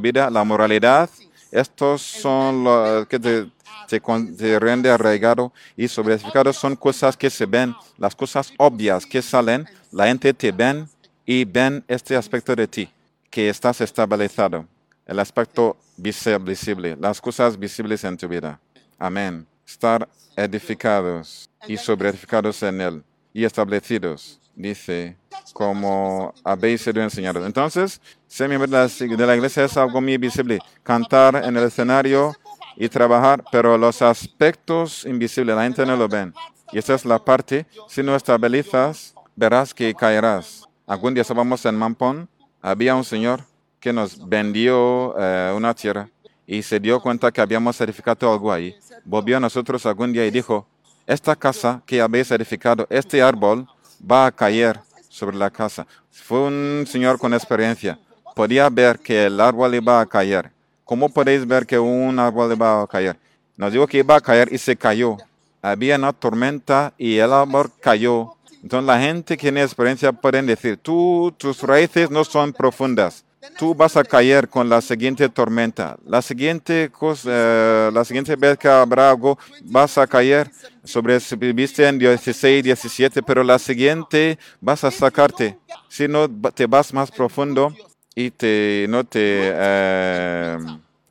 vida, 0.00 0.30
la 0.30 0.44
moralidad. 0.44 1.10
Estos 1.52 2.00
son 2.00 2.64
los 2.64 3.06
que 3.06 3.18
te, 3.18 3.50
te, 3.86 4.00
te 4.00 4.58
rende 4.58 4.88
arraigado 4.88 5.52
y 5.76 5.88
sobreedificado. 5.88 6.54
Son 6.54 6.74
cosas 6.74 7.18
que 7.18 7.28
se 7.28 7.44
ven, 7.44 7.74
las 7.98 8.16
cosas 8.16 8.50
obvias 8.56 9.04
que 9.04 9.20
salen, 9.20 9.68
la 9.92 10.06
gente 10.06 10.32
te 10.32 10.52
ven 10.52 10.88
y 11.26 11.44
ven 11.44 11.84
este 11.86 12.16
aspecto 12.16 12.56
de 12.56 12.66
ti, 12.66 12.88
que 13.28 13.50
estás 13.50 13.82
estabilizado 13.82 14.64
el 15.08 15.18
aspecto 15.18 15.76
visi- 15.96 16.38
visible, 16.44 16.96
las 17.00 17.20
cosas 17.20 17.58
visibles 17.58 18.04
en 18.04 18.16
tu 18.16 18.28
vida. 18.28 18.60
Amén. 18.98 19.46
Estar 19.66 20.08
edificados 20.36 21.50
y 21.66 21.76
sobreedificados 21.76 22.62
en 22.62 22.80
Él 22.80 23.04
y 23.32 23.44
establecidos, 23.44 24.40
dice, 24.54 25.16
como 25.52 26.32
habéis 26.44 26.82
sido 26.82 27.02
enseñados. 27.02 27.44
Entonces, 27.44 28.00
ser 28.26 28.48
miembro 28.48 28.68
de 28.70 29.26
la 29.26 29.36
iglesia 29.36 29.64
es 29.64 29.76
algo 29.76 30.00
muy 30.00 30.16
visible. 30.18 30.58
Cantar 30.82 31.36
en 31.44 31.56
el 31.56 31.64
escenario 31.64 32.34
y 32.76 32.88
trabajar, 32.88 33.42
pero 33.50 33.76
los 33.76 34.00
aspectos 34.02 35.04
invisibles, 35.04 35.56
la 35.56 35.64
gente 35.64 35.84
no 35.84 35.96
lo 35.96 36.08
ven. 36.08 36.32
Y 36.72 36.78
esa 36.78 36.94
es 36.94 37.04
la 37.04 37.18
parte, 37.18 37.66
si 37.88 38.02
no 38.02 38.14
estabilizas, 38.14 39.14
verás 39.34 39.72
que 39.72 39.94
caerás. 39.94 40.66
Algún 40.86 41.14
día 41.14 41.22
estábamos 41.22 41.64
en 41.64 41.76
Mampón, 41.76 42.28
había 42.60 42.94
un 42.94 43.04
señor 43.04 43.42
que 43.80 43.92
nos 43.92 44.28
vendió 44.28 45.14
eh, 45.18 45.52
una 45.56 45.74
tierra 45.74 46.08
y 46.46 46.62
se 46.62 46.80
dio 46.80 47.00
cuenta 47.00 47.30
que 47.30 47.40
habíamos 47.40 47.80
edificado 47.80 48.32
algo 48.32 48.52
ahí. 48.52 48.74
Volvió 49.04 49.36
a 49.36 49.40
nosotros 49.40 49.84
algún 49.86 50.12
día 50.12 50.26
y 50.26 50.30
dijo, 50.30 50.66
esta 51.06 51.36
casa 51.36 51.82
que 51.86 52.00
habéis 52.00 52.30
edificado, 52.30 52.86
este 52.90 53.22
árbol 53.22 53.66
va 54.10 54.26
a 54.26 54.32
caer 54.32 54.80
sobre 55.08 55.36
la 55.36 55.50
casa. 55.50 55.86
Fue 56.10 56.40
un 56.40 56.84
señor 56.86 57.18
con 57.18 57.32
experiencia. 57.34 57.98
Podía 58.34 58.68
ver 58.68 58.98
que 58.98 59.26
el 59.26 59.40
árbol 59.40 59.74
iba 59.74 60.00
a 60.00 60.06
caer. 60.06 60.50
¿Cómo 60.84 61.08
podéis 61.08 61.46
ver 61.46 61.66
que 61.66 61.78
un 61.78 62.18
árbol 62.18 62.52
iba 62.52 62.82
a 62.82 62.86
caer? 62.86 63.18
Nos 63.56 63.72
dijo 63.72 63.86
que 63.86 63.98
iba 63.98 64.16
a 64.16 64.20
caer 64.20 64.52
y 64.52 64.58
se 64.58 64.76
cayó. 64.76 65.16
Había 65.60 65.96
una 65.96 66.12
tormenta 66.12 66.94
y 66.96 67.18
el 67.18 67.32
árbol 67.32 67.70
cayó. 67.80 68.34
Entonces 68.62 68.86
la 68.86 69.00
gente 69.00 69.36
que 69.36 69.42
tiene 69.42 69.62
experiencia 69.62 70.12
pueden 70.12 70.46
decir, 70.46 70.76
tú, 70.76 71.34
tus 71.36 71.62
raíces 71.62 72.10
no 72.10 72.24
son 72.24 72.52
profundas. 72.52 73.24
Tú 73.58 73.74
vas 73.74 73.96
a 73.96 74.04
caer 74.04 74.48
con 74.48 74.68
la 74.68 74.80
siguiente 74.80 75.28
tormenta. 75.28 75.96
La 76.04 76.22
siguiente 76.22 76.90
cosa, 76.90 77.28
eh, 77.30 77.90
la 77.92 78.04
siguiente 78.04 78.34
vez 78.36 78.58
que 78.58 78.68
habrá 78.68 79.10
algo, 79.10 79.38
vas 79.64 79.98
a 79.98 80.06
caer. 80.06 80.50
Sobreviviste 80.84 81.86
en 81.86 81.98
16, 81.98 82.64
17, 82.64 83.22
pero 83.22 83.44
la 83.44 83.58
siguiente 83.58 84.38
vas 84.60 84.84
a 84.84 84.90
sacarte. 84.90 85.58
Si 85.88 86.08
no 86.08 86.28
te 86.28 86.66
vas 86.66 86.92
más 86.92 87.10
profundo 87.10 87.74
y 88.14 88.30
te, 88.30 88.86
no 88.88 89.04
te, 89.04 89.52
eh, 89.54 90.58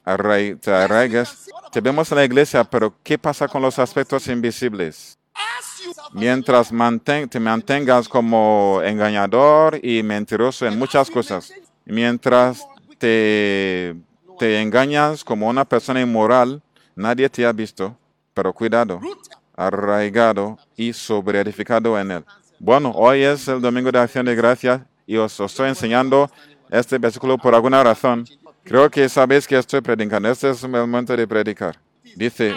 te 0.03 0.71
arraigas. 0.71 1.49
Te 1.71 1.81
vemos 1.81 2.11
en 2.11 2.17
la 2.17 2.25
iglesia, 2.25 2.63
pero 2.63 2.93
¿qué 3.03 3.17
pasa 3.17 3.47
con 3.47 3.61
los 3.61 3.77
aspectos 3.79 4.27
invisibles? 4.27 5.17
mientras 6.13 6.69
te 7.29 7.39
mantengas 7.39 8.09
como 8.09 8.81
engañador 8.83 9.79
y 9.83 10.03
mentiroso 10.03 10.65
en 10.65 10.77
muchas 10.77 11.09
cosas, 11.09 11.53
mientras 11.87 12.65
te, 12.97 13.95
te 14.37 14.61
engañas 14.61 15.23
como 15.23 15.47
una 15.47 15.65
persona 15.65 16.01
inmoral, 16.01 16.61
nadie 16.95 17.29
te 17.29 17.45
ha 17.45 17.51
visto, 17.51 17.95
pero 18.33 18.53
cuidado, 18.53 18.99
arraigado 19.55 20.57
y 20.75 20.93
sobreedificado 20.93 21.99
en 21.99 22.11
él. 22.11 22.25
Bueno, 22.59 22.91
hoy 22.95 23.23
es 23.23 23.47
el 23.47 23.61
domingo 23.61 23.91
de 23.91 23.99
acción 23.99 24.25
de 24.25 24.35
gracias 24.35 24.81
y 25.05 25.17
os, 25.17 25.39
os 25.39 25.51
estoy 25.51 25.69
enseñando 25.69 26.29
este 26.69 26.97
versículo 26.97 27.37
por 27.37 27.55
alguna 27.55 27.83
razón. 27.83 28.25
Creo 28.63 28.89
que 28.89 29.07
sabéis 29.07 29.47
que 29.47 29.57
estoy 29.57 29.81
predicando. 29.81 30.29
Este 30.29 30.49
es 30.49 30.63
el 30.63 30.69
momento 30.69 31.15
de 31.15 31.27
predicar. 31.27 31.79
Dice, 32.15 32.55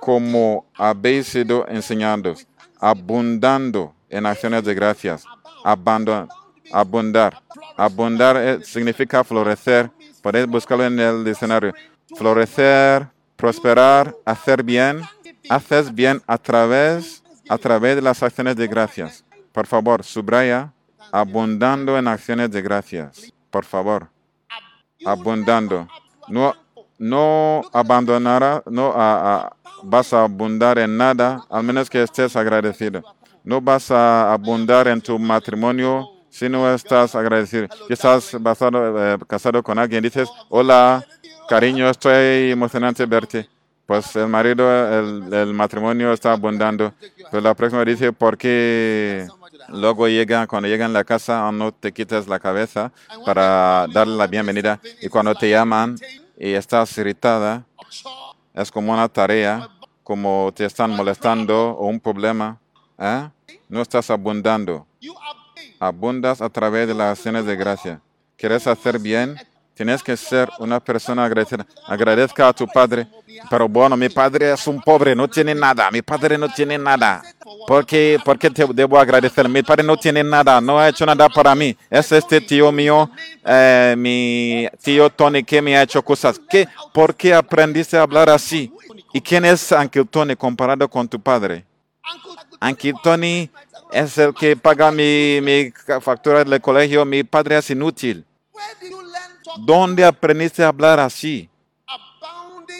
como 0.00 0.66
habéis 0.74 1.28
sido 1.28 1.66
enseñados, 1.68 2.46
abundando 2.80 3.94
en 4.08 4.26
acciones 4.26 4.64
de 4.64 4.74
gracias, 4.74 5.24
abandon, 5.64 6.28
abundar. 6.72 7.40
Abundar 7.76 8.36
eh, 8.36 8.58
significa 8.64 9.24
florecer. 9.24 9.90
Podéis 10.22 10.46
buscarlo 10.46 10.84
en 10.84 10.98
el 10.98 11.24
diccionario. 11.24 11.72
Florecer, 12.16 13.08
prosperar, 13.36 14.14
hacer 14.24 14.62
bien. 14.62 15.02
Haces 15.48 15.92
bien 15.92 16.22
a 16.26 16.38
través, 16.38 17.22
a 17.48 17.58
través 17.58 17.96
de 17.96 18.02
las 18.02 18.22
acciones 18.22 18.56
de 18.56 18.66
gracias. 18.68 19.24
Por 19.52 19.66
favor, 19.66 20.04
subraya, 20.04 20.72
abundando 21.10 21.98
en 21.98 22.08
acciones 22.08 22.50
de 22.50 22.62
gracias. 22.62 23.32
Por 23.50 23.64
favor, 23.64 24.08
abundando. 25.04 25.88
No, 26.28 26.54
no 26.98 27.62
abandonará, 27.72 28.62
no 28.66 28.94
vas 29.82 30.12
a 30.12 30.22
abundar 30.22 30.78
en 30.78 30.96
nada, 30.96 31.44
al 31.50 31.64
menos 31.64 31.90
que 31.90 32.02
estés 32.02 32.36
agradecido. 32.36 33.02
No 33.44 33.60
vas 33.60 33.90
a 33.90 34.32
abundar 34.32 34.86
en 34.86 35.00
tu 35.00 35.18
matrimonio 35.18 36.08
si 36.32 36.48
no 36.48 36.72
estás 36.72 37.14
agradecido. 37.14 37.68
Si 37.86 37.92
estás 37.92 38.34
basado, 38.40 38.78
eh, 38.98 39.18
casado 39.26 39.62
con 39.62 39.78
alguien, 39.78 40.02
dices, 40.02 40.28
hola, 40.48 41.04
cariño, 41.46 41.88
estoy 41.90 42.50
emocionante 42.50 43.04
verte. 43.04 43.48
Pues 43.84 44.16
el 44.16 44.28
marido, 44.28 44.64
el, 45.30 45.52
matrimonio 45.52 46.12
está 46.12 46.32
abundando. 46.32 46.94
Pero 47.30 47.42
la 47.42 47.54
próxima 47.54 47.84
dice, 47.84 48.12
¿por 48.12 48.38
qué 48.38 49.28
luego 49.68 50.08
llega, 50.08 50.46
cuando 50.46 50.68
llega 50.68 50.86
en 50.86 50.94
la 50.94 51.04
casa, 51.04 51.52
no 51.52 51.70
te 51.70 51.92
quitas 51.92 52.26
la 52.26 52.38
cabeza 52.40 52.90
para 53.26 53.86
darle 53.92 54.16
la 54.16 54.26
bienvenida? 54.26 54.80
Y 55.02 55.08
cuando 55.08 55.34
te 55.34 55.50
llaman 55.50 55.96
y 56.38 56.52
estás 56.54 56.96
irritada, 56.96 57.66
es 58.54 58.70
como 58.70 58.94
una 58.94 59.08
tarea, 59.08 59.68
como 60.02 60.50
te 60.54 60.64
están 60.64 60.92
molestando 60.92 61.72
o 61.72 61.88
un 61.88 62.00
problema. 62.00 62.58
¿eh? 62.98 63.28
No 63.68 63.82
estás 63.82 64.08
abundando. 64.10 64.86
Abundas 65.82 66.40
a 66.40 66.48
través 66.48 66.86
de 66.86 66.94
las 66.94 67.18
acciones 67.18 67.44
de 67.44 67.56
gracia. 67.56 68.00
¿Quieres 68.36 68.68
hacer 68.68 69.00
bien? 69.00 69.36
Tienes 69.74 70.00
que 70.00 70.16
ser 70.16 70.48
una 70.60 70.78
persona 70.78 71.24
agradecida. 71.24 71.66
Agradezca 71.88 72.46
a 72.46 72.52
tu 72.52 72.68
padre. 72.68 73.08
Pero 73.50 73.68
bueno, 73.68 73.96
mi 73.96 74.08
padre 74.08 74.52
es 74.52 74.64
un 74.68 74.80
pobre, 74.80 75.16
no 75.16 75.26
tiene 75.26 75.56
nada. 75.56 75.90
Mi 75.90 76.00
padre 76.00 76.38
no 76.38 76.48
tiene 76.48 76.78
nada. 76.78 77.20
¿Por 77.66 77.84
qué, 77.84 78.16
te 78.54 78.64
debo 78.72 78.96
agradecer? 78.96 79.48
Mi 79.48 79.64
padre 79.64 79.82
no 79.82 79.96
tiene 79.96 80.22
nada, 80.22 80.60
no 80.60 80.78
ha 80.78 80.88
hecho 80.88 81.04
nada 81.04 81.28
para 81.28 81.52
mí. 81.56 81.76
Es 81.90 82.12
este 82.12 82.40
tío 82.40 82.70
mío, 82.70 83.10
eh, 83.44 83.96
mi 83.98 84.68
tío 84.80 85.10
Tony, 85.10 85.42
que 85.42 85.60
me 85.60 85.76
ha 85.76 85.82
hecho 85.82 86.00
cosas. 86.04 86.40
¿Qué? 86.48 86.68
¿Por 86.94 87.16
qué 87.16 87.34
aprendiste 87.34 87.96
a 87.96 88.02
hablar 88.02 88.30
así? 88.30 88.72
¿Y 89.12 89.20
quién 89.20 89.44
es 89.44 89.72
Uncle 89.72 90.04
Tony 90.04 90.36
comparado 90.36 90.88
con 90.88 91.08
tu 91.08 91.18
padre? 91.18 91.64
Uncle 92.60 92.94
Tony 93.02 93.50
es 93.92 94.18
el 94.18 94.34
que 94.34 94.56
paga 94.56 94.90
mi, 94.90 95.72
factura 96.00 96.44
del 96.44 96.60
colegio. 96.60 97.04
Mi 97.04 97.22
padre 97.24 97.58
es 97.58 97.70
inútil. 97.70 98.24
¿Dónde 99.58 100.04
aprendiste 100.04 100.64
a 100.64 100.68
hablar 100.68 100.98
así? 101.00 101.48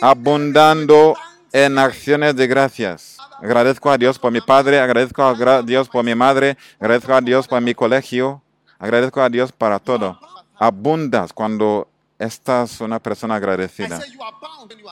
Abundando 0.01 1.15
en 1.53 1.79
acciones 1.79 2.35
de 2.35 2.47
gracias. 2.47 3.19
Agradezco 3.41 3.91
a 3.91 3.99
Dios 3.99 4.19
por 4.19 4.33
mi 4.33 4.41
padre, 4.41 4.81
agradezco 4.81 5.23
a 5.23 5.63
Dios 5.63 5.89
por 5.89 6.05
mi 6.05 6.15
madre, 6.15 6.57
agradezco 6.79 7.13
a 7.13 7.21
Dios 7.21 7.49
por 7.49 7.61
mi 7.61 7.75
colegio, 7.75 8.41
agradezco 8.79 9.21
a 9.21 9.29
Dios 9.29 9.51
para 9.53 9.79
todo. 9.79 10.19
Abundas 10.59 11.33
cuando 11.33 11.89
estás 12.19 12.81
una 12.81 13.01
persona 13.01 13.35
agradecida. 13.35 14.01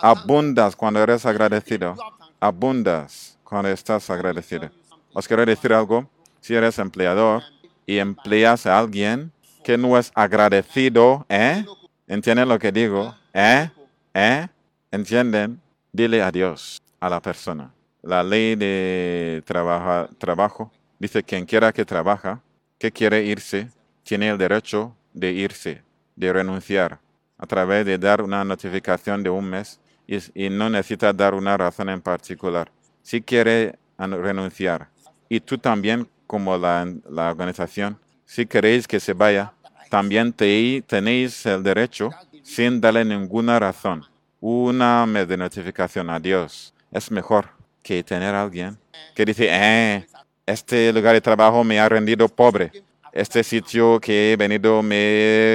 Abundas 0.02 0.74
cuando 0.74 1.00
eres 1.00 1.24
agradecido. 1.24 1.94
Abundas 2.40 3.38
cuando 3.44 3.68
estás 3.68 4.10
agradecido. 4.10 4.70
Os 5.12 5.26
quiero 5.26 5.44
decir 5.44 5.72
algo. 5.72 6.08
Si 6.40 6.54
eres 6.54 6.78
empleador 6.78 7.42
y 7.86 7.98
empleas 7.98 8.66
a 8.66 8.78
alguien 8.78 9.32
que 9.62 9.76
no 9.76 9.98
es 9.98 10.10
agradecido, 10.14 11.26
¿eh? 11.28 11.64
¿Entienden 12.06 12.48
lo 12.48 12.58
que 12.58 12.72
digo? 12.72 13.14
¿Eh? 13.34 13.70
¿Eh? 14.14 14.48
¿Entienden? 14.90 15.60
Dile 15.92 16.22
adiós 16.22 16.80
a 16.98 17.08
la 17.08 17.20
persona. 17.20 17.72
La 18.02 18.22
ley 18.22 18.56
de 18.56 19.42
trabajo 19.44 20.72
dice 20.98 21.22
quien 21.22 21.44
quiera 21.44 21.72
que 21.72 21.84
trabaja, 21.84 22.40
que 22.78 22.90
quiere 22.90 23.24
irse, 23.24 23.68
tiene 24.02 24.28
el 24.28 24.38
derecho 24.38 24.96
de 25.12 25.32
irse, 25.32 25.82
de 26.16 26.32
renunciar, 26.32 26.98
a 27.36 27.46
través 27.46 27.84
de 27.84 27.98
dar 27.98 28.22
una 28.22 28.44
notificación 28.44 29.22
de 29.22 29.30
un 29.30 29.44
mes 29.44 29.80
y, 30.06 30.50
no 30.50 30.68
necesita 30.68 31.12
dar 31.12 31.34
una 31.34 31.56
razón 31.56 31.88
en 31.88 32.00
particular. 32.00 32.70
Si 33.02 33.22
quiere 33.22 33.78
renunciar, 33.98 34.88
y 35.30 35.40
tú 35.40 35.56
también 35.56 36.06
como 36.26 36.58
la, 36.58 36.86
la 37.08 37.30
organización, 37.30 37.96
si 38.26 38.44
queréis 38.44 38.86
que 38.86 39.00
se 39.00 39.12
vaya, 39.14 39.52
también 39.88 40.32
te- 40.32 40.82
tenéis 40.86 41.46
el 41.46 41.62
derecho 41.62 42.10
sin 42.42 42.80
darle 42.80 43.04
ninguna 43.04 43.58
razón. 43.58 44.04
Una 44.40 45.06
de 45.06 45.36
notificación 45.36 46.10
a 46.10 46.18
Dios 46.18 46.74
es 46.90 47.10
mejor 47.10 47.48
que 47.82 48.02
tener 48.02 48.34
a 48.34 48.42
alguien 48.42 48.76
que 49.14 49.24
dice, 49.24 49.48
eh, 49.50 50.06
este 50.46 50.92
lugar 50.92 51.14
de 51.14 51.20
trabajo 51.20 51.62
me 51.64 51.78
ha 51.78 51.88
rendido 51.88 52.28
pobre. 52.28 52.72
Este 53.12 53.42
sitio 53.44 54.00
que 54.00 54.32
he 54.32 54.36
venido 54.36 54.82
me 54.82 54.96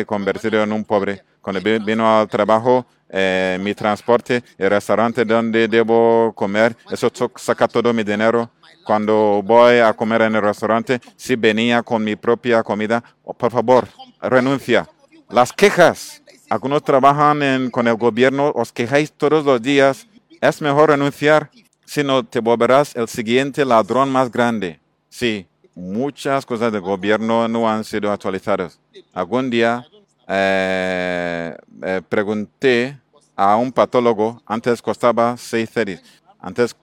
he 0.01 0.05
convertido 0.05 0.61
en 0.63 0.71
un 0.71 0.83
pobre. 0.85 1.21
Cuando 1.41 1.61
vi- 1.61 1.79
vino 1.79 2.19
al 2.19 2.27
trabajo, 2.27 2.85
eh, 3.09 3.57
mi 3.61 3.73
transporte, 3.73 4.43
el 4.57 4.69
restaurante 4.69 5.23
donde 5.25 5.67
debo 5.67 6.33
comer, 6.35 6.75
eso 6.91 7.09
saca 7.35 7.67
todo 7.67 7.93
mi 7.93 8.03
dinero. 8.03 8.49
Cuando 8.85 9.41
voy 9.43 9.79
a 9.79 9.91
comer 9.93 10.21
en 10.21 10.35
el 10.35 10.41
restaurante, 10.43 11.01
si 11.17 11.35
venía 11.35 11.81
con 11.81 12.03
mi 12.03 12.15
propia 12.15 12.61
comida, 12.63 13.03
oh, 13.23 13.33
por 13.33 13.51
favor, 13.51 13.87
renuncia. 14.21 14.87
Las 15.29 15.51
quejas. 15.51 16.21
Algunos 16.49 16.83
trabajan 16.83 17.41
en- 17.41 17.71
con 17.71 17.87
el 17.87 17.95
gobierno, 17.95 18.51
os 18.53 18.71
quejáis 18.71 19.11
todos 19.11 19.43
los 19.43 19.59
días. 19.59 20.05
Es 20.39 20.61
mejor 20.61 20.91
renunciar, 20.91 21.49
si 21.85 22.03
no 22.03 22.23
te 22.23 22.39
volverás 22.39 22.95
el 22.95 23.07
siguiente 23.07 23.65
ladrón 23.65 24.11
más 24.11 24.31
grande. 24.31 24.79
Sí, 25.09 25.47
muchas 25.73 26.45
cosas 26.45 26.71
del 26.71 26.81
gobierno 26.81 27.47
no 27.47 27.67
han 27.67 27.83
sido 27.83 28.11
actualizadas. 28.11 28.79
Algún 29.13 29.49
día 29.49 29.83
eh, 30.27 31.55
eh, 31.81 32.01
pregunté 32.07 32.99
a 33.35 33.55
un 33.55 33.71
patólogo, 33.71 34.41
antes 34.45 34.81
costaba 34.81 35.35
seis 35.37 35.69
ceris, 35.71 36.01
antes 36.39 36.75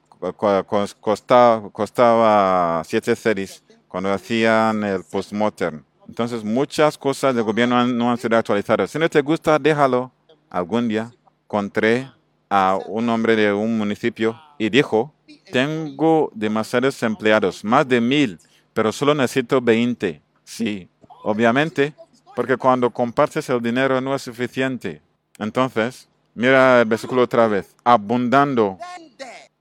costaba, 1.72 2.82
siete 2.84 3.16
ceris 3.16 3.62
cuando 3.88 4.12
hacían 4.12 4.84
el 4.84 5.04
postmortem. 5.04 5.82
Entonces 6.08 6.44
muchas 6.44 6.96
cosas 6.96 7.34
del 7.34 7.44
gobierno 7.44 7.84
no 7.86 8.10
han 8.10 8.18
sido 8.18 8.36
actualizadas. 8.36 8.90
Si 8.90 8.98
no 8.98 9.08
te 9.08 9.20
gusta, 9.20 9.58
déjalo. 9.58 10.12
Algún 10.48 10.88
día 10.88 11.10
encontré 11.44 12.10
a 12.48 12.78
un 12.86 13.08
hombre 13.08 13.34
de 13.34 13.52
un 13.52 13.78
municipio 13.78 14.38
y 14.58 14.68
dijo, 14.68 15.14
tengo 15.50 16.30
demasiados 16.34 17.02
empleados, 17.02 17.64
más 17.64 17.88
de 17.88 18.00
mil, 18.00 18.38
pero 18.72 18.92
solo 18.92 19.14
necesito 19.14 19.60
20. 19.60 20.20
Sí, 20.44 20.88
obviamente, 21.24 21.94
porque 22.36 22.56
cuando 22.56 22.90
compartes 22.90 23.48
el 23.48 23.62
dinero 23.62 24.00
no 24.00 24.14
es 24.14 24.22
suficiente. 24.22 25.00
Entonces, 25.38 26.08
mira 26.34 26.80
el 26.80 26.86
versículo 26.86 27.22
otra 27.22 27.46
vez, 27.48 27.74
abundando, 27.84 28.78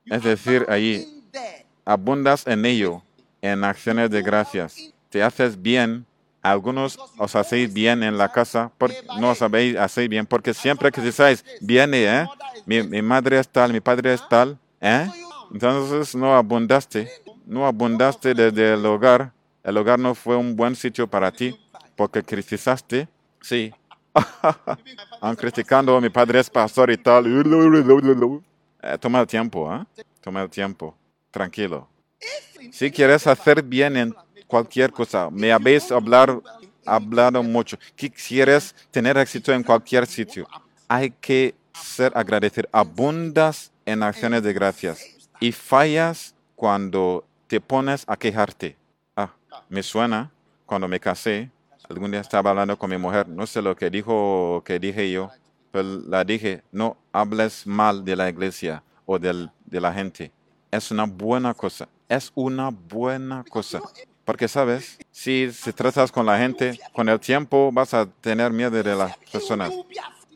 es 0.06 0.24
decir, 0.24 0.66
allí, 0.70 1.06
abundas 1.86 2.46
en 2.48 2.66
ello, 2.66 3.02
en 3.42 3.64
acciones 3.64 4.10
de 4.10 4.22
gracias. 4.22 4.94
Te 5.10 5.24
haces 5.24 5.62
bien. 5.62 6.06
Algunos 6.44 6.98
os 7.20 7.36
hacéis 7.36 7.72
bien 7.72 8.02
en 8.02 8.18
la 8.18 8.32
casa, 8.32 8.72
por- 8.80 8.92
no 9.20 9.30
os 9.30 9.38
sabéis 9.38 9.78
hacer 9.78 10.10
bien, 10.10 10.26
porque 10.26 10.54
siempre 10.56 10.92
que 10.92 11.00
decís, 11.02 11.46
viene, 11.62 12.04
¿eh? 12.06 12.26
Mi, 12.66 12.82
mi 12.82 13.02
madre 13.04 13.38
es 13.40 13.48
tal, 13.48 13.72
mi 13.72 13.80
padre 13.80 14.14
es 14.14 14.28
tal, 14.28 14.58
¿eh? 14.80 15.08
Entonces 15.54 16.16
no 16.16 16.36
abundaste, 16.36 17.12
no 17.46 17.68
abundaste 17.68 18.34
desde 18.34 18.74
el 18.74 18.86
hogar. 18.86 19.34
El 19.64 19.78
hogar 19.78 20.00
no 20.00 20.16
fue 20.16 20.36
un 20.36 20.56
buen 20.56 20.76
sitio 20.76 21.06
para 21.08 21.32
ti, 21.32 21.56
porque 21.96 22.24
criticaste, 22.24 23.08
sí. 23.42 23.72
Han 25.22 25.36
criticando, 25.36 26.02
mi 26.02 26.10
padre 26.10 26.40
es 26.40 26.50
pastor 26.50 26.90
y 26.90 26.98
tal. 26.98 27.28
Eh, 28.82 28.98
toma 29.00 29.22
el 29.22 29.28
tiempo, 29.28 29.74
¿eh? 29.74 30.04
Toma 30.22 30.42
el 30.42 30.50
tiempo, 30.50 30.96
tranquilo. 31.30 31.88
Si 32.72 32.92
quieres 32.92 33.26
hacer 33.28 33.62
bien 33.64 33.98
en 33.98 34.16
cualquier 34.48 34.92
cosa, 34.92 35.30
me 35.30 35.52
habéis 35.52 35.92
hablar, 35.92 36.40
hablado 36.86 37.44
mucho. 37.44 37.78
Si 37.96 38.10
quieres 38.10 38.76
tener 38.92 39.18
éxito 39.18 39.52
en 39.54 39.64
cualquier 39.64 40.06
sitio, 40.06 40.48
hay 40.88 41.12
que 41.12 41.56
ser 41.74 42.12
agradecido. 42.16 42.68
Abundas 42.72 43.72
en 43.86 44.04
acciones 44.04 44.44
de 44.44 44.54
gracias 44.54 45.00
y 45.40 45.52
fallas 45.52 46.36
cuando 46.56 47.26
te 47.48 47.60
pones 47.60 48.04
a 48.08 48.18
quejarte. 48.18 48.78
Ah, 49.16 49.32
me 49.70 49.84
suena 49.84 50.32
cuando 50.66 50.88
me 50.88 51.00
casé. 51.00 51.50
Algún 51.90 52.12
día 52.12 52.22
estaba 52.22 52.52
hablando 52.52 52.78
con 52.78 52.90
mi 52.90 52.98
mujer, 52.98 53.28
no 53.28 53.46
sé 53.46 53.62
lo 53.62 53.76
que 53.76 53.90
dijo 53.90 54.58
o 54.58 54.64
que 54.64 54.80
dije 54.80 55.12
yo, 55.12 55.30
la 55.74 56.24
dije, 56.24 56.64
no 56.72 56.98
hables 57.12 57.66
mal 57.66 58.04
de 58.04 58.16
la 58.16 58.30
iglesia 58.30 58.84
o 59.06 59.18
del- 59.18 59.50
de 59.66 59.82
la 59.82 59.94
gente. 59.94 60.32
Es 60.70 60.92
una 60.92 61.06
buena 61.06 61.54
cosa, 61.54 61.88
es 62.08 62.32
una 62.36 62.70
buena 62.70 63.44
cosa. 63.50 63.82
Porque, 64.26 64.48
¿sabes? 64.48 64.98
Si, 65.12 65.52
si 65.52 65.74
tratas 65.74 66.12
con 66.12 66.26
la 66.26 66.38
gente, 66.38 66.80
con 66.94 67.10
el 67.10 67.20
tiempo 67.20 67.72
vas 67.74 67.94
a 67.94 68.06
tener 68.06 68.52
miedo 68.52 68.72
de 68.72 68.96
las 68.96 69.18
personas. 69.32 69.72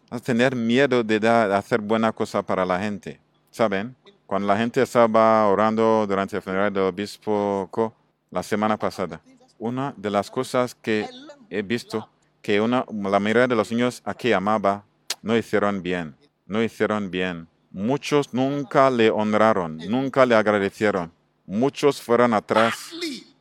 Vas 0.10 0.22
a 0.22 0.24
tener 0.24 0.56
miedo 0.56 1.04
de, 1.04 1.28
hacer 1.28 1.80
buena 1.82 2.12
cosa 2.12 2.42
para 2.42 2.66
la 2.66 2.80
gente. 2.80 3.20
¿Saben? 3.52 3.96
Cuando 4.26 4.48
la 4.48 4.58
gente 4.58 4.82
estaba 4.82 5.48
orando 5.48 6.06
durante 6.08 6.36
el 6.36 6.42
funeral 6.42 6.74
del 6.74 6.84
obispo 6.84 7.94
la 8.32 8.42
semana 8.44 8.76
pasada, 8.76 9.22
una 9.60 9.94
de 9.96 10.10
las 10.10 10.30
cosas 10.30 10.76
que 10.76 11.08
he 11.50 11.62
visto 11.62 12.10
que 12.42 12.60
una, 12.60 12.86
la 12.92 13.20
mayoría 13.20 13.48
de 13.48 13.56
los 13.56 13.72
niños 13.72 14.02
aquí 14.04 14.34
amaba 14.34 14.84
no 15.26 15.36
hicieron 15.36 15.82
bien, 15.82 16.16
no 16.46 16.62
hicieron 16.62 17.10
bien. 17.10 17.48
Muchos 17.72 18.32
nunca 18.32 18.92
le 18.92 19.10
honraron, 19.10 19.78
nunca 19.90 20.24
le 20.24 20.36
agradecieron. 20.36 21.12
Muchos 21.48 22.00
fueron 22.00 22.32
atrás 22.36 22.92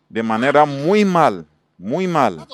de 0.08 0.22
manera 0.22 0.64
muy 0.64 1.04
mal, 1.04 1.46
muy 1.76 2.06
mal. 2.08 2.46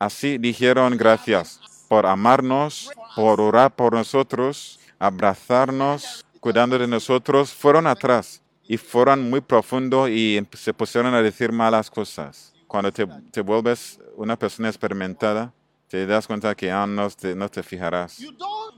Así 0.00 0.36
dijeron 0.36 0.96
gracias 0.96 1.60
por 1.88 2.06
amarnos, 2.06 2.90
por 3.14 3.40
orar 3.40 3.72
por 3.76 3.92
nosotros, 3.92 4.80
abrazarnos, 4.98 6.24
cuidando 6.40 6.76
de 6.76 6.88
nosotros. 6.88 7.52
Fueron 7.52 7.86
atrás 7.86 8.42
y 8.66 8.78
fueron 8.78 9.30
muy 9.30 9.40
profundo 9.40 10.08
y 10.08 10.44
se 10.54 10.74
pusieron 10.74 11.14
a 11.14 11.22
decir 11.22 11.52
malas 11.52 11.88
cosas. 11.88 12.52
Cuando 12.66 12.90
te, 12.90 13.40
vuelves 13.42 14.00
una 14.16 14.36
persona 14.36 14.68
experimentada, 14.68 15.52
te 15.86 16.04
das 16.04 16.26
cuenta 16.26 16.52
que 16.56 16.66
ya 16.66 16.84
no 16.84 17.08
no 17.36 17.48
te 17.48 17.62
fijarás. 17.62 18.18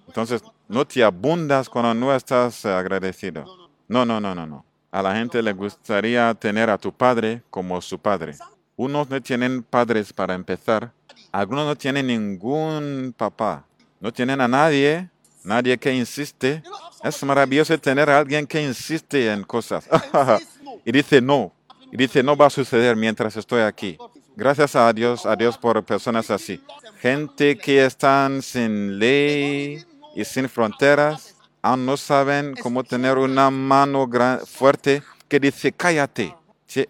Entonces, 0.06 0.42
no 0.68 0.86
te 0.86 1.04
abundas 1.04 1.68
cuando 1.68 1.94
no 1.94 2.14
estás 2.14 2.64
eh, 2.64 2.70
agradecido. 2.70 3.44
No, 3.88 4.04
no, 4.04 4.20
no, 4.20 4.34
no, 4.34 4.46
no. 4.46 4.64
A 4.90 5.02
la 5.02 5.14
gente 5.16 5.42
le 5.42 5.52
gustaría 5.52 6.32
tener 6.34 6.70
a 6.70 6.78
tu 6.78 6.92
padre 6.92 7.42
como 7.50 7.80
su 7.80 7.98
padre. 7.98 8.36
Unos 8.76 9.08
no 9.10 9.20
tienen 9.20 9.62
padres 9.62 10.12
para 10.12 10.34
empezar. 10.34 10.92
Algunos 11.32 11.66
no 11.66 11.76
tienen 11.76 12.06
ningún 12.06 13.14
papá. 13.16 13.64
No 14.00 14.12
tienen 14.12 14.40
a 14.40 14.48
nadie, 14.48 15.10
nadie 15.42 15.76
que 15.78 15.92
insiste. 15.92 16.62
Es 17.02 17.22
maravilloso 17.24 17.76
tener 17.78 18.08
a 18.08 18.18
alguien 18.18 18.46
que 18.46 18.62
insiste 18.62 19.32
en 19.32 19.42
cosas. 19.42 19.88
y 20.84 20.92
dice 20.92 21.20
no. 21.20 21.52
Y 21.90 21.96
dice 21.96 22.22
no 22.22 22.36
va 22.36 22.46
a 22.46 22.50
suceder 22.50 22.96
mientras 22.96 23.36
estoy 23.36 23.62
aquí. 23.62 23.98
Gracias 24.36 24.74
a 24.74 24.92
Dios, 24.92 25.26
a 25.26 25.36
Dios 25.36 25.58
por 25.58 25.84
personas 25.84 26.30
así. 26.30 26.60
Gente 27.00 27.56
que 27.56 27.84
están 27.84 28.42
sin 28.42 28.98
ley 28.98 29.84
y 30.14 30.24
sin 30.24 30.48
fronteras, 30.48 31.36
aún 31.62 31.86
no 31.86 31.96
saben 31.96 32.54
cómo 32.62 32.84
tener 32.84 33.18
una 33.18 33.50
mano 33.50 34.06
gra- 34.06 34.44
fuerte 34.46 35.02
que 35.28 35.40
dice 35.40 35.72
cállate. 35.72 36.34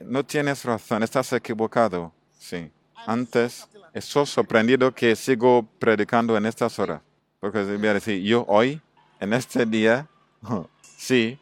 No 0.00 0.24
tienes 0.24 0.64
razón, 0.64 1.02
estás 1.02 1.32
equivocado. 1.32 2.12
Sí. 2.38 2.70
Antes, 3.06 3.68
estoy 3.92 4.26
sorprendido 4.26 4.94
que 4.94 5.14
sigo 5.14 5.66
predicando 5.78 6.36
en 6.36 6.46
estas 6.46 6.78
horas. 6.78 7.00
Porque 7.40 7.62
voy 7.62 7.88
a 7.88 7.94
decir, 7.94 8.22
yo 8.22 8.44
hoy, 8.48 8.80
en 9.20 9.32
este 9.34 9.66
día, 9.66 10.06
sí, 10.96 11.38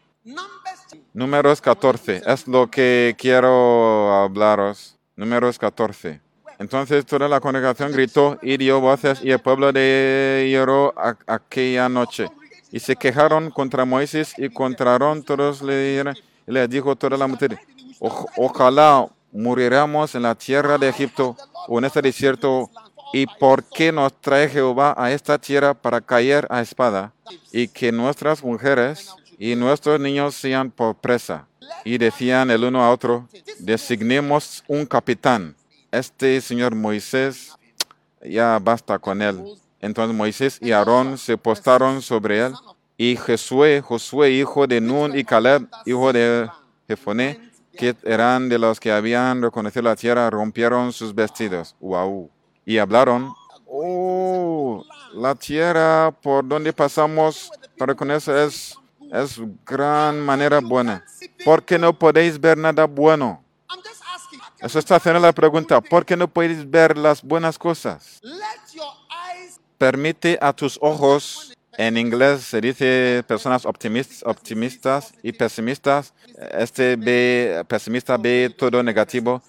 Números 1.14 1.61
14, 1.61 2.22
es 2.26 2.49
lo 2.49 2.70
que 2.70 3.14
quiero 3.18 4.12
hablaros. 4.22 4.97
Números 5.14 5.59
14. 5.59 6.20
Entonces 6.63 7.05
toda 7.05 7.29
la 7.29 7.41
congregación 7.41 7.91
gritó 7.91 8.39
y 8.41 8.57
dio 8.57 8.81
voces 8.81 9.19
y 9.23 9.33
el 9.33 9.41
pueblo 9.41 9.73
de 9.73 10.49
lloró 10.53 10.95
aquella 11.27 11.89
noche. 11.89 12.29
Y 12.71 12.79
se 12.79 12.95
quejaron 12.95 13.51
contra 13.51 13.85
Moisés 13.85 14.33
y 14.39 14.49
contra 14.49 14.93
Aarón. 14.93 15.25
Todos 15.25 15.61
le, 15.61 16.05
le 16.47 16.69
dijo 16.69 16.95
toda 16.95 17.17
la 17.19 17.27
mujer, 17.27 17.59
"Oj- 17.99 18.27
ojalá 18.37 19.09
muriéramos 19.33 20.15
en 20.15 20.23
la 20.23 20.35
tierra 20.37 20.79
de 20.79 20.89
Egipto 20.89 21.37
o 21.67 21.79
en 21.79 21.85
este 21.87 22.01
desierto. 22.01 22.71
¿Y 23.13 23.27
por 23.27 23.65
qué 23.65 23.91
nos 23.93 24.13
trae 24.21 24.49
Jehová 24.49 24.95
a 24.97 25.11
esta 25.11 25.37
tierra 25.39 25.75
para 25.75 26.01
caer 26.01 26.47
a 26.49 26.63
espada? 26.63 27.13
Y 27.53 27.67
que 27.69 27.91
nuestras 27.93 28.43
mujeres 28.43 29.11
y 29.39 29.55
nuestros 29.57 29.99
niños 30.01 30.35
sean 30.35 30.71
por 30.71 30.95
presa. 30.95 31.47
Y 31.85 31.99
decían 31.99 32.51
el 32.51 32.65
uno 32.65 32.83
a 32.85 32.91
otro, 32.91 33.29
designemos 33.59 34.63
un 34.69 34.87
capitán. 34.87 35.55
Este 35.93 36.40
señor 36.40 36.74
Moisés 36.74 37.55
ya 38.22 38.59
basta 38.59 38.99
con 38.99 39.20
él. 39.20 39.45
Entonces 39.78 40.16
Moisés 40.16 40.59
y 40.62 40.72
Aarón 40.72 41.18
se 41.18 41.36
postraron 41.36 42.01
sobre 42.01 42.47
él. 42.47 42.55
Y 42.97 43.16
Josué, 43.16 43.82
Josué, 43.82 44.30
hijo 44.30 44.66
de 44.66 44.80
Nun, 44.80 45.14
y 45.14 45.22
Caleb, 45.22 45.68
hijo 45.84 46.11
de 46.11 46.49
Jefoné, 46.88 47.38
que 47.76 47.95
eran 48.05 48.49
de 48.49 48.59
los 48.59 48.80
que 48.80 48.90
habían 48.90 49.43
reconocido 49.43 49.82
la 49.82 49.95
tierra, 49.95 50.30
rompieron 50.30 50.95
sus 50.95 51.14
vestidos. 51.14 51.76
Wow. 51.80 52.30
Y 52.64 52.78
hablaron, 52.78 53.34
oh, 53.66 54.82
la 55.12 55.34
tierra 55.34 56.11
por 56.22 56.49
donde 56.49 56.72
pasamos 56.72 57.51
para 57.76 57.95
conocer 57.95 58.49
es, 58.49 58.78
es 59.12 59.38
gran 59.66 60.20
manera 60.20 60.61
buena. 60.61 61.05
¿Por 61.45 61.62
qué 61.62 61.78
no 61.78 61.93
podéis 61.93 62.40
ver 62.40 62.57
nada 62.57 62.86
bueno? 62.86 63.43
Eso 64.63 64.79
está 64.79 64.97
haciendo 64.97 65.21
la 65.21 65.33
pregunta. 65.33 65.81
¿Por 65.81 66.05
qué 66.05 66.17
no 66.17 66.29
podéis 66.29 66.69
ver 66.71 66.97
las 66.97 67.23
buenas 67.23 67.59
cosas? 67.59 68.21
Permite 69.79 70.39
a 70.41 70.53
tus 70.53 70.79
ojos, 70.81 71.53
en 71.77 71.97
inglés 71.99 72.43
se 72.43 72.61
dice 72.61 73.25
personas 73.27 73.65
optimis- 73.65 74.23
optimistas 74.25 75.13
y 75.23 75.33
pesimistas. 75.33 76.15
Este 76.53 76.97
ve, 76.97 77.65
pesimista 77.67 78.17
ve 78.17 78.55
todo 78.57 78.83
negativo. 78.83 79.43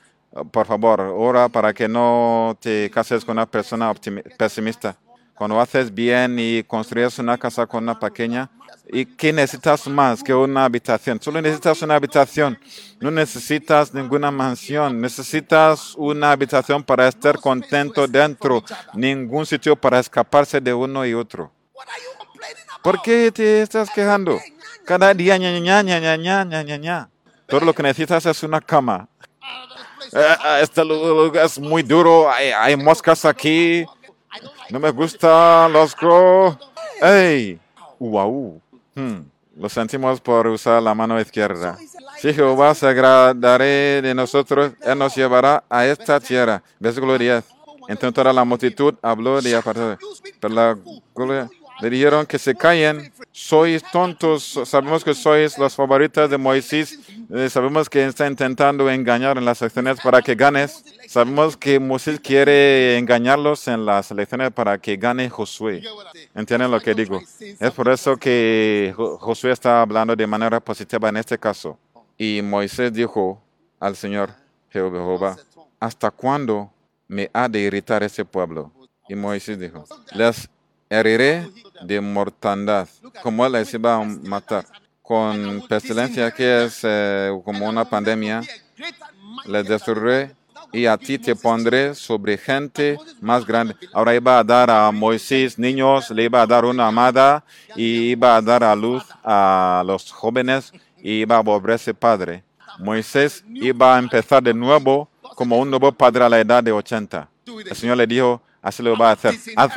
Por 0.51 0.65
favor, 0.65 0.99
ora 1.01 1.47
para 1.47 1.73
que 1.73 1.87
no 1.87 2.57
te 2.59 2.89
cases 2.89 3.23
con 3.23 3.37
una 3.37 3.45
persona 3.45 3.93
pesimista. 4.37 4.97
Cuando 5.35 5.59
haces 5.59 5.93
bien 5.93 6.37
y 6.37 6.63
construyes 6.63 7.17
una 7.19 7.37
casa 7.37 7.65
con 7.65 7.83
una 7.83 7.99
pequeña, 7.99 8.49
¿y 8.87 9.05
qué 9.05 9.33
necesitas 9.33 9.87
más 9.87 10.23
que 10.23 10.33
una 10.33 10.65
habitación? 10.65 11.19
Solo 11.21 11.41
necesitas 11.41 11.81
una 11.81 11.95
habitación, 11.95 12.59
no 12.99 13.09
necesitas 13.09 13.93
ninguna 13.93 14.29
mansión, 14.29 15.01
necesitas 15.01 15.95
una 15.95 16.31
habitación 16.31 16.83
para 16.83 17.07
estar 17.07 17.39
contento 17.39 18.07
dentro, 18.07 18.63
ningún 18.93 19.45
sitio 19.45 19.75
para 19.75 19.99
escaparse 19.99 20.61
de 20.61 20.73
uno 20.73 21.05
y 21.05 21.13
otro. 21.13 21.51
¿Por 22.83 23.01
qué 23.01 23.31
te 23.31 23.61
estás 23.61 23.89
quejando? 23.89 24.39
Cada 24.85 25.13
día, 25.13 25.37
ña, 25.37 25.57
ña, 25.57 25.81
ña, 25.81 25.99
ña, 26.17 26.43
ña, 26.45 26.77
ña, 26.77 27.09
Todo 27.47 27.61
lo 27.61 27.73
que 27.73 27.81
necesitas 27.81 28.25
es 28.25 28.43
una 28.43 28.61
cama. 28.61 29.07
Eh, 30.11 30.19
eh, 30.19 30.59
este 30.61 30.83
lugar 30.83 31.45
es 31.45 31.57
muy 31.57 31.81
duro, 31.81 32.29
hay, 32.29 32.49
hay 32.49 32.75
moscas 32.75 33.25
aquí. 33.25 33.85
No 34.73 34.79
me 34.79 34.89
gusta 34.89 35.69
los 35.69 35.95
gro. 35.95 36.57
¡Ey! 36.99 37.59
¡Wow! 37.99 38.59
Hmm, 38.95 39.19
Lo 39.55 39.69
sentimos 39.69 40.19
por 40.19 40.47
usar 40.47 40.81
la 40.81 40.95
mano 40.95 41.21
izquierda. 41.21 41.77
Si 42.17 42.33
Jehová 42.33 42.73
se 42.73 42.87
agradaré 42.87 44.01
de 44.01 44.15
nosotros, 44.15 44.71
Él 44.81 44.97
nos 44.97 45.13
llevará 45.15 45.63
a 45.69 45.85
esta 45.85 46.19
tierra. 46.19 46.63
Versículo 46.79 47.19
10. 47.19 47.45
Entonces 47.87 48.15
toda 48.15 48.33
la 48.33 48.43
multitud 48.43 48.95
habló 49.03 49.39
de 49.43 49.55
apartar. 49.55 49.99
Pero 50.39 50.53
la 50.55 50.75
gloria 51.13 51.47
le 51.81 51.89
dijeron 51.89 52.25
que 52.25 52.37
se 52.39 52.55
callen. 52.55 53.11
Sois 53.31 53.83
tontos. 53.91 54.59
Sabemos 54.65 55.03
que 55.03 55.13
sois 55.13 55.57
los 55.57 55.75
favoritos 55.75 56.29
de 56.29 56.37
Moisés. 56.37 56.99
Eh, 57.31 57.49
sabemos 57.49 57.89
que 57.89 58.05
está 58.05 58.27
intentando 58.27 58.89
engañar 58.89 59.37
en 59.37 59.45
las 59.45 59.61
elecciones 59.61 59.99
para 60.01 60.21
que 60.21 60.35
ganes. 60.35 60.83
Sabemos 61.07 61.57
que 61.57 61.79
Moisés 61.79 62.19
quiere 62.19 62.97
engañarlos 62.97 63.67
en 63.67 63.85
las 63.85 64.11
elecciones 64.11 64.51
para 64.51 64.77
que 64.77 64.95
gane 64.97 65.29
Josué. 65.29 65.81
¿Entienden 66.35 66.71
lo 66.71 66.79
que 66.79 66.93
digo? 66.93 67.19
Es 67.59 67.71
por 67.71 67.89
eso 67.89 68.17
que 68.17 68.93
Jo- 68.95 69.17
Josué 69.17 69.51
está 69.51 69.81
hablando 69.81 70.15
de 70.15 70.27
manera 70.27 70.59
positiva 70.59 71.09
en 71.09 71.17
este 71.17 71.37
caso. 71.37 71.77
Y 72.17 72.41
Moisés 72.43 72.93
dijo 72.93 73.41
al 73.79 73.95
Señor 73.95 74.29
Jehová, 74.71 75.35
¿hasta 75.79 76.11
cuándo 76.11 76.71
me 77.07 77.29
ha 77.33 77.49
de 77.49 77.59
irritar 77.59 78.03
ese 78.03 78.23
pueblo? 78.23 78.71
Y 79.09 79.15
Moisés 79.15 79.59
dijo, 79.59 79.83
les 80.13 80.49
heriré 80.93 81.49
de 81.81 81.99
mortandad, 81.99 82.87
como 83.21 83.47
les 83.49 83.73
iba 83.73 83.95
a 83.95 84.03
matar, 84.03 84.65
con 85.01 85.65
pestilencia 85.67 86.31
que 86.31 86.65
es 86.65 86.79
eh, 86.83 87.31
como 87.43 87.67
una 87.67 87.83
pandemia, 87.85 88.41
les 89.45 89.67
destruiré 89.67 90.35
y 90.71 90.85
a 90.85 90.97
ti 90.97 91.19
te 91.19 91.35
pondré 91.35 91.93
sobre 91.93 92.37
gente 92.37 92.97
más 93.21 93.45
grande. 93.45 93.75
Ahora 93.91 94.15
iba 94.15 94.39
a 94.39 94.43
dar 94.43 94.69
a 94.69 94.91
Moisés 94.91 95.59
niños, 95.59 96.09
le 96.09 96.23
iba 96.23 96.41
a 96.41 96.47
dar 96.47 96.65
una 96.65 96.87
amada 96.87 97.43
y 97.75 98.11
iba 98.11 98.35
a 98.35 98.41
dar 98.41 98.63
a 98.63 98.75
luz 98.75 99.03
a 99.23 99.83
los 99.85 100.11
jóvenes 100.11 100.71
y 101.01 101.21
iba 101.21 101.37
a 101.37 101.41
volverse 101.41 101.93
padre. 101.93 102.43
Moisés 102.79 103.43
iba 103.53 103.95
a 103.95 103.99
empezar 103.99 104.41
de 104.41 104.53
nuevo 104.53 105.09
como 105.35 105.59
un 105.59 105.69
nuevo 105.69 105.91
padre 105.91 106.23
a 106.23 106.29
la 106.29 106.39
edad 106.39 106.63
de 106.63 106.71
80. 106.71 107.29
El 107.69 107.75
Señor 107.75 107.97
le 107.97 108.07
dijo, 108.07 108.41
así 108.63 108.81
lo 108.81 108.97
va 108.97 109.09
a 109.09 109.11
hacer. 109.13 109.33
Haz- 109.55 109.69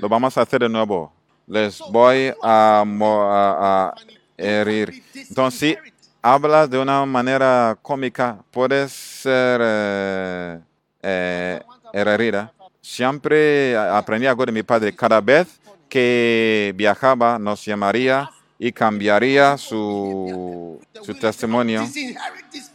lo 0.00 0.08
vamos 0.08 0.36
a 0.38 0.42
hacer 0.42 0.60
de 0.60 0.68
nuevo. 0.68 1.12
Les 1.46 1.78
voy 1.90 2.32
a, 2.42 2.84
a- 2.84 3.88
a 3.88 3.94
herir. 4.36 5.02
Entonces, 5.14 5.60
si 5.60 5.76
hablas 6.22 6.70
de 6.70 6.78
una 6.78 7.04
manera 7.04 7.76
cómica, 7.82 8.38
puedes 8.50 8.92
ser 8.92 9.60
eh, 9.62 10.60
eh, 11.02 11.60
herida. 11.92 12.52
Siempre 12.80 13.76
aprendí 13.76 14.26
algo 14.26 14.44
de 14.46 14.52
mi 14.52 14.62
padre. 14.62 14.94
Cada 14.94 15.20
vez 15.20 15.60
que 15.88 16.72
viajaba, 16.76 17.38
nos 17.38 17.64
llamaría 17.64 18.30
y 18.58 18.72
cambiaría 18.72 19.56
su, 19.58 20.80
su 21.02 21.14
testimonio. 21.14 21.82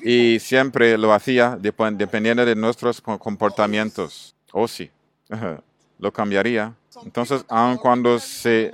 Y 0.01 0.39
siempre 0.39 0.97
lo 0.97 1.13
hacía 1.13 1.57
dep- 1.57 1.95
dependiendo 1.95 2.45
de 2.45 2.55
nuestros 2.55 3.01
co- 3.01 3.17
comportamientos. 3.20 4.36
Oh, 4.51 4.67
sí. 4.67 4.89
Ajá. 5.30 5.61
Lo 5.99 6.11
cambiaría. 6.11 6.73
Entonces, 7.03 7.43
aun 7.49 7.77
cuando 7.77 8.19
se, 8.19 8.73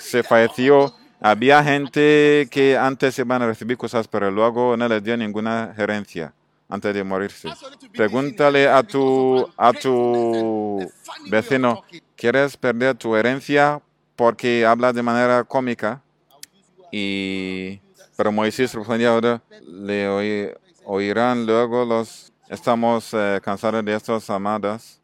se 0.00 0.22
falleció, 0.22 0.94
había 1.20 1.62
gente 1.62 2.46
que 2.50 2.76
antes 2.76 3.18
iban 3.18 3.42
a 3.42 3.46
recibir 3.46 3.76
cosas, 3.76 4.06
pero 4.06 4.30
luego 4.30 4.76
no 4.76 4.88
les 4.88 5.02
dio 5.02 5.16
ninguna 5.16 5.72
gerencia 5.76 6.32
antes 6.68 6.94
de 6.94 7.02
morirse. 7.04 7.48
Pregúntale 7.92 8.68
a 8.68 8.82
tu, 8.82 9.48
a 9.56 9.72
tu 9.72 10.90
vecino, 11.30 11.82
¿quieres 12.16 12.56
perder 12.56 12.94
tu 12.96 13.14
herencia 13.16 13.80
porque 14.14 14.64
hablas 14.64 14.94
de 14.94 15.02
manera 15.02 15.42
cómica? 15.44 16.00
Y, 16.92 17.80
pero 18.16 18.30
Moisés 18.32 18.72
respondía 18.72 19.10
ahora, 19.10 19.42
le 19.66 20.08
oí- 20.08 20.54
oirán 20.84 21.44
luego 21.44 21.84
los, 21.84 22.32
estamos 22.48 23.10
eh, 23.12 23.40
cansados 23.42 23.84
de 23.84 23.94
estos 23.94 24.30
amadas. 24.30 25.00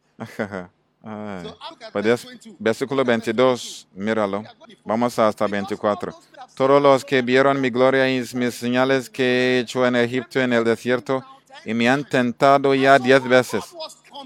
Ay. 1.04 1.52
Pues 1.92 2.06
es- 2.06 2.26
versículo 2.60 3.04
22, 3.04 3.88
míralo. 3.94 4.44
Vamos 4.84 5.18
hasta 5.18 5.46
24. 5.48 6.14
Todos 6.54 6.80
los 6.80 7.04
que 7.04 7.22
vieron 7.22 7.60
mi 7.60 7.70
gloria 7.70 8.08
y 8.08 8.24
mis 8.34 8.54
señales 8.54 9.10
que 9.10 9.22
he 9.24 9.58
hecho 9.60 9.84
en 9.84 9.96
Egipto, 9.96 10.40
en 10.40 10.52
el 10.52 10.62
desierto, 10.64 11.24
y 11.64 11.74
me 11.74 11.88
han 11.88 12.04
tentado 12.04 12.72
ya 12.74 12.98
diez 12.98 13.22
veces. 13.24 13.64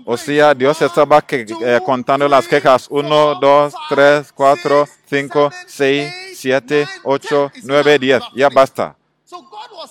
O 0.05 0.17
sea, 0.19 0.55
Dios 0.55 0.83
estaba 0.83 1.23
que- 1.23 1.47
eh, 1.63 1.81
contando 1.85 2.29
las 2.29 2.47
quejas. 2.47 2.87
1, 2.91 3.37
2, 3.41 3.75
3, 3.89 4.31
4, 4.33 4.87
5, 5.09 5.51
6, 5.67 6.13
7, 6.35 6.87
8, 7.05 7.51
9, 7.63 7.99
10. 7.99 8.23
Ya 8.35 8.51
basta. 8.51 8.97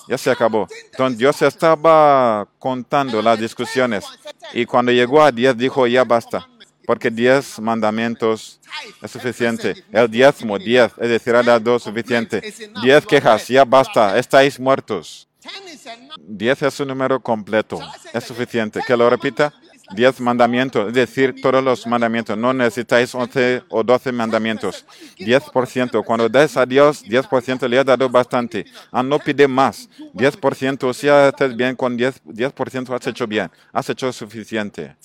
Ya 0.08 0.18
se 0.18 0.30
acabó. 0.30 0.66
Entonces 0.90 1.18
Dios 1.18 1.42
estaba 1.42 2.48
contando 2.58 3.20
las 3.20 3.38
discusiones. 3.38 4.04
Y 4.52 4.64
cuando 4.64 4.92
llegó 4.92 5.22
a 5.22 5.30
10 5.30 5.56
dijo, 5.56 5.86
ya 5.86 6.04
basta. 6.04 6.48
Porque 6.86 7.10
10 7.10 7.60
mandamientos 7.60 8.60
es 9.02 9.10
suficiente. 9.10 9.84
El 9.90 10.10
diezmo, 10.10 10.58
10, 10.58 10.92
es 10.98 11.08
decir, 11.08 11.34
ha 11.34 11.42
dado 11.42 11.78
suficiente. 11.78 12.40
10 12.82 13.06
quejas, 13.06 13.48
ya 13.48 13.64
basta. 13.64 14.16
Estáis 14.18 14.58
muertos. 14.60 15.28
10 16.18 16.62
es 16.62 16.80
un 16.80 16.88
número 16.88 17.20
completo. 17.20 17.80
Es 18.12 18.24
suficiente. 18.24 18.80
Que 18.86 18.96
lo 18.96 19.10
repita. 19.10 19.52
10 19.94 20.20
mandamientos, 20.20 20.88
es 20.88 20.94
decir, 20.94 21.34
todos 21.40 21.62
los 21.62 21.86
mandamientos. 21.86 22.36
No 22.36 22.52
necesitáis 22.52 23.14
11 23.14 23.62
o 23.68 23.82
12 23.82 24.12
mandamientos. 24.12 24.84
10%. 25.18 26.04
Cuando 26.04 26.28
das 26.28 26.56
a 26.56 26.66
Dios, 26.66 27.04
10% 27.04 27.68
le 27.68 27.78
has 27.78 27.86
dado 27.86 28.08
bastante. 28.08 28.66
Ah, 28.90 29.02
no 29.02 29.18
pide 29.18 29.46
más. 29.46 29.88
10%. 30.14 30.92
Si 30.92 31.08
haces 31.08 31.56
bien 31.56 31.76
con 31.76 31.96
10%, 31.96 32.20
10% 32.24 32.94
has 32.94 33.06
hecho 33.06 33.26
bien. 33.26 33.50
Has 33.72 33.88
hecho 33.90 34.12
suficiente. 34.12 34.96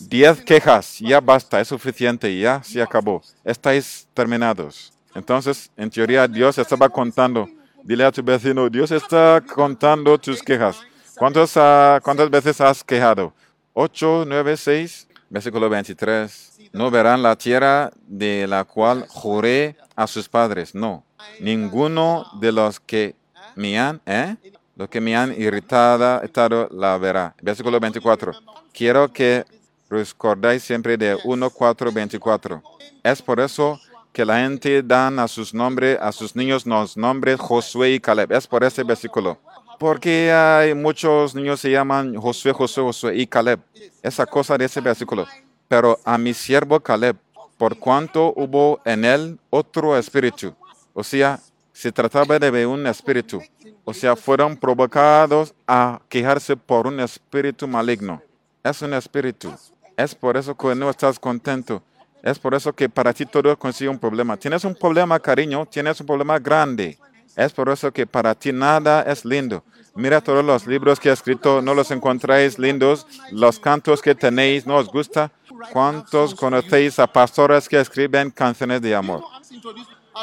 10 0.00 0.42
quejas, 0.42 0.98
ya 0.98 1.20
basta, 1.20 1.60
es 1.60 1.68
suficiente, 1.68 2.38
ya 2.38 2.62
se 2.62 2.80
acabó. 2.80 3.22
Estáis 3.44 4.08
terminados. 4.14 4.92
Entonces, 5.14 5.70
en 5.76 5.90
teoría, 5.90 6.26
Dios 6.26 6.58
estaba 6.58 6.88
contando. 6.88 7.48
Dile 7.82 8.04
a 8.04 8.10
tu 8.10 8.22
vecino, 8.22 8.70
Dios 8.70 8.90
está 8.90 9.42
contando 9.54 10.18
tus 10.18 10.42
quejas. 10.42 10.80
¿Cuántos, 11.16 11.56
ah, 11.56 12.00
¿Cuántas 12.02 12.30
veces 12.30 12.60
has 12.60 12.82
quejado? 12.82 13.32
8, 13.74 14.24
9, 14.26 14.56
6. 14.56 15.08
Versículo 15.28 15.68
23. 15.68 16.70
No 16.72 16.90
verán 16.90 17.22
la 17.22 17.36
tierra 17.36 17.90
de 18.06 18.46
la 18.46 18.64
cual 18.64 19.06
juré 19.08 19.76
a 19.96 20.06
sus 20.06 20.28
padres. 20.28 20.74
No. 20.74 21.04
Ninguno 21.40 22.26
de 22.40 22.52
los 22.52 22.78
que 22.78 23.16
me 23.56 23.78
han, 23.78 24.00
¿eh? 24.06 24.36
Los 24.76 24.88
que 24.88 25.00
me 25.00 25.16
han 25.16 25.32
irritado, 25.32 26.18
irritado 26.18 26.68
la 26.70 26.96
verá. 26.98 27.34
Versículo 27.42 27.80
24. 27.80 28.32
Quiero 28.72 29.12
que 29.12 29.44
recordáis 29.90 30.62
siempre 30.62 30.96
de 30.96 31.16
1, 31.24 31.50
4, 31.50 31.92
24. 31.92 32.62
Es 33.02 33.22
por 33.22 33.40
eso 33.40 33.80
que 34.12 34.24
la 34.24 34.38
gente 34.38 34.82
dan 34.82 35.18
a 35.18 35.26
sus 35.26 35.52
nombres, 35.52 35.98
a 36.00 36.12
sus 36.12 36.36
niños 36.36 36.64
los 36.64 36.96
nombres 36.96 37.40
Josué 37.40 37.94
y 37.94 38.00
Caleb. 38.00 38.32
Es 38.32 38.46
por 38.46 38.62
ese 38.62 38.84
versículo. 38.84 39.38
Porque 39.78 40.32
hay 40.32 40.74
muchos 40.74 41.34
niños 41.34 41.60
se 41.60 41.70
llaman 41.70 42.14
Josué, 42.14 42.52
Josué, 42.52 42.84
Josué 42.84 43.16
y 43.16 43.26
Caleb. 43.26 43.60
Esa 44.02 44.26
cosa 44.26 44.56
de 44.56 44.66
ese 44.66 44.80
versículo. 44.80 45.26
Pero 45.68 45.98
a 46.04 46.18
mi 46.18 46.34
siervo 46.34 46.80
Caleb, 46.80 47.16
por 47.56 47.78
cuanto 47.78 48.32
hubo 48.36 48.80
en 48.84 49.04
él 49.04 49.38
otro 49.50 49.96
espíritu. 49.96 50.54
O 50.92 51.02
sea, 51.02 51.40
se 51.72 51.90
trataba 51.90 52.38
de 52.38 52.66
un 52.66 52.86
espíritu. 52.86 53.42
O 53.84 53.92
sea, 53.92 54.16
fueron 54.16 54.56
provocados 54.56 55.54
a 55.66 56.00
quejarse 56.08 56.56
por 56.56 56.86
un 56.86 57.00
espíritu 57.00 57.66
maligno. 57.66 58.22
Es 58.62 58.80
un 58.80 58.94
espíritu. 58.94 59.52
Es 59.96 60.14
por 60.14 60.36
eso 60.36 60.56
que 60.56 60.74
no 60.74 60.88
estás 60.88 61.18
contento. 61.18 61.82
Es 62.22 62.38
por 62.38 62.54
eso 62.54 62.72
que 62.72 62.88
para 62.88 63.12
ti 63.12 63.26
todo 63.26 63.56
consigue 63.58 63.90
un 63.90 63.98
problema. 63.98 64.36
Tienes 64.36 64.64
un 64.64 64.74
problema, 64.74 65.20
cariño, 65.20 65.66
tienes 65.66 66.00
un 66.00 66.06
problema 66.06 66.38
grande. 66.38 66.96
Es 67.36 67.52
por 67.52 67.68
eso 67.68 67.92
que 67.92 68.06
para 68.06 68.34
ti 68.34 68.52
nada 68.52 69.02
es 69.02 69.24
lindo. 69.24 69.64
Mira 69.96 70.20
todos 70.20 70.44
los 70.44 70.66
libros 70.66 70.98
que 70.98 71.08
he 71.08 71.12
escrito, 71.12 71.62
no 71.62 71.74
los 71.74 71.90
encontráis 71.90 72.58
lindos. 72.58 73.06
Los 73.30 73.58
cantos 73.58 74.02
que 74.02 74.14
tenéis, 74.14 74.66
¿no 74.66 74.76
os 74.76 74.88
gusta? 74.88 75.30
¿Cuántos 75.72 76.34
conocéis 76.34 76.98
a 76.98 77.06
pastores 77.06 77.68
que 77.68 77.78
escriben 77.78 78.30
canciones 78.30 78.82
de 78.82 78.94
amor? 78.94 79.22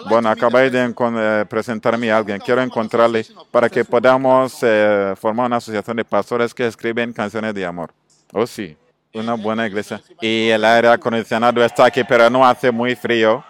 Bueno, 0.09 0.29
acabáis 0.29 0.71
de 0.71 0.93
eh, 0.93 1.45
presentarme 1.49 2.11
a 2.11 2.17
alguien. 2.17 2.39
Quiero 2.39 2.61
encontrarle 2.61 3.25
para 3.49 3.69
que 3.69 3.83
podamos 3.83 4.57
eh, 4.61 5.13
formar 5.17 5.47
una 5.47 5.57
asociación 5.57 5.97
de 5.97 6.05
pastores 6.05 6.53
que 6.53 6.67
escriben 6.67 7.11
canciones 7.11 7.53
de 7.53 7.65
amor. 7.65 7.93
Oh, 8.33 8.47
sí, 8.47 8.77
una 9.13 9.33
buena 9.33 9.67
iglesia. 9.67 10.01
Y 10.21 10.49
el 10.49 10.63
aire 10.63 10.89
acondicionado 10.89 11.63
está 11.63 11.85
aquí, 11.85 12.03
pero 12.03 12.29
no 12.29 12.45
hace 12.45 12.71
muy 12.71 12.95
frío. 12.95 13.43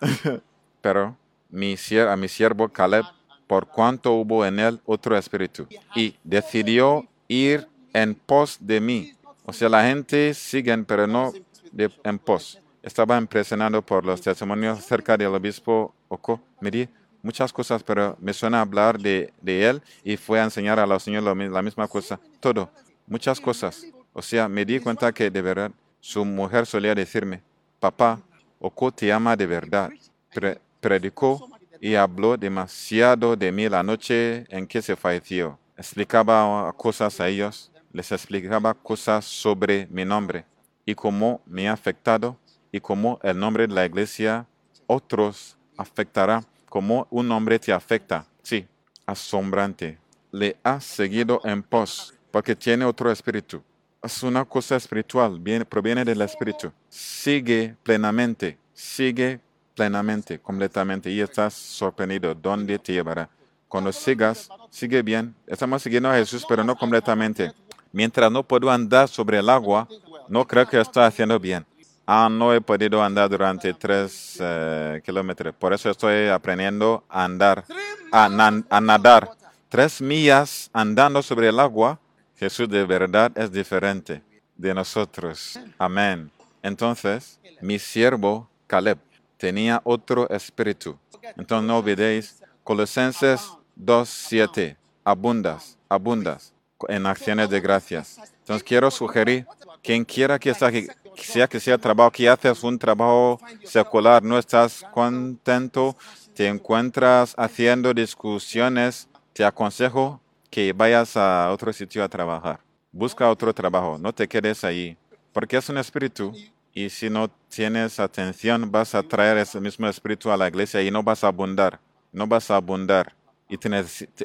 pero 0.82 1.16
mi, 1.50 1.76
a 2.10 2.16
mi 2.16 2.28
siervo 2.28 2.68
Caleb, 2.68 3.04
por 3.46 3.66
cuanto 3.68 4.12
hubo 4.12 4.44
en 4.44 4.58
él 4.58 4.80
otro 4.84 5.16
espíritu, 5.16 5.66
y 5.94 6.16
decidió 6.24 7.06
ir 7.28 7.66
en 7.92 8.14
pos 8.14 8.58
de 8.60 8.80
mí. 8.80 9.12
O 9.44 9.52
sea, 9.52 9.68
la 9.68 9.84
gente 9.84 10.34
sigue, 10.34 10.76
pero 10.78 11.06
no 11.06 11.32
de- 11.72 11.90
en 12.04 12.18
pos. 12.18 12.60
Estaba 12.82 13.16
impresionado 13.18 13.82
por 13.82 14.04
los 14.04 14.20
testimonios 14.20 14.78
acerca 14.78 15.16
del 15.16 15.28
obispo 15.34 15.94
Oko. 16.08 16.40
Me 16.60 16.70
di 16.70 16.88
muchas 17.22 17.52
cosas, 17.52 17.82
pero 17.82 18.16
me 18.20 18.32
suena 18.32 18.60
hablar 18.60 18.98
de, 18.98 19.32
de 19.40 19.68
él 19.68 19.82
y 20.04 20.16
fue 20.16 20.40
a 20.40 20.44
enseñar 20.44 20.78
a 20.78 20.86
los 20.86 21.06
mi- 21.08 21.48
la 21.48 21.62
misma 21.62 21.88
cosa. 21.88 22.18
Todo, 22.40 22.70
muchas 23.06 23.40
cosas. 23.40 23.86
O 24.12 24.22
sea, 24.22 24.48
me 24.48 24.64
di 24.64 24.78
cuenta 24.80 25.12
que 25.12 25.30
de 25.30 25.42
verdad 25.42 25.70
su 26.00 26.24
mujer 26.24 26.66
solía 26.66 26.94
decirme, 26.94 27.42
papá, 27.80 28.20
Oko 28.58 28.90
te 28.90 29.12
ama 29.12 29.36
de 29.36 29.46
verdad. 29.46 29.90
Pre- 30.32 30.58
predicó 30.80 31.48
y 31.80 31.94
habló 31.94 32.36
demasiado 32.36 33.36
de 33.36 33.52
mí 33.52 33.68
la 33.68 33.82
noche 33.82 34.46
en 34.48 34.66
que 34.66 34.82
se 34.82 34.96
falleció. 34.96 35.58
Explicaba 35.76 36.72
cosas 36.76 37.20
a 37.20 37.28
ellos, 37.28 37.70
les 37.92 38.10
explicaba 38.12 38.74
cosas 38.74 39.24
sobre 39.24 39.86
mi 39.90 40.04
nombre 40.04 40.44
y 40.84 40.94
cómo 40.94 41.40
me 41.46 41.68
ha 41.68 41.72
afectado 41.72 42.36
y 42.72 42.80
cómo 42.80 43.18
el 43.22 43.38
nombre 43.38 43.66
de 43.66 43.74
la 43.74 43.84
iglesia 43.84 44.46
otros 44.86 45.56
afectará, 45.76 46.44
como 46.68 47.06
un 47.10 47.28
nombre 47.28 47.58
te 47.58 47.72
afecta. 47.72 48.26
Sí, 48.42 48.66
asombrante. 49.04 49.98
Le 50.30 50.56
ha 50.62 50.80
seguido 50.80 51.40
en 51.44 51.62
pos 51.62 52.14
porque 52.30 52.54
tiene 52.54 52.84
otro 52.84 53.10
espíritu. 53.10 53.62
Es 54.02 54.22
una 54.22 54.44
cosa 54.44 54.76
espiritual, 54.76 55.38
viene, 55.40 55.64
proviene 55.64 56.04
del 56.04 56.20
espíritu. 56.20 56.70
Sigue 56.88 57.74
plenamente, 57.82 58.58
sigue 58.72 59.40
plenamente, 59.76 60.40
completamente 60.40 61.10
y 61.10 61.20
estás 61.20 61.54
sorprendido 61.54 62.34
dónde 62.34 62.78
te 62.78 62.94
llevará. 62.94 63.28
Cuando 63.68 63.92
sigas, 63.92 64.48
sigue 64.70 65.02
bien. 65.02 65.34
Estamos 65.46 65.82
siguiendo 65.82 66.10
a 66.10 66.14
Jesús, 66.14 66.44
pero 66.48 66.64
no 66.64 66.74
completamente. 66.74 67.52
Mientras 67.92 68.32
no 68.32 68.42
puedo 68.42 68.70
andar 68.70 69.08
sobre 69.08 69.38
el 69.38 69.48
agua, 69.50 69.86
no 70.28 70.46
creo 70.46 70.66
que 70.66 70.80
estoy 70.80 71.04
haciendo 71.04 71.38
bien. 71.38 71.64
Ah, 72.06 72.28
no 72.30 72.54
he 72.54 72.60
podido 72.60 73.02
andar 73.02 73.28
durante 73.28 73.74
tres 73.74 74.38
eh, 74.40 75.02
kilómetros. 75.04 75.54
Por 75.56 75.72
eso 75.72 75.90
estoy 75.90 76.28
aprendiendo 76.28 77.04
a 77.08 77.24
andar, 77.24 77.64
a, 78.12 78.80
nadar. 78.80 79.30
Tres 79.68 80.00
millas 80.00 80.70
andando 80.72 81.20
sobre 81.22 81.48
el 81.48 81.58
agua. 81.60 81.98
Jesús 82.36 82.68
de 82.68 82.84
verdad 82.84 83.32
es 83.36 83.50
diferente 83.50 84.22
de 84.56 84.72
nosotros. 84.72 85.58
Amén. 85.78 86.30
Entonces, 86.62 87.40
mi 87.60 87.78
siervo 87.78 88.48
Caleb 88.66 88.98
tenía 89.36 89.80
otro 89.84 90.28
espíritu. 90.30 90.98
Entonces 91.36 91.66
no 91.66 91.78
olvidéis, 91.78 92.42
Colosenses 92.64 93.40
2.7, 93.78 94.76
abundas, 95.04 95.78
abundas 95.88 96.52
en 96.88 97.06
acciones 97.06 97.48
de 97.50 97.60
gracias. 97.60 98.18
Entonces 98.40 98.62
quiero 98.62 98.90
sugerir, 98.90 99.46
quien 99.82 100.04
quiera 100.04 100.38
que 100.38 100.50
aquí, 100.50 100.86
sea 101.16 101.46
que 101.46 101.60
sea 101.60 101.78
trabajo, 101.78 102.10
que 102.10 102.28
haces 102.28 102.62
un 102.62 102.78
trabajo 102.78 103.40
secular, 103.64 104.22
no 104.22 104.38
estás 104.38 104.84
contento, 104.92 105.96
te 106.34 106.48
encuentras 106.48 107.34
haciendo 107.36 107.94
discusiones, 107.94 109.08
te 109.32 109.44
aconsejo 109.44 110.20
que 110.50 110.72
vayas 110.72 111.16
a 111.16 111.50
otro 111.52 111.72
sitio 111.72 112.04
a 112.04 112.08
trabajar. 112.08 112.60
Busca 112.92 113.28
otro 113.28 113.52
trabajo, 113.52 113.98
no 113.98 114.12
te 114.12 114.26
quedes 114.26 114.64
ahí, 114.64 114.96
porque 115.32 115.56
es 115.56 115.68
un 115.68 115.78
espíritu 115.78 116.32
y 116.76 116.90
si 116.90 117.08
no 117.08 117.30
tienes 117.48 117.98
atención 117.98 118.70
vas 118.70 118.94
a 118.94 119.02
traer 119.02 119.38
ese 119.38 119.58
mismo 119.60 119.88
espíritu 119.88 120.30
a 120.30 120.36
la 120.36 120.46
iglesia 120.46 120.82
y 120.82 120.90
no 120.90 121.02
vas 121.02 121.24
a 121.24 121.28
abundar, 121.28 121.80
no 122.12 122.26
vas 122.26 122.50
a 122.50 122.56
abundar 122.56 123.14
y 123.48 123.56
te 123.56 123.70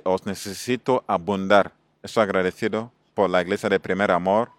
os 0.03 0.25
necesito 0.25 1.01
abundar. 1.07 1.71
Estoy 2.03 2.23
agradecido 2.23 2.91
por 3.13 3.29
la 3.29 3.41
iglesia 3.41 3.69
de 3.69 3.79
primer 3.79 4.11
amor. 4.11 4.51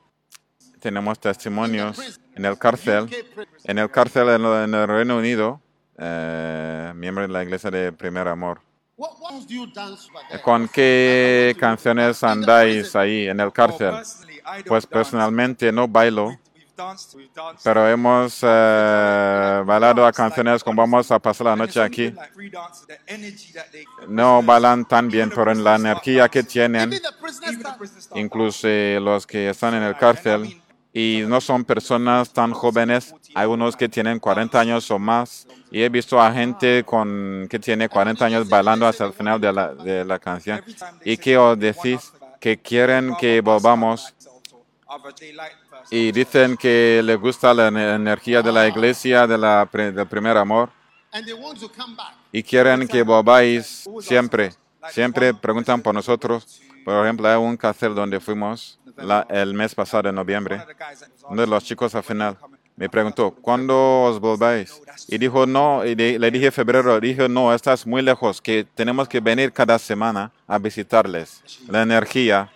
Tenemos 0.80 1.20
testimonios 1.20 2.18
en 2.34 2.46
el 2.46 2.56
cárcel, 2.56 3.10
en 3.64 3.78
el 3.78 3.90
cárcel 3.90 4.28
en, 4.30 4.74
el- 4.74 4.88
Reino 4.88 5.18
Unido, 5.18 5.60
eh, 5.98 6.92
miembro 6.96 7.26
de 7.26 7.28
la 7.32 7.42
iglesia 7.42 7.70
de 7.70 7.92
primer 7.92 8.26
amor. 8.26 8.62
¿Con 10.42 10.66
qué 10.68 11.54
canciones 11.58 12.24
andáis 12.24 12.96
ahí 12.96 13.28
en 13.28 13.38
el 13.38 13.52
cárcel? 13.52 13.96
Pues 14.66 14.86
personalmente 14.86 15.70
no 15.72 15.86
bailo, 15.86 16.38
pero 17.62 17.88
hemos 17.88 18.40
eh, 18.42 19.62
bailado 19.64 20.06
a 20.06 20.12
canciones 20.12 20.62
como 20.62 20.82
vamos 20.82 21.10
a 21.10 21.18
pasar 21.18 21.46
la 21.46 21.56
noche 21.56 21.80
aquí. 21.80 22.14
No 24.08 24.42
bailan 24.42 24.84
tan 24.84 25.08
bien, 25.08 25.30
pero 25.34 25.52
en 25.52 25.62
la 25.62 25.76
energía 25.76 26.28
que 26.28 26.42
tienen, 26.42 26.92
incluso 28.14 28.68
eh, 28.68 28.98
los 29.00 29.26
que 29.26 29.50
están 29.50 29.74
en 29.74 29.82
el 29.82 29.96
cárcel, 29.96 30.60
y 30.94 31.22
no 31.26 31.40
son 31.40 31.64
personas 31.64 32.32
tan 32.32 32.52
jóvenes, 32.52 33.14
hay 33.34 33.46
unos 33.46 33.76
que 33.76 33.88
tienen 33.88 34.18
40 34.18 34.60
años 34.60 34.90
o 34.90 34.98
más, 34.98 35.46
y 35.70 35.82
he 35.82 35.88
visto 35.88 36.20
a 36.20 36.32
gente 36.32 36.84
con, 36.84 37.46
que 37.48 37.58
tiene 37.58 37.88
40 37.88 38.24
años 38.24 38.48
bailando 38.48 38.86
hasta 38.86 39.06
el 39.06 39.12
final 39.12 39.40
de 39.40 39.52
la, 39.52 39.74
de 39.74 40.04
la 40.04 40.18
canción. 40.18 40.62
¿Y 41.04 41.16
qué 41.16 41.38
os 41.38 41.58
decís? 41.58 42.12
Que 42.38 42.58
quieren 42.60 43.14
que 43.18 43.40
volvamos 43.40 44.14
y 45.90 46.12
dicen 46.12 46.56
que 46.56 47.00
les 47.04 47.18
gusta 47.18 47.52
la 47.54 47.68
ener- 47.68 47.96
energía 47.96 48.42
de 48.42 48.52
la 48.52 48.66
iglesia, 48.68 49.26
de 49.26 49.38
la, 49.38 49.68
del 49.72 50.06
primer 50.06 50.36
amor, 50.36 50.70
y 52.32 52.42
quieren 52.42 52.88
que 52.88 53.02
volváis 53.02 53.86
siempre. 54.00 54.52
Siempre 54.90 55.32
preguntan 55.34 55.80
por 55.82 55.94
nosotros. 55.94 56.60
Por 56.84 57.04
ejemplo, 57.04 57.28
hay 57.28 57.36
un 57.36 57.56
cárcel 57.56 57.94
donde 57.94 58.18
fuimos 58.18 58.78
la- 58.96 59.26
el 59.30 59.54
mes 59.54 59.74
pasado, 59.74 60.08
en 60.08 60.14
noviembre. 60.14 60.60
Uno 61.28 61.40
de 61.42 61.46
los 61.46 61.62
chicos 61.64 61.94
al 61.94 62.02
final 62.02 62.36
me 62.76 62.88
preguntó, 62.88 63.30
¿cuándo 63.30 64.02
os 64.04 64.18
volváis? 64.18 64.80
Y 65.08 65.18
dijo, 65.18 65.46
no, 65.46 65.84
y 65.84 65.94
le 65.94 66.30
dije 66.30 66.50
febrero, 66.50 66.98
dije, 66.98 67.28
no, 67.28 67.54
estás 67.54 67.86
muy 67.86 68.02
lejos, 68.02 68.40
que 68.40 68.66
tenemos 68.74 69.06
que 69.08 69.20
venir 69.20 69.52
cada 69.52 69.78
semana 69.78 70.32
a 70.48 70.58
visitarles. 70.58 71.42
La 71.68 71.82
energía. 71.82 72.50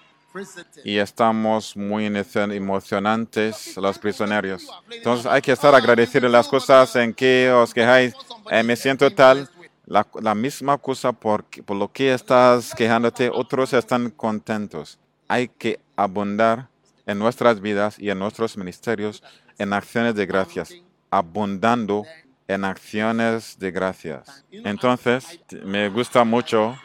Y 0.84 0.98
estamos 0.98 1.76
muy 1.76 2.06
emo- 2.06 2.52
emocionantes 2.54 3.76
los 3.76 3.98
prisioneros. 3.98 4.66
Entonces 4.90 5.26
hay 5.26 5.40
que 5.42 5.52
estar 5.52 5.74
agradecidos 5.74 6.22
de 6.22 6.28
las 6.36 6.48
cosas 6.48 6.94
en 6.96 7.12
que 7.14 7.50
os 7.50 7.72
quejáis. 7.72 8.14
Eh, 8.50 8.62
me 8.62 8.76
siento 8.76 9.10
tal, 9.10 9.48
la, 9.86 10.06
la 10.20 10.34
misma 10.34 10.78
cosa 10.78 11.12
por, 11.12 11.44
por 11.64 11.76
lo 11.76 11.90
que 11.92 12.12
estás 12.12 12.74
quejándote, 12.74 13.30
otros 13.32 13.72
están 13.72 14.10
contentos. 14.10 14.98
Hay 15.28 15.48
que 15.48 15.80
abundar 15.96 16.68
en 17.06 17.18
nuestras 17.18 17.60
vidas 17.60 17.98
y 17.98 18.10
en 18.10 18.18
nuestros 18.18 18.56
ministerios 18.56 19.22
en 19.58 19.72
acciones 19.72 20.14
de 20.14 20.26
gracias, 20.26 20.74
abundando 21.10 22.04
en 22.48 22.64
acciones 22.64 23.58
de 23.58 23.70
gracias. 23.70 24.44
Entonces, 24.52 25.40
me 25.64 25.88
gusta 25.88 26.24
mucho. 26.24 26.76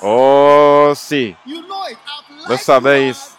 Oh. 0.00 0.78
Oh, 0.90 0.94
sí. 0.94 1.36
Lo 2.48 2.56
sabéis. 2.56 3.36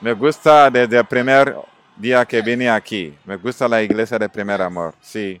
Me 0.00 0.12
gusta 0.12 0.70
desde 0.70 0.98
el 0.98 1.06
primer 1.06 1.56
día 1.96 2.24
que 2.26 2.42
vine 2.42 2.68
aquí. 2.68 3.16
Me 3.24 3.36
gusta 3.36 3.66
la 3.68 3.82
iglesia 3.82 4.18
de 4.18 4.28
primer 4.28 4.60
amor. 4.60 4.94
Sí. 5.00 5.40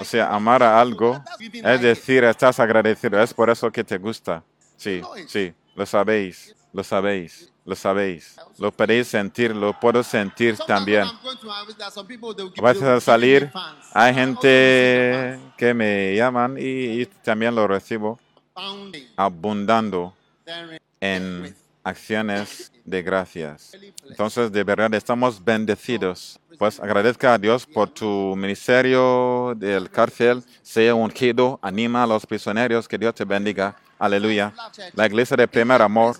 O 0.00 0.04
sea, 0.04 0.32
amar 0.32 0.62
a 0.62 0.80
algo 0.80 1.22
es 1.38 1.80
decir, 1.80 2.24
estás 2.24 2.58
agradecido. 2.60 3.20
Es 3.20 3.32
por 3.32 3.50
eso 3.50 3.70
que 3.70 3.84
te 3.84 3.98
gusta. 3.98 4.42
Sí, 4.76 5.00
sí, 5.28 5.54
lo 5.74 5.86
sabéis, 5.86 6.54
lo 6.72 6.82
sabéis, 6.82 7.52
lo 7.64 7.74
sabéis. 7.74 8.36
Lo 8.58 8.70
podéis 8.70 9.08
sentir, 9.08 9.54
lo 9.54 9.78
puedo 9.78 10.02
sentir 10.02 10.56
también. 10.58 11.04
A 12.62 13.00
salir, 13.00 13.50
hay 13.92 14.14
gente 14.14 15.38
que 15.56 15.74
me 15.74 16.14
llaman 16.14 16.56
y, 16.58 17.02
y 17.02 17.06
también 17.06 17.54
lo 17.54 17.66
recibo 17.66 18.18
abundando 19.16 20.14
en 21.00 21.54
acciones 21.82 22.72
de 22.84 23.02
gracias. 23.02 23.76
Entonces, 24.08 24.52
de 24.52 24.64
verdad, 24.64 24.92
estamos 24.94 25.42
bendecidos. 25.42 26.38
Pues 26.58 26.78
agradezca 26.78 27.34
a 27.34 27.38
Dios 27.38 27.66
por 27.66 27.90
tu 27.90 28.34
ministerio 28.36 29.54
del 29.56 29.90
cárcel. 29.90 30.42
Sea 30.62 30.94
ungido, 30.94 31.58
anima 31.62 32.04
a 32.04 32.06
los 32.06 32.24
prisioneros. 32.26 32.86
Que 32.86 32.98
Dios 32.98 33.14
te 33.14 33.24
bendiga. 33.24 33.76
Aleluya. 33.98 34.52
La 34.92 35.06
iglesia 35.06 35.36
de 35.36 35.48
primer 35.48 35.82
amor 35.82 36.16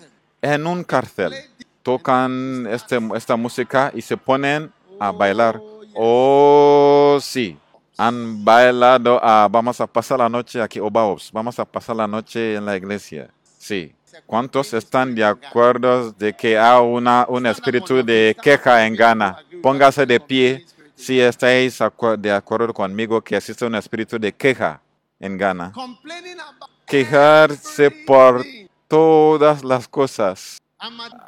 en 0.53 0.67
un 0.67 0.83
cárcel. 0.83 1.33
Tocan 1.81 2.67
este, 2.69 2.99
esta 3.15 3.35
música 3.35 3.91
y 3.93 4.01
se 4.01 4.17
ponen 4.17 4.71
a 4.99 5.11
bailar. 5.11 5.61
Oh, 5.95 7.17
sí. 7.21 7.57
Han 7.97 8.43
bailado. 8.43 9.19
ah, 9.23 9.47
vamos 9.49 9.79
a 9.79 9.87
pasar 9.87 10.19
la 10.19 10.29
noche 10.29 10.61
aquí. 10.61 10.79
Obaos. 10.79 11.31
Vamos 11.31 11.57
a 11.59 11.65
pasar 11.65 11.95
la 11.95 12.07
noche 12.07 12.55
en 12.55 12.65
la 12.65 12.75
iglesia. 12.75 13.29
Sí. 13.57 13.93
¿Cuántos 14.25 14.73
están 14.73 15.13
de 15.13 15.25
acuerdo 15.25 16.11
de 16.11 16.33
que 16.33 16.57
hay 16.57 16.81
una, 16.81 17.25
un 17.27 17.45
espíritu 17.45 18.03
de 18.03 18.35
queja 18.41 18.85
en 18.85 18.95
Ghana? 18.95 19.37
Póngase 19.61 20.05
de 20.05 20.19
pie 20.19 20.65
si 20.95 21.19
estáis 21.19 21.79
de 22.19 22.31
acuerdo 22.31 22.73
conmigo 22.73 23.21
que 23.21 23.35
existe 23.35 23.65
un 23.65 23.75
espíritu 23.75 24.17
de 24.17 24.31
queja 24.33 24.81
en 25.19 25.37
Ghana. 25.37 25.73
Quejarse 26.85 27.91
por 27.91 28.45
todas 28.87 29.63
las 29.63 29.87
cosas. 29.87 30.61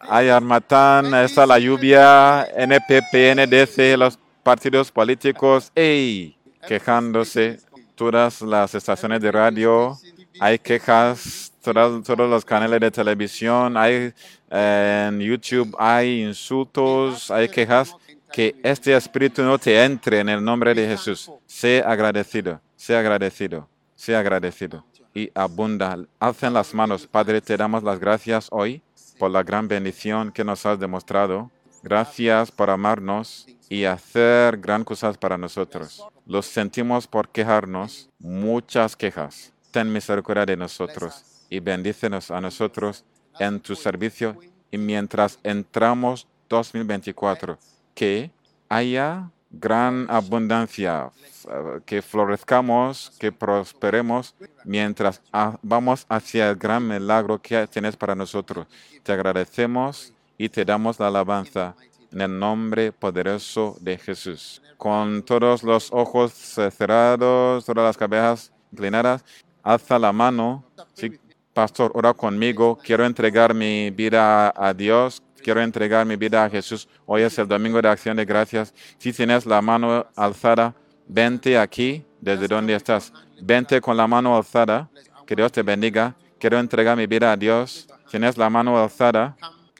Hay 0.10 0.30
Armatán, 0.30 1.14
está 1.16 1.46
la 1.46 1.58
lluvia, 1.60 2.48
NPP, 2.56 3.34
NDC, 3.36 3.98
los 3.98 4.20
partidos 4.44 4.92
políticos, 4.92 5.72
¡ey! 5.76 6.38
quejándose. 6.68 7.60
Todas 7.96 8.42
las 8.42 8.76
estaciones 8.76 9.20
de 9.22 9.32
radio, 9.32 9.98
hay 10.40 10.60
quejas, 10.60 11.52
todas- 11.64 12.04
todos 12.04 12.30
los 12.30 12.46
canales 12.46 12.80
de 12.80 12.92
televisión, 12.92 13.76
hay 13.76 14.14
eh, 14.52 15.06
en 15.10 15.20
YouTube, 15.20 15.76
hay 15.80 16.22
insultos, 16.24 17.32
hay 17.32 17.50
quejas. 17.50 17.96
Que 18.32 18.56
este 18.62 18.96
espíritu 18.96 19.42
no 19.42 19.58
te 19.58 19.84
entre 19.84 20.20
en 20.20 20.30
el 20.30 20.44
nombre 20.44 20.76
de 20.76 20.86
Jesús. 20.88 21.32
Sé 21.48 21.82
agradecido, 21.84 22.60
sé 22.76 22.96
agradecido, 22.96 23.68
sé 23.96 24.16
agradecido. 24.16 24.86
Y 25.18 25.32
abunda. 25.34 25.98
Alcen 26.20 26.54
las 26.54 26.76
manos. 26.76 27.08
Padre, 27.08 27.42
te 27.42 27.58
damos 27.58 27.82
las 27.82 27.98
gracias 27.98 28.50
hoy 28.52 28.84
por 29.18 29.32
la 29.32 29.42
gran 29.42 29.68
bendición 29.68 30.32
que 30.32 30.44
nos 30.44 30.64
has 30.68 30.80
demostrado. 30.80 31.50
Gracias 31.82 32.52
por 32.52 32.70
amarnos 32.70 33.48
y 33.68 33.86
hacer 33.86 34.58
gran 34.58 34.84
cosas 34.84 35.18
para 35.18 35.36
nosotros. 35.36 36.06
Los 36.28 36.46
sentimos 36.46 37.08
por 37.08 37.30
quejarnos, 37.30 38.12
muchas 38.20 38.96
quejas. 38.96 39.54
Ten 39.72 39.92
misericordia 39.92 40.46
de 40.46 40.56
nosotros 40.56 41.48
y 41.50 41.62
bendícenos 41.62 42.30
a 42.30 42.40
nosotros 42.40 43.04
en 43.40 43.60
tu 43.60 43.76
servicio 43.76 44.38
y 44.70 44.78
mientras 44.78 45.40
entramos 45.42 46.28
2024, 46.48 47.58
que 47.96 48.30
haya 48.70 49.32
gran 49.60 50.06
abundancia, 50.10 51.10
f- 51.22 51.48
que 51.86 52.02
florezcamos, 52.02 53.12
que 53.20 53.32
prosperemos 53.32 54.36
mientras 54.64 55.22
vamos 55.62 56.06
hacia 56.10 56.50
el 56.50 56.56
gran 56.56 56.88
milagro 56.88 57.42
que 57.42 57.68
tienes 57.68 57.96
para 57.96 58.16
nosotros. 58.16 58.68
Te 59.04 59.12
agradecemos 59.12 60.14
y 60.38 60.50
te 60.50 60.66
damos 60.66 61.00
la 61.00 61.08
alabanza 61.08 61.76
en 62.12 62.22
el 62.22 62.40
nombre 62.40 62.92
poderoso 62.92 63.78
de 63.82 63.98
Jesús. 63.98 64.62
Con 64.78 65.24
todos 65.24 65.64
los 65.64 65.90
ojos 65.92 66.58
eh, 66.58 66.70
cerrados, 66.70 67.66
todas 67.66 67.84
las 67.84 67.98
cabezas 67.98 68.52
inclinadas, 68.72 69.26
alza 69.64 69.98
la 69.98 70.12
mano. 70.14 70.64
Sí, 70.94 71.12
pastor, 71.54 71.92
ora 71.96 72.14
conmigo. 72.14 72.78
Quiero 72.84 73.04
entregar 73.06 73.54
mi 73.54 73.90
vida 73.90 74.54
a 74.56 74.74
Dios. 74.74 75.24
Quiero 75.44 75.62
entregar 75.62 76.06
mi 76.06 76.16
vida 76.16 76.44
a 76.44 76.50
Jesús. 76.50 76.88
Hoy 77.06 77.22
es 77.22 77.38
el 77.38 77.48
domingo 77.48 77.82
de 77.82 77.90
acción 77.90 78.18
de 78.18 78.26
gracias. 78.26 78.74
Si 78.98 79.14
tienes 79.14 79.46
la 79.46 79.62
mano 79.62 80.06
alzada, 80.16 80.76
vente 81.08 81.58
aquí 81.58 82.06
desde 82.20 82.48
donde 82.48 82.76
estás. 82.76 83.14
Vente 83.42 83.80
con 83.82 83.96
la 83.96 84.08
mano 84.08 84.36
alzada. 84.36 84.90
Que 85.26 85.36
Dios 85.36 85.52
te 85.52 85.64
bendiga. 85.64 86.16
Quiero 86.40 86.60
entregar 86.60 86.98
mi 86.98 87.08
vida 87.08 87.32
a 87.32 87.38
Dios. 87.38 87.88
Tienes 88.10 88.38
la 88.38 88.50
mano 88.50 88.82
alzada. 88.82 89.36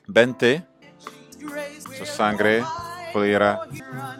Vente. 0.06 0.64
Su 1.96 2.06
sangre 2.06 2.62
fluirá, 3.12 3.60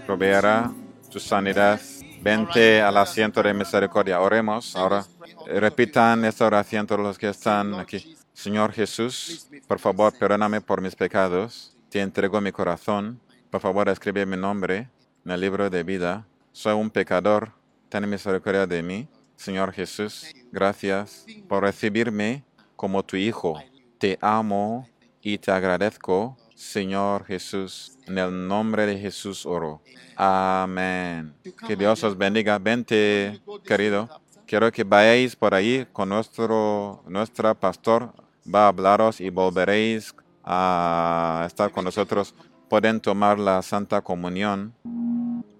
proveerá 0.06 0.72
tu 1.10 1.20
sanidad. 1.20 1.80
Vente 2.20 2.82
al 2.82 2.96
asiento 2.96 3.42
de 3.42 3.54
misericordia. 3.54 4.20
Oremos 4.20 4.74
ahora. 4.74 5.04
Repitan 5.46 6.24
esta 6.24 6.46
oración 6.46 6.86
todos 6.86 7.00
los 7.00 7.18
que 7.18 7.28
están 7.28 7.74
aquí. 7.74 8.17
Señor 8.38 8.72
Jesús, 8.72 9.48
por 9.66 9.80
favor, 9.80 10.16
perdóname 10.16 10.60
por 10.60 10.80
mis 10.80 10.94
pecados. 10.94 11.76
Te 11.90 12.00
entrego 12.00 12.40
mi 12.40 12.52
corazón. 12.52 13.20
Por 13.50 13.60
favor, 13.60 13.88
escribe 13.88 14.24
mi 14.26 14.36
nombre 14.36 14.88
en 15.24 15.32
el 15.32 15.40
libro 15.40 15.68
de 15.68 15.82
vida. 15.82 16.24
Soy 16.52 16.74
un 16.74 16.88
pecador. 16.88 17.50
Ten 17.88 18.08
misericordia 18.08 18.64
de 18.64 18.80
mí. 18.80 19.08
Señor 19.34 19.72
Jesús, 19.72 20.32
gracias 20.52 21.26
por 21.48 21.64
recibirme 21.64 22.44
como 22.76 23.04
tu 23.04 23.16
hijo. 23.16 23.60
Te 23.98 24.16
amo 24.20 24.88
y 25.20 25.38
te 25.38 25.50
agradezco, 25.50 26.36
Señor 26.54 27.24
Jesús. 27.24 27.98
En 28.06 28.18
el 28.18 28.46
nombre 28.46 28.86
de 28.86 29.00
Jesús 29.00 29.44
oro. 29.46 29.82
Amén. 30.14 31.34
Que 31.66 31.74
Dios 31.74 32.04
os 32.04 32.16
bendiga. 32.16 32.56
Vente, 32.60 33.40
querido. 33.66 34.08
Quiero 34.46 34.70
que 34.70 34.84
vayáis 34.84 35.34
por 35.34 35.54
ahí 35.54 35.88
con 35.92 36.08
nuestro 36.10 37.02
nuestra 37.08 37.52
pastor. 37.54 38.27
Va 38.52 38.64
a 38.64 38.68
hablaros 38.68 39.20
y 39.20 39.30
volveréis 39.30 40.14
a 40.44 41.44
estar 41.46 41.70
con 41.70 41.84
nosotros. 41.84 42.34
Pueden 42.68 43.00
tomar 43.00 43.38
la 43.38 43.62
Santa 43.62 44.00
Comunión. 44.00 44.74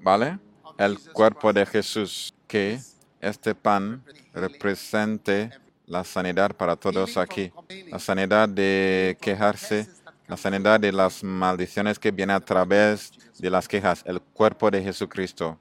¿Vale? 0.02 0.38
El 0.78 0.98
cuerpo 1.12 1.52
de 1.52 1.66
Jesús. 1.66 2.34
Que 2.46 2.80
este 3.20 3.54
pan 3.54 4.02
represente 4.32 5.50
la 5.86 6.04
sanidad 6.04 6.54
para 6.54 6.76
todos 6.76 7.16
aquí. 7.16 7.52
La 7.90 7.98
sanidad 7.98 8.48
de 8.48 9.18
quejarse, 9.20 9.88
la 10.26 10.36
sanidad 10.36 10.80
de 10.80 10.92
las 10.92 11.24
maldiciones 11.24 11.98
que 11.98 12.10
vienen 12.10 12.36
a 12.36 12.40
través 12.40 13.12
de 13.38 13.50
las 13.50 13.68
quejas, 13.68 14.02
el 14.06 14.20
cuerpo 14.20 14.70
de 14.70 14.82
Jesucristo. 14.82 15.58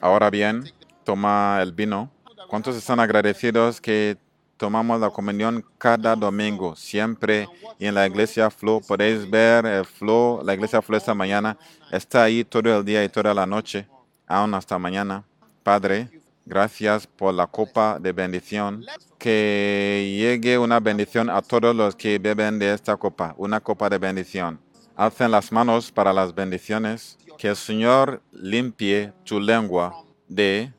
Ahora 0.00 0.30
bien, 0.30 0.64
toma 1.04 1.58
el 1.62 1.72
vino. 1.72 2.10
¿Cuántos 2.48 2.76
están 2.76 3.00
agradecidos 3.00 3.80
que 3.80 4.18
tomamos 4.56 5.00
la 5.00 5.10
comunión 5.10 5.64
cada 5.78 6.14
domingo, 6.16 6.76
siempre? 6.76 7.48
Y 7.78 7.86
en 7.86 7.94
la 7.94 8.06
iglesia 8.06 8.50
Flow, 8.50 8.80
podéis 8.80 9.28
ver 9.28 9.66
el 9.66 9.84
Flow, 9.84 10.42
la 10.44 10.54
iglesia 10.54 10.82
Flow 10.82 10.96
esta 10.96 11.14
mañana 11.14 11.56
está 11.90 12.24
ahí 12.24 12.44
todo 12.44 12.76
el 12.76 12.84
día 12.84 13.04
y 13.04 13.08
toda 13.08 13.34
la 13.34 13.46
noche, 13.46 13.86
aún 14.26 14.54
hasta 14.54 14.78
mañana. 14.78 15.24
Padre, 15.62 16.08
gracias 16.44 17.06
por 17.06 17.34
la 17.34 17.46
copa 17.46 17.98
de 17.98 18.12
bendición. 18.12 18.84
Que 19.18 20.14
llegue 20.18 20.58
una 20.58 20.80
bendición 20.80 21.30
a 21.30 21.40
todos 21.40 21.74
los 21.74 21.96
que 21.96 22.18
beben 22.18 22.58
de 22.58 22.74
esta 22.74 22.96
copa, 22.96 23.34
una 23.38 23.60
copa 23.60 23.88
de 23.88 23.98
bendición. 23.98 24.60
Alcen 24.96 25.30
las 25.30 25.50
manos 25.50 25.90
para 25.90 26.12
las 26.12 26.34
bendiciones. 26.34 27.18
Que 27.38 27.48
el 27.48 27.56
Señor 27.56 28.22
limpie 28.30 29.12
tu 29.24 29.40
lengua 29.40 30.04
de, 30.28 30.72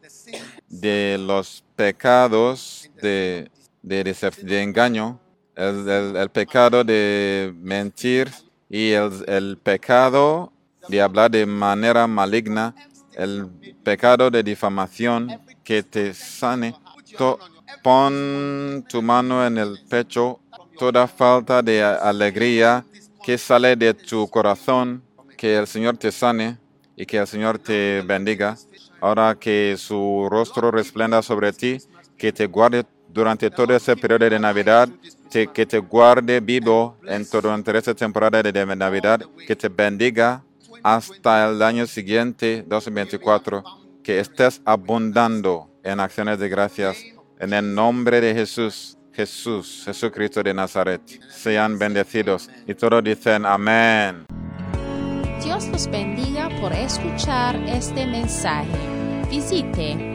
de 0.70 1.18
los 1.20 1.66
pecados 1.76 2.90
de, 3.02 3.52
de, 3.86 4.62
engaño, 4.64 5.20
el, 5.56 6.30
pecado 6.30 6.84
de 6.84 7.54
mentir 7.56 8.32
y 8.70 8.92
el, 8.92 9.58
pecado 9.62 10.52
de 10.88 11.02
hablar 11.02 11.32
de 11.32 11.46
manera 11.46 12.08
maligna, 12.08 12.76
el 13.14 13.48
pecado 13.84 14.30
de 14.32 14.44
difamación 14.44 15.40
que 15.64 15.84
te 15.84 16.14
sane. 16.14 16.76
To- 17.18 17.40
pon 17.84 18.84
tu 18.90 19.02
mano 19.02 19.46
en 19.46 19.60
el 19.60 19.78
pecho, 19.88 20.40
toda 20.78 21.08
falta 21.08 21.62
de 21.62 21.84
alegría 21.84 22.84
que 23.24 23.38
sale 23.38 23.76
de 23.76 23.94
tu 23.94 24.28
corazón, 24.28 25.04
que 25.38 25.56
el 25.56 25.68
Señor 25.68 25.96
te 25.98 26.12
sane 26.12 26.58
y 26.96 27.06
que 27.06 27.18
el 27.18 27.28
Señor 27.28 27.60
te 27.60 28.02
bendiga. 28.02 28.58
Ahora 29.00 29.36
que 29.36 29.76
su 29.78 30.28
rostro 30.32 30.72
resplenda 30.72 31.22
sobre 31.22 31.54
ti, 31.54 31.78
que 32.18 32.34
te 32.34 32.48
guarde 32.48 32.86
durante 33.16 33.50
todo 33.50 33.74
ese 33.74 33.96
periodo 33.96 34.30
de 34.30 34.38
Navidad, 34.38 34.90
que 35.32 35.66
te 35.66 35.80
guarde 35.80 36.42
vivo 36.42 36.98
en 37.08 37.26
todo 37.26 37.44
durante 37.44 37.96
temporada 37.96 38.44
de 38.44 38.66
Navidad, 38.76 39.22
que 39.48 39.56
te 39.56 39.70
bendiga 39.70 40.44
hasta 40.84 41.50
el 41.50 41.62
año 41.62 41.88
siguiente, 41.88 42.66
2024, 42.68 43.64
que 44.04 44.20
estés 44.20 44.62
abundando 44.66 45.70
en 45.82 46.02
acciones 46.02 46.40
de 46.40 46.50
gracias. 46.50 46.98
En 47.40 47.54
el 47.54 47.74
nombre 47.74 48.20
de 48.20 48.34
Jesús, 48.34 48.98
Jesús, 49.14 49.84
Jesucristo 49.86 50.44
de 50.44 50.54
Nazaret, 50.54 51.02
sean 51.30 51.80
bendecidos. 51.80 52.50
Y 52.68 52.76
todos 52.76 53.02
dicen 53.02 53.46
amén. 53.46 54.26
Dios 55.42 55.68
los 55.70 55.88
bendiga 55.90 56.50
por 56.60 56.74
escuchar 56.74 57.56
este 57.66 58.06
mensaje. 58.06 58.78
Visite 59.30 60.15